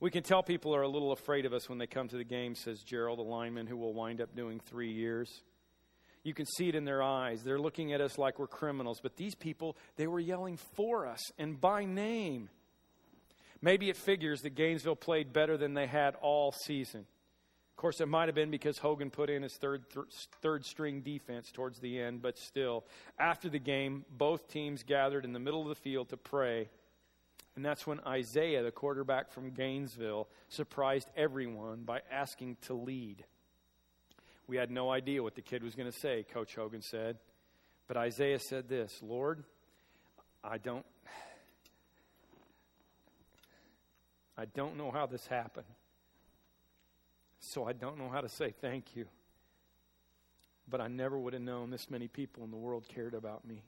We 0.00 0.10
can 0.10 0.22
tell 0.22 0.42
people 0.42 0.74
are 0.74 0.82
a 0.82 0.88
little 0.88 1.12
afraid 1.12 1.46
of 1.46 1.52
us 1.52 1.68
when 1.68 1.78
they 1.78 1.86
come 1.86 2.08
to 2.08 2.16
the 2.16 2.24
game, 2.24 2.54
says 2.54 2.80
Gerald, 2.80 3.18
a 3.18 3.22
lineman 3.22 3.66
who 3.66 3.76
will 3.76 3.92
wind 3.92 4.20
up 4.20 4.34
doing 4.34 4.60
three 4.60 4.90
years. 4.90 5.42
You 6.24 6.34
can 6.34 6.46
see 6.46 6.68
it 6.68 6.74
in 6.74 6.84
their 6.84 7.02
eyes. 7.02 7.42
They're 7.42 7.60
looking 7.60 7.92
at 7.92 8.00
us 8.00 8.18
like 8.18 8.38
we're 8.38 8.46
criminals. 8.46 9.00
But 9.02 9.16
these 9.16 9.34
people, 9.34 9.76
they 9.96 10.06
were 10.06 10.20
yelling 10.20 10.56
for 10.56 11.06
us 11.06 11.20
and 11.38 11.60
by 11.60 11.84
name. 11.84 12.48
Maybe 13.62 13.88
it 13.88 13.96
figures 13.96 14.42
that 14.42 14.56
Gainesville 14.56 14.96
played 14.96 15.32
better 15.32 15.56
than 15.56 15.74
they 15.74 15.86
had 15.86 16.16
all 16.20 16.52
season. 16.52 17.06
Of 17.70 17.76
course, 17.76 18.00
it 18.00 18.06
might 18.06 18.26
have 18.26 18.34
been 18.34 18.50
because 18.50 18.78
Hogan 18.78 19.10
put 19.10 19.30
in 19.30 19.42
his 19.42 19.54
third, 19.54 19.88
th- 19.90 20.06
third 20.42 20.66
string 20.66 21.00
defense 21.00 21.50
towards 21.50 21.78
the 21.78 22.00
end, 22.00 22.20
but 22.20 22.38
still. 22.38 22.84
After 23.18 23.48
the 23.48 23.58
game, 23.58 24.04
both 24.10 24.48
teams 24.48 24.82
gathered 24.82 25.24
in 25.24 25.32
the 25.32 25.38
middle 25.38 25.62
of 25.62 25.68
the 25.68 25.74
field 25.76 26.08
to 26.10 26.16
pray. 26.16 26.68
And 27.54 27.64
that's 27.64 27.86
when 27.86 28.00
Isaiah, 28.06 28.62
the 28.62 28.70
quarterback 28.70 29.30
from 29.30 29.50
Gainesville, 29.50 30.28
surprised 30.48 31.08
everyone 31.16 31.82
by 31.82 32.00
asking 32.10 32.56
to 32.62 32.74
lead. 32.74 33.24
We 34.46 34.56
had 34.56 34.70
no 34.70 34.90
idea 34.90 35.22
what 35.22 35.34
the 35.34 35.42
kid 35.42 35.62
was 35.62 35.74
going 35.74 35.90
to 35.90 35.98
say, 35.98 36.24
Coach 36.32 36.54
Hogan 36.54 36.82
said. 36.82 37.18
But 37.88 37.96
Isaiah 37.96 38.38
said 38.38 38.68
this 38.68 39.00
Lord, 39.02 39.44
I 40.42 40.58
don't. 40.58 40.84
I 44.36 44.46
don't 44.46 44.76
know 44.76 44.90
how 44.90 45.06
this 45.06 45.26
happened. 45.26 45.66
So 47.38 47.64
I 47.64 47.72
don't 47.72 47.98
know 47.98 48.08
how 48.08 48.20
to 48.20 48.28
say 48.28 48.54
thank 48.60 48.96
you. 48.96 49.06
But 50.68 50.80
I 50.80 50.88
never 50.88 51.18
would 51.18 51.32
have 51.32 51.42
known 51.42 51.70
this 51.70 51.90
many 51.90 52.08
people 52.08 52.44
in 52.44 52.50
the 52.50 52.56
world 52.56 52.86
cared 52.88 53.14
about 53.14 53.44
me. 53.44 53.62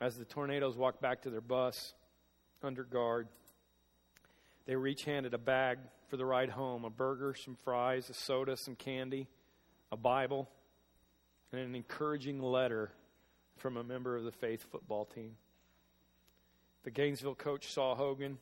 As 0.00 0.16
the 0.16 0.24
tornadoes 0.24 0.76
walked 0.76 1.00
back 1.00 1.22
to 1.22 1.30
their 1.30 1.40
bus 1.40 1.94
under 2.62 2.84
guard, 2.84 3.26
they 4.66 4.76
were 4.76 4.86
each 4.86 5.04
handed 5.04 5.34
a 5.34 5.38
bag 5.38 5.78
for 6.08 6.16
the 6.16 6.24
ride 6.24 6.50
home 6.50 6.84
a 6.84 6.90
burger, 6.90 7.34
some 7.34 7.56
fries, 7.64 8.08
a 8.10 8.14
soda, 8.14 8.56
some 8.56 8.76
candy, 8.76 9.26
a 9.90 9.96
Bible, 9.96 10.48
and 11.52 11.60
an 11.60 11.74
encouraging 11.74 12.40
letter 12.42 12.92
from 13.56 13.76
a 13.76 13.82
member 13.82 14.16
of 14.16 14.24
the 14.24 14.30
Faith 14.30 14.66
football 14.70 15.04
team. 15.04 15.36
The 16.84 16.90
Gainesville 16.90 17.34
coach 17.34 17.72
saw 17.72 17.94
Hogan, 17.94 18.38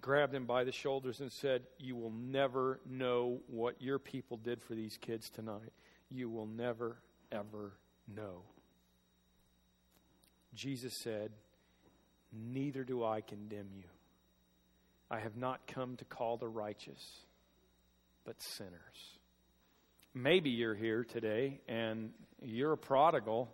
grabbed 0.00 0.34
him 0.34 0.46
by 0.46 0.64
the 0.64 0.72
shoulders, 0.72 1.20
and 1.20 1.30
said, 1.30 1.62
You 1.78 1.96
will 1.96 2.12
never 2.12 2.80
know 2.88 3.40
what 3.46 3.80
your 3.80 3.98
people 3.98 4.36
did 4.36 4.62
for 4.62 4.74
these 4.74 4.98
kids 5.00 5.30
tonight. 5.30 5.72
You 6.10 6.28
will 6.28 6.46
never, 6.46 6.96
ever 7.30 7.72
know. 8.14 8.42
Jesus 10.54 10.94
said, 10.94 11.30
Neither 12.32 12.84
do 12.84 13.04
I 13.04 13.20
condemn 13.20 13.68
you. 13.76 13.84
I 15.10 15.18
have 15.18 15.36
not 15.36 15.66
come 15.66 15.96
to 15.96 16.04
call 16.04 16.36
the 16.36 16.48
righteous, 16.48 17.04
but 18.24 18.40
sinners. 18.40 19.18
Maybe 20.14 20.50
you're 20.50 20.74
here 20.74 21.04
today 21.04 21.60
and 21.68 22.10
you're 22.42 22.72
a 22.72 22.78
prodigal 22.78 23.48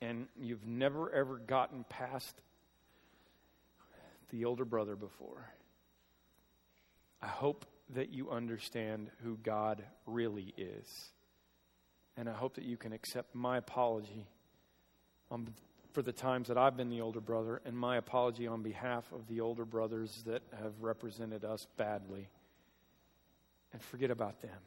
and 0.00 0.26
you've 0.38 0.66
never 0.66 1.10
ever 1.10 1.38
gotten 1.38 1.84
past 1.88 2.40
the 4.34 4.44
older 4.44 4.64
brother 4.64 4.96
before. 4.96 5.48
I 7.22 7.28
hope 7.28 7.66
that 7.90 8.10
you 8.10 8.30
understand 8.30 9.10
who 9.22 9.38
God 9.42 9.82
really 10.06 10.52
is. 10.56 11.12
And 12.16 12.28
I 12.28 12.32
hope 12.32 12.56
that 12.56 12.64
you 12.64 12.76
can 12.76 12.92
accept 12.92 13.34
my 13.34 13.58
apology 13.58 14.26
on 15.30 15.54
for 15.92 16.02
the 16.02 16.12
times 16.12 16.48
that 16.48 16.58
I've 16.58 16.76
been 16.76 16.90
the 16.90 17.00
older 17.00 17.20
brother, 17.20 17.62
and 17.64 17.78
my 17.78 17.98
apology 17.98 18.48
on 18.48 18.62
behalf 18.62 19.04
of 19.12 19.28
the 19.28 19.40
older 19.40 19.64
brothers 19.64 20.24
that 20.26 20.42
have 20.60 20.72
represented 20.80 21.44
us 21.44 21.68
badly. 21.76 22.28
And 23.72 23.80
forget 23.80 24.10
about 24.10 24.42
them 24.42 24.58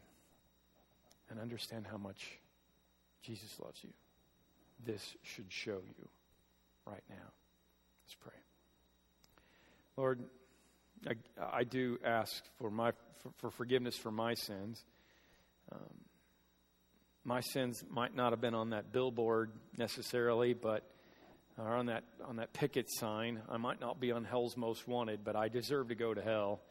and 1.30 1.39
understand 1.39 1.86
how 1.91 1.97
much 1.97 2.39
Jesus 3.22 3.59
loves 3.59 3.84
you. 3.84 3.89
This 4.86 5.15
should 5.24 5.47
show 5.49 5.80
you 5.86 6.07
right 6.86 7.03
now. 7.09 7.32
Let's 8.05 8.15
pray. 8.22 8.46
Lord, 9.97 10.23
I, 11.07 11.13
I 11.51 11.63
do 11.63 11.97
ask 12.05 12.43
for, 12.59 12.69
my, 12.69 12.91
for, 13.23 13.31
for, 13.37 13.49
forgiveness 13.49 13.97
for 13.97 14.11
my 14.11 14.35
sins. 14.35 14.85
Um, 15.71 15.79
my 17.23 17.41
sins 17.41 17.83
might 17.89 18.15
not 18.15 18.31
have 18.31 18.39
been 18.39 18.53
on 18.53 18.69
that 18.69 18.91
billboard 18.91 19.51
necessarily, 19.75 20.53
but 20.53 20.83
or 21.57 21.73
on 21.75 21.87
that 21.87 22.03
on 22.23 22.35
that 22.35 22.53
picket 22.53 22.85
sign. 22.89 23.41
I 23.49 23.57
might 23.57 23.81
not 23.81 23.99
be 23.99 24.11
on 24.11 24.23
hell's 24.23 24.55
most 24.55 24.87
wanted, 24.87 25.23
but 25.23 25.35
I 25.35 25.47
deserve 25.47 25.87
to 25.87 25.95
go 25.95 26.13
to 26.13 26.21
hell. 26.21 26.61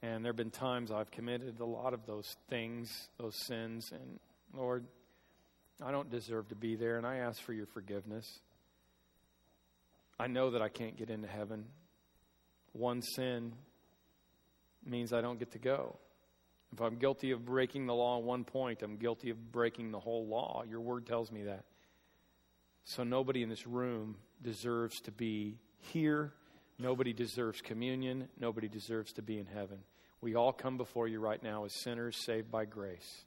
And 0.00 0.24
there 0.24 0.30
have 0.30 0.36
been 0.36 0.52
times 0.52 0.92
I've 0.92 1.10
committed 1.10 1.58
a 1.58 1.64
lot 1.64 1.92
of 1.92 2.06
those 2.06 2.36
things, 2.48 3.08
those 3.18 3.34
sins, 3.46 3.90
and 3.90 4.20
Lord, 4.54 4.84
I 5.84 5.90
don't 5.90 6.08
deserve 6.08 6.48
to 6.50 6.54
be 6.54 6.76
there, 6.76 6.96
and 6.96 7.04
I 7.04 7.16
ask 7.16 7.42
for 7.42 7.52
your 7.52 7.66
forgiveness. 7.66 8.38
I 10.20 10.28
know 10.28 10.52
that 10.52 10.62
I 10.62 10.68
can't 10.68 10.96
get 10.96 11.10
into 11.10 11.26
heaven. 11.26 11.64
One 12.78 13.02
sin 13.02 13.54
means 14.86 15.12
I 15.12 15.20
don't 15.20 15.40
get 15.40 15.50
to 15.52 15.58
go. 15.58 15.96
If 16.72 16.80
I'm 16.80 16.96
guilty 16.96 17.32
of 17.32 17.44
breaking 17.44 17.86
the 17.86 17.94
law 17.94 18.18
at 18.18 18.22
one 18.22 18.44
point, 18.44 18.82
I'm 18.82 18.96
guilty 18.98 19.30
of 19.30 19.50
breaking 19.50 19.90
the 19.90 19.98
whole 19.98 20.26
law. 20.26 20.62
Your 20.68 20.80
word 20.80 21.04
tells 21.04 21.32
me 21.32 21.42
that. 21.44 21.64
So 22.84 23.02
nobody 23.02 23.42
in 23.42 23.48
this 23.48 23.66
room 23.66 24.16
deserves 24.42 25.00
to 25.02 25.10
be 25.10 25.58
here. 25.80 26.32
Nobody 26.78 27.12
deserves 27.12 27.60
communion. 27.60 28.28
Nobody 28.38 28.68
deserves 28.68 29.12
to 29.14 29.22
be 29.22 29.38
in 29.38 29.46
heaven. 29.46 29.78
We 30.20 30.36
all 30.36 30.52
come 30.52 30.76
before 30.76 31.08
you 31.08 31.18
right 31.18 31.42
now 31.42 31.64
as 31.64 31.72
sinners 31.72 32.16
saved 32.16 32.48
by 32.48 32.64
grace. 32.64 33.24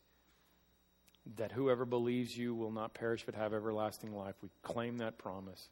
That 1.35 1.51
whoever 1.51 1.83
believes 1.83 2.37
you 2.37 2.55
will 2.55 2.71
not 2.71 2.93
perish 2.93 3.25
but 3.25 3.35
have 3.35 3.53
everlasting 3.53 4.15
life. 4.15 4.35
We 4.41 4.49
claim 4.63 4.99
that 4.99 5.17
promise. 5.17 5.67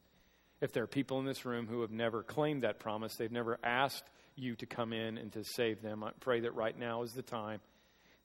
If 0.62 0.74
there 0.74 0.84
are 0.84 0.88
people 0.88 1.20
in 1.20 1.26
this 1.26 1.46
room 1.46 1.68
who 1.68 1.82
have 1.82 1.92
never 1.92 2.24
claimed 2.24 2.64
that 2.64 2.80
promise, 2.80 3.16
they've 3.16 3.32
never 3.32 3.58
asked 3.64 4.04
you 4.36 4.56
to 4.56 4.66
come 4.66 4.94
in 4.94 5.18
and 5.18 5.32
to 5.34 5.44
save 5.44 5.82
them, 5.82 6.04
I 6.04 6.12
pray 6.20 6.42
that 6.42 6.56
right 6.56 6.78
now 6.78 7.04
is 7.04 7.12
the 7.12 7.22
time 7.22 7.62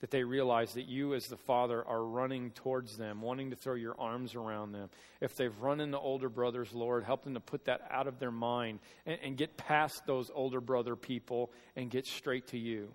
that 0.01 0.11
they 0.11 0.22
realize 0.22 0.74
that 0.74 0.87
you, 0.87 1.14
as 1.14 1.24
the 1.24 1.37
Father, 1.37 1.82
are 1.82 2.05
running 2.05 2.51
towards 2.51 2.97
them, 2.99 3.22
wanting 3.22 3.49
to 3.49 3.57
throw 3.57 3.74
your 3.74 3.99
arms 3.99 4.35
around 4.35 4.72
them. 4.72 4.91
If 5.22 5.35
they've 5.35 5.57
run 5.61 5.80
into 5.80 5.99
older 5.99 6.28
brothers, 6.28 6.74
Lord, 6.74 7.05
help 7.05 7.24
them 7.24 7.32
to 7.32 7.41
put 7.41 7.64
that 7.64 7.80
out 7.91 8.07
of 8.07 8.18
their 8.18 8.30
mind 8.30 8.80
and, 9.07 9.18
and 9.22 9.37
get 9.37 9.57
past 9.57 10.03
those 10.07 10.30
older 10.35 10.61
brother 10.61 10.95
people 10.95 11.53
and 11.74 11.91
get 11.91 12.07
straight 12.07 12.49
to 12.49 12.59
you. 12.59 12.93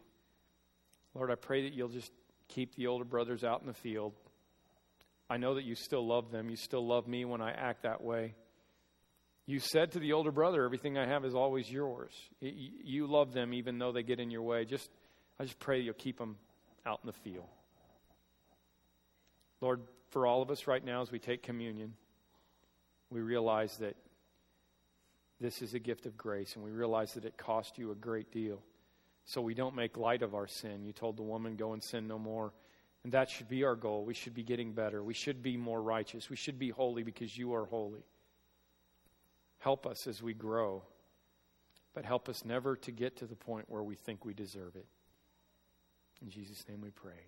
Lord, 1.16 1.32
I 1.32 1.36
pray 1.36 1.64
that 1.64 1.74
you'll 1.74 1.88
just 1.88 2.12
keep 2.48 2.76
the 2.76 2.86
older 2.86 3.06
brothers 3.06 3.44
out 3.44 3.62
in 3.62 3.68
the 3.68 3.74
field. 3.74 4.14
I 5.30 5.38
know 5.38 5.56
that 5.56 5.64
you 5.64 5.74
still 5.74 6.06
love 6.06 6.30
them. 6.32 6.50
You 6.50 6.58
still 6.58 6.86
love 6.86 7.08
me 7.08 7.26
when 7.26 7.42
I 7.42 7.52
act 7.52 7.84
that 7.84 8.04
way. 8.04 8.36
You 9.50 9.58
said 9.58 9.94
to 9.94 10.00
the 10.00 10.14
older 10.14 10.32
brother, 10.32 10.64
Everything 10.64 10.96
I 10.96 11.08
have 11.08 11.26
is 11.26 11.34
always 11.34 11.72
yours. 11.72 12.12
You 12.40 13.08
love 13.08 13.34
them 13.34 13.52
even 13.52 13.80
though 13.80 13.92
they 13.92 14.04
get 14.04 14.20
in 14.20 14.30
your 14.30 14.44
way. 14.44 14.64
Just, 14.64 14.92
I 15.40 15.44
just 15.44 15.58
pray 15.58 15.80
you'll 15.80 15.96
keep 15.96 16.20
them 16.20 16.38
out 16.86 17.00
in 17.04 17.08
the 17.08 17.14
field. 17.14 17.48
Lord, 19.60 19.82
for 20.12 20.28
all 20.28 20.44
of 20.44 20.52
us 20.52 20.68
right 20.68 20.86
now 20.86 21.02
as 21.02 21.12
we 21.12 21.18
take 21.18 21.42
communion, 21.42 21.96
we 23.10 23.22
realize 23.22 23.76
that 23.78 23.96
this 25.42 25.64
is 25.64 25.74
a 25.74 25.80
gift 25.80 26.06
of 26.06 26.16
grace, 26.16 26.54
and 26.54 26.64
we 26.64 26.70
realize 26.70 27.16
that 27.16 27.26
it 27.26 27.36
cost 27.36 27.80
you 27.80 27.90
a 27.90 27.96
great 27.96 28.32
deal. 28.32 28.62
So 29.26 29.42
we 29.42 29.56
don't 29.56 29.76
make 29.76 29.98
light 29.98 30.22
of 30.22 30.36
our 30.36 30.46
sin. 30.46 30.86
You 30.86 30.94
told 30.94 31.18
the 31.18 31.24
woman, 31.24 31.56
Go 31.56 31.74
and 31.74 31.82
sin 31.82 32.08
no 32.08 32.20
more. 32.20 32.54
And 33.04 33.14
that 33.14 33.32
should 33.32 33.50
be 33.50 33.64
our 33.64 33.76
goal. 33.76 34.06
We 34.06 34.14
should 34.14 34.36
be 34.36 34.44
getting 34.44 34.74
better. 34.74 35.04
We 35.04 35.16
should 35.16 35.42
be 35.42 35.58
more 35.58 35.82
righteous. 35.82 36.30
We 36.30 36.36
should 36.36 36.60
be 36.60 36.70
holy 36.70 37.02
because 37.02 37.36
you 37.36 37.56
are 37.56 37.66
holy. 37.66 38.04
Help 39.60 39.86
us 39.86 40.08
as 40.08 40.24
we 40.24 40.34
grow, 40.34 40.84
but 41.94 42.06
help 42.06 42.30
us 42.30 42.44
never 42.46 42.76
to 42.78 42.92
get 42.92 43.18
to 43.18 43.26
the 43.26 43.36
point 43.36 43.66
where 43.70 43.84
we 43.84 43.96
think 43.96 44.26
we 44.26 44.34
deserve 44.34 44.76
it. 44.76 44.88
In 46.22 46.30
Jesus' 46.30 46.66
name 46.68 46.82
we 46.82 46.92
pray. 46.92 47.28